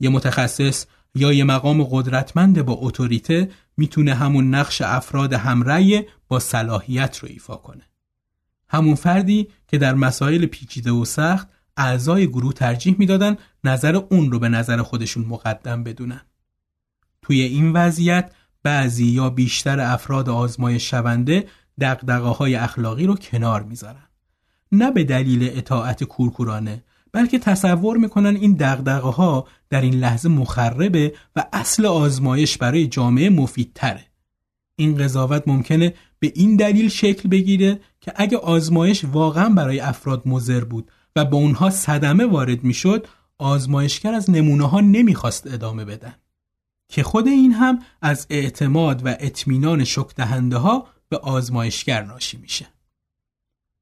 یه 0.00 0.10
متخصص 0.10 0.86
یا 1.14 1.32
یه 1.32 1.44
مقام 1.44 1.84
قدرتمند 1.84 2.62
با 2.62 2.72
اتوریته 2.72 3.50
می‌تونه 3.76 4.14
همون 4.14 4.54
نقش 4.54 4.82
افراد 4.82 5.32
همرأی 5.32 6.04
با 6.28 6.38
صلاحیت 6.38 7.18
رو 7.18 7.28
ایفا 7.28 7.56
کنه. 7.56 7.82
همون 8.68 8.94
فردی 8.94 9.48
که 9.68 9.78
در 9.78 9.94
مسائل 9.94 10.46
پیچیده 10.46 10.90
و 10.90 11.04
سخت 11.04 11.48
اعضای 11.76 12.26
گروه 12.28 12.52
ترجیح 12.52 12.96
می‌دادن 12.98 13.36
نظر 13.64 13.96
اون 13.96 14.32
رو 14.32 14.38
به 14.38 14.48
نظر 14.48 14.82
خودشون 14.82 15.24
مقدم 15.24 15.84
بدونن. 15.84 16.20
توی 17.22 17.42
این 17.42 17.72
وضعیت 17.72 18.32
بعضی 18.62 19.06
یا 19.06 19.30
بیشتر 19.30 19.80
افراد 19.80 20.28
آزمایش 20.28 20.90
شونده 20.90 21.46
دقدقه 21.80 22.28
های 22.28 22.54
اخلاقی 22.54 23.06
رو 23.06 23.14
کنار 23.14 23.62
می‌ذارن. 23.62 24.08
نه 24.72 24.90
به 24.90 25.04
دلیل 25.04 25.58
اطاعت 25.58 26.04
کورکورانه 26.04 26.84
بلکه 27.12 27.38
تصور 27.38 27.96
می‌کنن 27.96 28.36
این 28.36 28.52
دقدقه 28.52 29.08
ها 29.08 29.46
در 29.70 29.80
این 29.80 29.94
لحظه 29.94 30.28
مخربه 30.28 31.14
و 31.36 31.44
اصل 31.52 31.86
آزمایش 31.86 32.58
برای 32.58 32.86
جامعه 32.86 33.30
مفیدتره. 33.30 34.04
این 34.76 34.96
قضاوت 34.96 35.42
ممکنه 35.46 35.94
به 36.18 36.32
این 36.34 36.56
دلیل 36.56 36.88
شکل 36.88 37.28
بگیره 37.28 37.80
که 38.00 38.12
اگه 38.16 38.36
آزمایش 38.36 39.04
واقعا 39.04 39.48
برای 39.48 39.80
افراد 39.80 40.22
مضر 40.26 40.64
بود 40.64 40.90
و 41.16 41.24
به 41.24 41.36
اونها 41.36 41.70
صدمه 41.70 42.26
وارد 42.26 42.64
می‌شد 42.64 43.06
آزمایشگر 43.38 44.14
از 44.14 44.30
نمونه 44.30 44.68
ها 44.68 44.80
نمی‌خواست 44.80 45.46
ادامه 45.46 45.84
بدن. 45.84 46.14
که 46.88 47.02
خود 47.02 47.26
این 47.26 47.52
هم 47.52 47.78
از 48.02 48.26
اعتماد 48.30 49.06
و 49.06 49.16
اطمینان 49.20 49.84
شک 49.84 50.14
دهنده 50.16 50.56
ها 50.56 50.86
به 51.08 51.18
آزمایشگر 51.18 52.02
ناشی 52.02 52.36
میشه. 52.36 52.66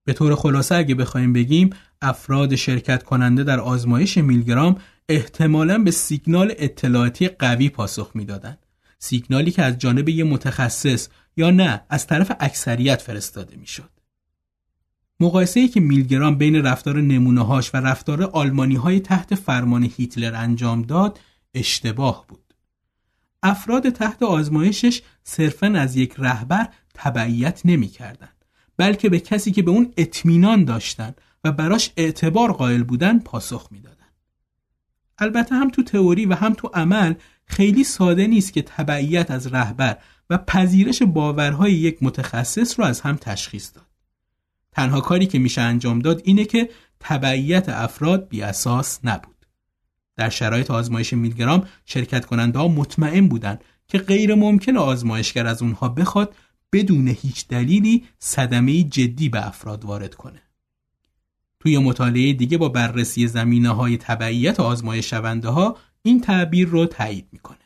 به 0.05 0.13
طور 0.13 0.35
خلاصه 0.35 0.75
اگه 0.75 0.95
بخوایم 0.95 1.33
بگیم 1.33 1.71
افراد 2.03 2.55
شرکت 2.55 3.03
کننده 3.03 3.45
در 3.45 3.61
آزمایش 3.61 4.19
میلگرام 4.19 4.81
احتمالا 5.09 5.79
به 5.79 5.91
سیگنال 5.91 6.55
اطلاعاتی 6.59 7.29
قوی 7.29 7.69
پاسخ 7.69 8.11
می‌دادند 8.15 8.59
سیگنالی 8.99 9.51
که 9.51 9.63
از 9.63 9.79
جانب 9.79 10.09
یه 10.09 10.25
متخصص 10.25 11.09
یا 11.37 11.51
نه 11.51 11.81
از 11.91 12.07
طرف 12.07 12.33
اکثریت 12.41 13.03
فرستاده 13.03 13.57
می‌شد. 13.57 13.91
مقایسه 15.21 15.61
ای 15.61 15.69
که 15.69 15.81
میلگرام 15.81 16.39
بین 16.39 16.57
رفتار 16.57 17.01
نمونههاش 17.01 17.75
و 17.75 17.77
رفتار 17.77 18.23
آلمانی 18.23 18.75
های 18.75 19.01
تحت 19.01 19.35
فرمان 19.35 19.91
هیتلر 19.97 20.35
انجام 20.35 20.83
داد 20.83 21.21
اشتباه 21.55 22.25
بود. 22.29 22.55
افراد 23.43 23.91
تحت 23.91 24.23
آزمایشش 24.23 25.03
صرفا 25.23 25.67
از 25.67 25.97
یک 25.97 26.15
رهبر 26.19 26.69
تبعیت 26.95 27.61
نمی 27.65 27.89
کردن. 27.89 28.29
بلکه 28.77 29.09
به 29.09 29.21
کسی 29.21 29.53
که 29.53 29.63
به 29.63 29.71
اون 29.71 29.93
اطمینان 29.97 30.65
داشتن 30.65 31.15
و 31.45 31.53
براش 31.53 31.91
اعتبار 31.97 32.53
قائل 32.53 32.83
بودن 32.83 33.19
پاسخ 33.19 33.69
می‌دادن. 33.71 33.95
البته 35.19 35.55
هم 35.55 35.71
تو 35.71 35.83
تئوری 35.83 36.27
و 36.27 36.35
هم 36.35 36.55
تو 36.55 36.71
عمل 36.75 37.15
خیلی 37.47 37.85
ساده 37.85 38.27
نیست 38.27 38.53
که 38.53 38.63
تبعیت 38.63 39.31
از 39.31 39.47
رهبر 39.47 39.99
و 40.31 40.39
پذیرش 40.39 41.03
باورهای 41.03 41.73
یک 41.73 42.03
متخصص 42.03 42.81
رو 42.81 42.87
از 42.87 43.01
هم 43.01 43.17
تشخیص 43.17 43.75
داد. 43.75 43.88
تنها 44.79 45.01
کاری 45.01 45.27
که 45.27 45.39
میشه 45.39 45.61
انجام 45.61 45.99
داد 45.99 46.23
اینه 46.25 46.45
که 46.45 46.71
تبعیت 47.01 47.69
افراد 47.69 48.29
بی 48.29 48.43
اساس 48.43 49.01
نبود. 49.05 49.47
در 50.17 50.29
شرایط 50.29 50.71
آزمایش 50.71 51.13
میلگرام 51.13 51.67
شرکت 51.87 52.27
کننده 52.27 52.59
ها 52.59 52.69
مطمئن 52.69 53.29
بودند 53.29 53.65
که 53.89 53.99
غیر 53.99 54.35
ممکن 54.35 54.77
آزمایشگر 54.77 55.47
از 55.47 55.63
اونها 55.63 55.89
بخواد 55.89 56.35
بدون 56.73 57.09
هیچ 57.09 57.49
دلیلی 57.49 58.05
صدمه 58.19 58.83
جدی 58.83 59.29
به 59.29 59.47
افراد 59.47 59.85
وارد 59.85 60.15
کنه. 60.15 60.43
توی 61.61 61.79
مطالعه 61.79 62.33
دیگه 62.33 62.59
با 62.59 62.69
بررسی 62.69 63.27
زمینه 63.27 63.71
های 63.71 63.97
تبعیت 63.97 64.61
آزمایش 64.61 65.11
شونده 65.11 65.49
ها 65.49 65.77
این 66.03 66.21
تعبیر 66.21 66.69
رو 66.69 66.87
تایید 66.87 67.29
می‌کنه. 67.33 67.59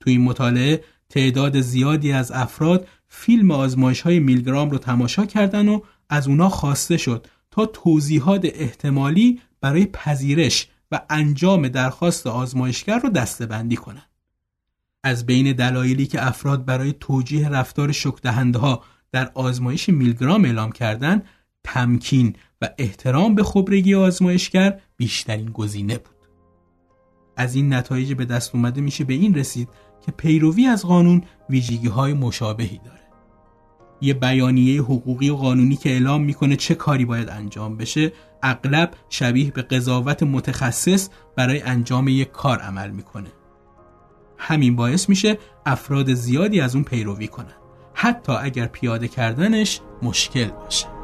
توی 0.00 0.12
این 0.12 0.22
مطالعه 0.22 0.84
تعداد 1.08 1.60
زیادی 1.60 2.12
از 2.12 2.32
افراد 2.32 2.88
فیلم 3.08 3.50
آزمایش 3.50 4.00
های 4.00 4.18
میلگرام 4.18 4.70
رو 4.70 4.78
تماشا 4.78 5.26
کردن 5.26 5.68
و 5.68 5.80
از 6.08 6.28
اونا 6.28 6.48
خواسته 6.48 6.96
شد 6.96 7.26
تا 7.50 7.66
توضیحات 7.66 8.40
احتمالی 8.44 9.40
برای 9.60 9.86
پذیرش 9.86 10.68
و 10.92 11.00
انجام 11.10 11.68
درخواست 11.68 12.26
آزمایشگر 12.26 12.98
رو 12.98 13.08
دستبندی 13.08 13.76
کنند. 13.76 14.08
از 15.04 15.26
بین 15.26 15.52
دلایلی 15.52 16.06
که 16.06 16.26
افراد 16.26 16.64
برای 16.64 16.94
توجیه 17.00 17.48
رفتار 17.48 17.92
شکدهنده 17.92 18.58
ها 18.58 18.84
در 19.12 19.30
آزمایش 19.34 19.88
میلگرام 19.88 20.44
اعلام 20.44 20.72
کردند، 20.72 21.24
تمکین 21.64 22.36
و 22.62 22.68
احترام 22.78 23.34
به 23.34 23.42
خبرگی 23.42 23.94
آزمایشگر 23.94 24.80
بیشترین 24.96 25.50
گزینه 25.50 25.98
بود. 25.98 26.14
از 27.36 27.54
این 27.54 27.74
نتایج 27.74 28.12
به 28.12 28.24
دست 28.24 28.54
اومده 28.54 28.80
میشه 28.80 29.04
به 29.04 29.14
این 29.14 29.34
رسید 29.34 29.68
که 30.06 30.12
پیروی 30.12 30.66
از 30.66 30.86
قانون 30.86 31.22
ویژگی 31.50 31.88
های 31.88 32.12
مشابهی 32.12 32.80
داره. 32.84 32.97
یه 34.00 34.14
بیانیه 34.14 34.82
حقوقی 34.82 35.30
و 35.30 35.36
قانونی 35.36 35.76
که 35.76 35.90
اعلام 35.90 36.22
می‌کنه 36.22 36.56
چه 36.56 36.74
کاری 36.74 37.04
باید 37.04 37.28
انجام 37.28 37.76
بشه 37.76 38.12
اغلب 38.42 38.90
شبیه 39.08 39.50
به 39.50 39.62
قضاوت 39.62 40.22
متخصص 40.22 41.08
برای 41.36 41.60
انجام 41.60 42.08
یک 42.08 42.30
کار 42.32 42.58
عمل 42.58 42.90
می‌کنه. 42.90 43.28
همین 44.38 44.76
باعث 44.76 45.08
میشه 45.08 45.38
افراد 45.66 46.14
زیادی 46.14 46.60
از 46.60 46.74
اون 46.74 46.84
پیروی 46.84 47.28
کنن. 47.28 47.54
حتی 47.94 48.32
اگر 48.32 48.66
پیاده 48.66 49.08
کردنش 49.08 49.80
مشکل 50.02 50.48
باشه. 50.48 50.97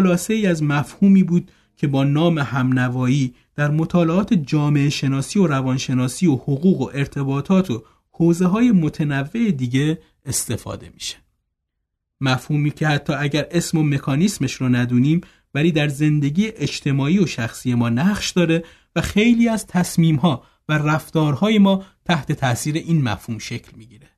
خلاصه 0.00 0.34
ای 0.34 0.46
از 0.46 0.62
مفهومی 0.62 1.22
بود 1.22 1.50
که 1.76 1.86
با 1.86 2.04
نام 2.04 2.38
همنوایی 2.38 3.34
در 3.54 3.70
مطالعات 3.70 4.34
جامعه 4.34 4.88
شناسی 4.88 5.38
و 5.38 5.46
روانشناسی 5.46 6.26
و 6.26 6.34
حقوق 6.34 6.80
و 6.80 6.90
ارتباطات 6.94 7.70
و 7.70 7.82
حوزه 8.10 8.46
های 8.46 8.72
متنوع 8.72 9.50
دیگه 9.50 9.98
استفاده 10.26 10.90
میشه. 10.94 11.16
مفهومی 12.20 12.70
که 12.70 12.88
حتی 12.88 13.12
اگر 13.12 13.46
اسم 13.50 13.78
و 13.78 13.82
مکانیسمش 13.82 14.54
رو 14.54 14.68
ندونیم 14.68 15.20
ولی 15.54 15.72
در 15.72 15.88
زندگی 15.88 16.46
اجتماعی 16.46 17.18
و 17.18 17.26
شخصی 17.26 17.74
ما 17.74 17.88
نقش 17.88 18.30
داره 18.30 18.64
و 18.96 19.00
خیلی 19.00 19.48
از 19.48 19.66
تصمیم 19.66 20.16
ها 20.16 20.42
و 20.68 20.72
رفتارهای 20.72 21.58
ما 21.58 21.84
تحت 22.04 22.32
تاثیر 22.32 22.74
این 22.74 23.02
مفهوم 23.02 23.38
شکل 23.38 23.76
می‌گیره. 23.76 24.08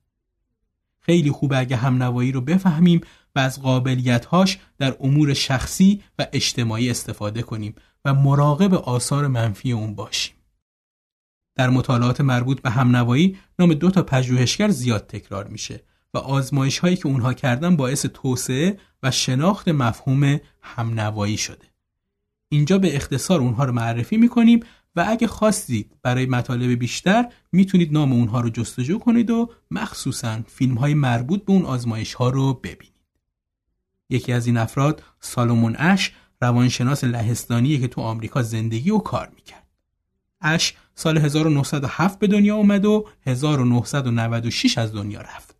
خیلی 1.00 1.30
خوبه 1.30 1.58
اگه 1.58 1.76
همنوایی 1.76 2.32
رو 2.32 2.40
بفهمیم 2.40 3.00
و 3.36 3.38
از 3.40 3.62
قابلیتهاش 3.62 4.58
در 4.78 4.96
امور 5.00 5.34
شخصی 5.34 6.02
و 6.18 6.26
اجتماعی 6.32 6.90
استفاده 6.90 7.42
کنیم 7.42 7.74
و 8.04 8.14
مراقب 8.14 8.74
آثار 8.74 9.26
منفی 9.26 9.72
اون 9.72 9.94
باشیم. 9.94 10.34
در 11.54 11.70
مطالعات 11.70 12.20
مربوط 12.20 12.60
به 12.60 12.70
همنوایی 12.70 13.38
نام 13.58 13.74
دو 13.74 13.90
تا 13.90 14.02
پژوهشگر 14.02 14.68
زیاد 14.68 15.06
تکرار 15.06 15.48
میشه 15.48 15.84
و 16.14 16.18
آزمایش 16.18 16.78
هایی 16.78 16.96
که 16.96 17.06
اونها 17.06 17.34
کردن 17.34 17.76
باعث 17.76 18.06
توسعه 18.06 18.78
و 19.02 19.10
شناخت 19.10 19.68
مفهوم 19.68 20.40
همنوایی 20.62 21.36
شده. 21.36 21.66
اینجا 22.48 22.78
به 22.78 22.96
اختصار 22.96 23.40
اونها 23.40 23.64
رو 23.64 23.72
معرفی 23.72 24.16
می‌کنیم 24.16 24.60
و 24.96 25.04
اگه 25.08 25.26
خواستید 25.26 25.96
برای 26.02 26.26
مطالب 26.26 26.78
بیشتر 26.78 27.32
می‌تونید 27.52 27.92
نام 27.92 28.12
اونها 28.12 28.40
رو 28.40 28.50
جستجو 28.50 28.98
کنید 28.98 29.30
و 29.30 29.50
مخصوصا 29.70 30.40
فیلم 30.46 30.74
های 30.74 30.94
مربوط 30.94 31.44
به 31.44 31.52
اون 31.52 31.64
آزمایش 31.64 32.14
ها 32.14 32.30
رو 32.30 32.54
ببینید. 32.54 32.91
یکی 34.12 34.32
از 34.32 34.46
این 34.46 34.56
افراد 34.56 35.02
سالومون 35.20 35.76
اش 35.78 36.12
روانشناس 36.40 37.04
لهستانیه 37.04 37.78
که 37.78 37.88
تو 37.88 38.00
آمریکا 38.00 38.42
زندگی 38.42 38.90
و 38.90 38.98
کار 38.98 39.32
می‌کرد. 39.34 39.66
اش 40.40 40.74
سال 40.94 41.18
1907 41.18 42.18
به 42.18 42.26
دنیا 42.26 42.56
اومد 42.56 42.84
و 42.84 43.08
1996 43.26 44.78
از 44.78 44.92
دنیا 44.92 45.20
رفت. 45.20 45.56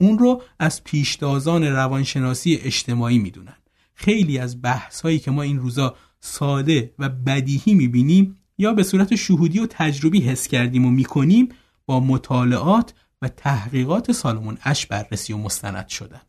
اون 0.00 0.18
رو 0.18 0.42
از 0.58 0.84
پیشتازان 0.84 1.64
روانشناسی 1.64 2.54
اجتماعی 2.54 3.18
می‌دونن. 3.18 3.56
خیلی 3.94 4.38
از 4.38 4.62
بحث 4.62 5.00
هایی 5.00 5.18
که 5.18 5.30
ما 5.30 5.42
این 5.42 5.58
روزا 5.58 5.96
ساده 6.20 6.94
و 6.98 7.08
بدیهی 7.08 7.74
می‌بینیم 7.74 8.36
یا 8.58 8.72
به 8.72 8.82
صورت 8.82 9.14
شهودی 9.14 9.58
و 9.58 9.66
تجربی 9.70 10.20
حس 10.20 10.48
کردیم 10.48 10.84
و 10.84 10.90
می‌کنیم 10.90 11.48
با 11.86 12.00
مطالعات 12.00 12.94
و 13.22 13.28
تحقیقات 13.28 14.12
سالمون 14.12 14.58
اش 14.62 14.86
بررسی 14.86 15.32
و 15.32 15.36
مستند 15.36 15.88
شدن. 15.88 16.20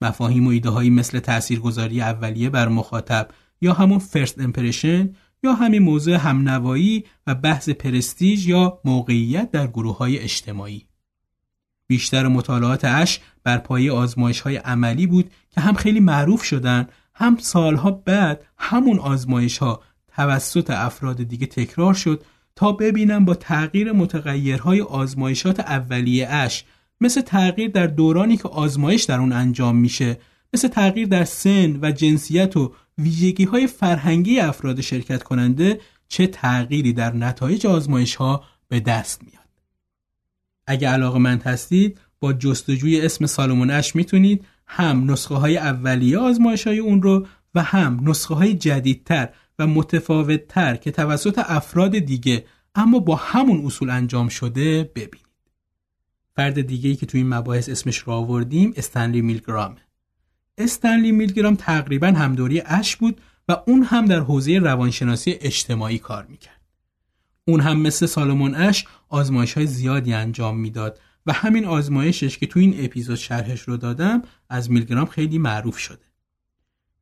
مفاهیم 0.00 0.46
و 0.46 0.50
ایده 0.50 0.70
هایی 0.70 0.90
مثل 0.90 1.18
تاثیرگذاری 1.18 2.00
اولیه 2.00 2.50
بر 2.50 2.68
مخاطب 2.68 3.28
یا 3.60 3.72
همون 3.72 3.98
فرست 3.98 4.40
امپرشن 4.40 5.14
یا 5.42 5.54
همین 5.54 5.82
موضوع 5.82 6.14
همنوایی 6.14 7.04
و 7.26 7.34
بحث 7.34 7.68
پرستیژ 7.68 8.46
یا 8.46 8.80
موقعیت 8.84 9.50
در 9.50 9.66
گروه 9.66 9.98
های 9.98 10.18
اجتماعی. 10.18 10.86
بیشتر 11.86 12.28
مطالعات 12.28 12.84
اش 12.84 13.20
بر 13.44 13.58
پایه 13.58 13.92
آزمایش 13.92 14.40
های 14.40 14.56
عملی 14.56 15.06
بود 15.06 15.30
که 15.50 15.60
هم 15.60 15.74
خیلی 15.74 16.00
معروف 16.00 16.42
شدن 16.42 16.88
هم 17.14 17.36
سالها 17.40 17.90
بعد 17.90 18.44
همون 18.58 18.98
آزمایش 18.98 19.58
ها 19.58 19.82
توسط 20.08 20.70
افراد 20.70 21.22
دیگه 21.22 21.46
تکرار 21.46 21.94
شد 21.94 22.24
تا 22.56 22.72
ببینم 22.72 23.24
با 23.24 23.34
تغییر 23.34 23.92
متغیرهای 23.92 24.80
آزمایشات 24.80 25.60
اولیه 25.60 26.28
اش 26.28 26.64
مثل 27.00 27.20
تغییر 27.20 27.70
در 27.70 27.86
دورانی 27.86 28.36
که 28.36 28.48
آزمایش 28.48 29.04
در 29.04 29.20
اون 29.20 29.32
انجام 29.32 29.76
میشه 29.76 30.18
مثل 30.54 30.68
تغییر 30.68 31.08
در 31.08 31.24
سن 31.24 31.78
و 31.82 31.92
جنسیت 31.92 32.56
و 32.56 32.74
ویژگی 32.98 33.44
های 33.44 33.66
فرهنگی 33.66 34.40
افراد 34.40 34.80
شرکت 34.80 35.22
کننده 35.22 35.80
چه 36.08 36.26
تغییری 36.26 36.92
در 36.92 37.16
نتایج 37.16 37.66
آزمایش 37.66 38.14
ها 38.14 38.44
به 38.68 38.80
دست 38.80 39.22
میاد. 39.22 39.46
اگه 40.66 40.88
علاقه 40.88 41.18
مند 41.18 41.42
هستید 41.42 41.98
با 42.20 42.32
جستجوی 42.32 43.00
اسم 43.00 43.26
سالمون 43.26 43.70
اش 43.70 43.96
می‌تونید 43.96 44.44
هم 44.66 45.10
نسخه 45.10 45.34
های 45.34 45.56
اولیه 45.56 46.18
آزمایش 46.18 46.66
های 46.66 46.78
اون 46.78 47.02
رو 47.02 47.26
و 47.54 47.62
هم 47.62 48.00
نسخه 48.02 48.34
های 48.34 48.54
جدیدتر 48.54 49.28
و 49.58 49.66
متفاوتتر 49.66 50.76
که 50.76 50.90
توسط 50.90 51.38
افراد 51.46 51.98
دیگه 51.98 52.44
اما 52.74 52.98
با 52.98 53.14
همون 53.16 53.66
اصول 53.66 53.90
انجام 53.90 54.28
شده 54.28 54.90
ببینید. 54.94 55.25
فرد 56.36 56.60
دیگه 56.60 56.90
ای 56.90 56.96
که 56.96 57.06
تو 57.06 57.18
این 57.18 57.28
مباحث 57.28 57.68
اسمش 57.68 57.98
رو 57.98 58.12
آوردیم 58.12 58.72
استنلی 58.76 59.22
میلگرام. 59.22 59.76
استنلی 60.58 61.12
میلگرام 61.12 61.54
تقریبا 61.54 62.06
همدوری 62.06 62.60
اش 62.60 62.96
بود 62.96 63.20
و 63.48 63.56
اون 63.66 63.82
هم 63.82 64.04
در 64.04 64.20
حوزه 64.20 64.58
روانشناسی 64.58 65.36
اجتماعی 65.40 65.98
کار 65.98 66.26
می‌کرد. 66.26 66.60
اون 67.44 67.60
هم 67.60 67.80
مثل 67.80 68.06
سالمون 68.06 68.54
اش 68.54 68.86
آزمایش 69.08 69.52
های 69.52 69.66
زیادی 69.66 70.12
انجام 70.12 70.58
می‌داد 70.58 71.00
و 71.26 71.32
همین 71.32 71.64
آزمایشش 71.64 72.38
که 72.38 72.46
تو 72.46 72.60
این 72.60 72.84
اپیزود 72.84 73.16
شرحش 73.16 73.60
رو 73.60 73.76
دادم 73.76 74.22
از 74.48 74.70
میلگرام 74.70 75.06
خیلی 75.06 75.38
معروف 75.38 75.78
شده. 75.78 76.04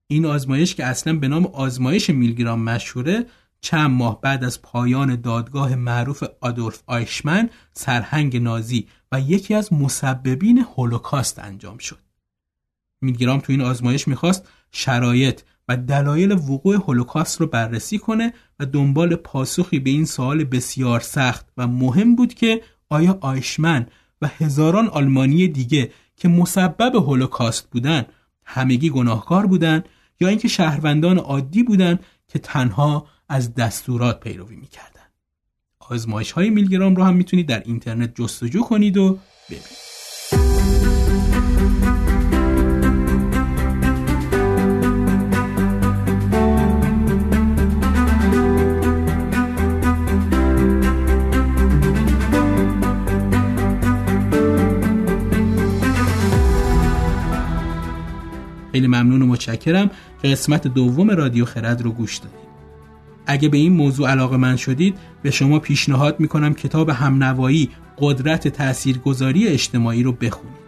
این 0.07 0.27
آزمایش 0.27 0.75
که 0.75 0.85
اصلا 0.85 1.19
به 1.19 1.29
نام 1.29 1.47
آزمایش 1.47 2.11
میلگرام 2.11 2.63
مشهوره 2.63 3.27
چند 3.65 3.91
ماه 3.91 4.21
بعد 4.21 4.45
از 4.45 4.63
پایان 4.63 5.21
دادگاه 5.21 5.75
معروف 5.75 6.25
آدولف 6.41 6.83
آیشمن 6.87 7.51
سرهنگ 7.73 8.37
نازی 8.37 8.87
و 9.13 9.21
یکی 9.21 9.55
از 9.55 9.73
مسببین 9.73 10.59
هولوکاست 10.59 11.39
انجام 11.39 11.79
شد. 11.79 11.99
میلگرام 13.01 13.41
تو 13.41 13.53
این 13.53 13.61
آزمایش 13.61 14.09
می‌خواست 14.09 14.49
شرایط 14.73 15.41
و 15.69 15.77
دلایل 15.77 16.33
وقوع 16.33 16.77
هولوکاست 16.77 17.41
رو 17.41 17.47
بررسی 17.47 17.99
کنه 17.99 18.33
و 18.61 18.67
دنبال 18.67 19.17
پاسخی 19.17 19.79
به 19.79 19.91
این 19.91 20.05
سوال 20.05 20.45
بسیار 20.45 21.01
سخت 21.01 21.47
و 21.57 21.67
مهم 21.67 22.17
بود 22.17 22.35
که 22.35 22.63
آیا 22.89 23.19
آیشمن 23.21 23.87
و 24.23 24.27
هزاران 24.27 24.89
آلمانی 24.89 25.49
دیگه 25.49 25.91
که 26.17 26.29
مسبب 26.29 26.95
هولوکاست 26.95 27.71
بودن 27.71 28.05
همگی 28.45 28.91
گناهکار 28.91 29.47
بودن 29.47 29.85
یا 30.21 30.29
اینکه 30.29 30.49
شهروندان 30.49 31.19
عادی 31.19 31.63
بودن 31.63 31.99
که 32.29 32.39
تنها 32.39 33.07
از 33.29 33.55
دستورات 33.55 34.21
پیروی 34.21 34.57
می‌کردن. 34.57 35.01
آزمایش 35.79 36.33
های 36.33 36.51
میلگرام 36.51 36.97
رو 36.97 37.05
هم 37.05 37.17
می‌تونید 37.17 37.49
در 37.49 37.63
اینترنت 37.67 38.15
جستجو 38.15 38.63
کنید 38.63 38.97
و 38.97 39.19
ببینید. 39.51 39.85
خیلی 58.73 58.87
ممنون 58.87 59.23
و 59.23 59.27
متشکرم. 59.27 59.91
که 60.23 60.29
قسمت 60.29 60.67
دوم 60.67 61.11
رادیو 61.11 61.45
خرد 61.45 61.83
رو 61.83 61.93
گوش 61.93 62.17
دادید. 62.17 62.44
اگه 63.27 63.49
به 63.49 63.57
این 63.59 63.73
موضوع 63.73 64.11
علاقه 64.11 64.37
من 64.37 64.57
شدید 64.57 64.97
به 65.23 65.31
شما 65.31 65.59
پیشنهاد 65.59 66.21
می‌کنم 66.21 66.55
کتاب 66.55 66.89
همنوایی 66.89 67.71
قدرت 67.99 68.49
تاثیرگذاری 68.49 69.49
اجتماعی 69.49 70.03
رو 70.03 70.13
بخونید 70.13 70.65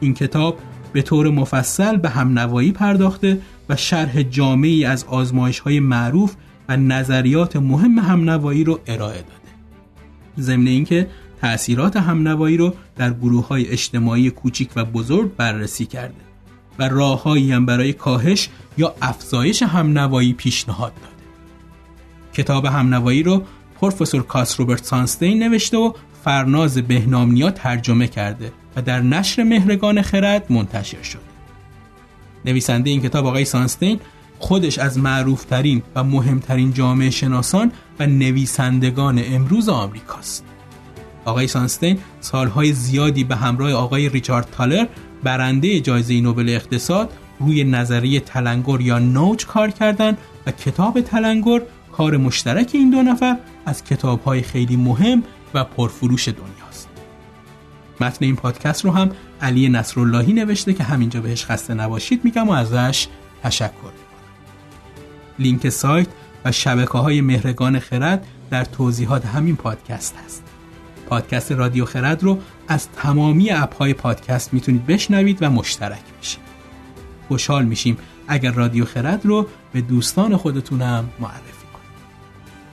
این 0.00 0.14
کتاب 0.14 0.58
به 0.92 1.02
طور 1.02 1.30
مفصل 1.30 1.96
به 1.96 2.08
همنوایی 2.08 2.72
پرداخته 2.72 3.40
و 3.68 3.76
شرح 3.76 4.22
جامعی 4.22 4.84
از 4.84 5.04
آزمایش 5.04 5.58
های 5.58 5.80
معروف 5.80 6.34
و 6.68 6.76
نظریات 6.76 7.56
مهم 7.56 7.98
همنوایی 7.98 8.64
رو 8.64 8.80
ارائه 8.86 9.16
داده. 9.16 9.48
ضمن 10.40 10.66
اینکه 10.66 11.08
تأثیرات 11.40 11.96
همنوایی 11.96 12.56
رو 12.56 12.74
در 12.96 13.12
گروه 13.12 13.48
های 13.48 13.68
اجتماعی 13.68 14.30
کوچیک 14.30 14.70
و 14.76 14.84
بزرگ 14.84 15.36
بررسی 15.36 15.86
کرده 15.86 16.14
و 16.78 16.88
راههایی 16.88 17.52
هم 17.52 17.66
برای 17.66 17.92
کاهش 17.92 18.48
یا 18.78 18.94
افزایش 19.02 19.62
همنوایی 19.62 20.32
پیشنهاد 20.32 20.92
داده. 20.94 21.17
کتاب 22.38 22.64
همنوایی 22.64 23.22
رو 23.22 23.42
پروفسور 23.80 24.22
کاس 24.22 24.60
روبرت 24.60 24.84
سانستین 24.84 25.42
نوشته 25.42 25.76
و 25.76 25.92
فرناز 26.24 26.78
بهنامنیا 26.78 27.50
ترجمه 27.50 28.06
کرده 28.08 28.52
و 28.76 28.82
در 28.82 29.00
نشر 29.00 29.42
مهرگان 29.42 30.02
خرد 30.02 30.52
منتشر 30.52 31.02
شده. 31.02 31.22
نویسنده 32.44 32.90
این 32.90 33.02
کتاب 33.02 33.26
آقای 33.26 33.44
سانستین 33.44 34.00
خودش 34.38 34.78
از 34.78 34.98
معروفترین 34.98 35.82
و 35.94 36.04
مهمترین 36.04 36.72
جامعه 36.72 37.10
شناسان 37.10 37.72
و 37.98 38.06
نویسندگان 38.06 39.22
امروز 39.24 39.68
آمریکاست. 39.68 40.44
آقای 41.24 41.46
سانستین 41.46 41.98
سالهای 42.20 42.72
زیادی 42.72 43.24
به 43.24 43.36
همراه 43.36 43.72
آقای 43.72 44.08
ریچارد 44.08 44.48
تالر 44.52 44.86
برنده 45.22 45.80
جایزه 45.80 46.20
نوبل 46.20 46.48
اقتصاد 46.48 47.12
روی 47.40 47.64
نظریه 47.64 48.20
تلنگر 48.20 48.80
یا 48.80 48.98
نوچ 48.98 49.46
کار 49.46 49.70
کردند 49.70 50.18
و 50.46 50.50
کتاب 50.50 51.00
تلنگر 51.00 51.62
کار 51.98 52.16
مشترک 52.16 52.70
این 52.74 52.90
دو 52.90 53.02
نفر 53.02 53.36
از 53.66 53.84
کتابهای 53.84 54.42
خیلی 54.42 54.76
مهم 54.76 55.22
و 55.54 55.64
پرفروش 55.64 56.28
دنیاست. 56.28 56.88
متن 58.00 58.24
این 58.24 58.36
پادکست 58.36 58.84
رو 58.84 58.90
هم 58.90 59.10
علی 59.42 59.68
نصراللهی 59.68 60.32
نوشته 60.32 60.72
که 60.74 60.84
همینجا 60.84 61.20
بهش 61.20 61.44
خسته 61.44 61.74
نباشید 61.74 62.24
میگم 62.24 62.48
و 62.48 62.52
ازش 62.52 63.06
تشکر 63.42 63.72
می‌کنم. 63.72 63.92
لینک 65.38 65.68
سایت 65.68 66.06
و 66.44 66.52
شبکه 66.52 66.98
های 66.98 67.20
مهرگان 67.20 67.78
خرد 67.78 68.26
در 68.50 68.64
توضیحات 68.64 69.26
همین 69.26 69.56
پادکست 69.56 70.14
هست. 70.24 70.42
پادکست 71.08 71.52
رادیو 71.52 71.84
خرد 71.84 72.22
رو 72.22 72.38
از 72.68 72.88
تمامی 72.88 73.50
اپهای 73.50 73.94
پادکست 73.94 74.54
می‌تونید 74.54 74.86
بشنوید 74.86 75.38
و 75.40 75.50
مشترک 75.50 76.04
بشید. 76.20 76.40
خوشحال 77.28 77.64
میشیم 77.64 77.96
اگر 78.28 78.52
رادیو 78.52 78.84
خرد 78.84 79.26
رو 79.26 79.46
به 79.72 79.80
دوستان 79.80 80.36
خودتونم 80.36 81.08
معرفی. 81.20 81.57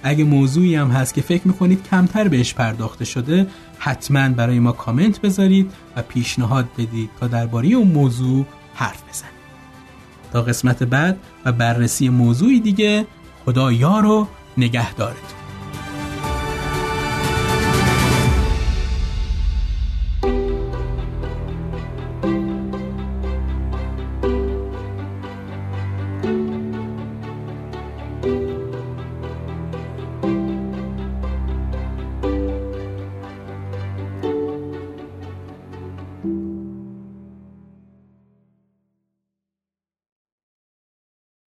اگه 0.07 0.23
موضوعی 0.23 0.75
هم 0.75 0.87
هست 0.87 1.13
که 1.13 1.21
فکر 1.21 1.47
می‌کنید 1.47 1.83
کمتر 1.91 2.27
بهش 2.27 2.53
پرداخته 2.53 3.05
شده 3.05 3.47
حتما 3.79 4.29
برای 4.29 4.59
ما 4.59 4.71
کامنت 4.71 5.21
بذارید 5.21 5.71
و 5.95 6.01
پیشنهاد 6.01 6.65
بدید 6.77 7.09
تا 7.19 7.27
درباره 7.27 7.67
اون 7.67 7.87
موضوع 7.87 8.45
حرف 8.75 9.03
بزنیم. 9.09 9.31
تا 10.33 10.41
قسمت 10.41 10.83
بعد 10.83 11.17
و 11.45 11.51
بررسی 11.51 12.09
موضوعی 12.09 12.59
دیگه 12.59 13.05
خدا 13.45 13.71
یار 13.71 14.05
و 14.05 14.27
نگهدارتون 14.57 15.44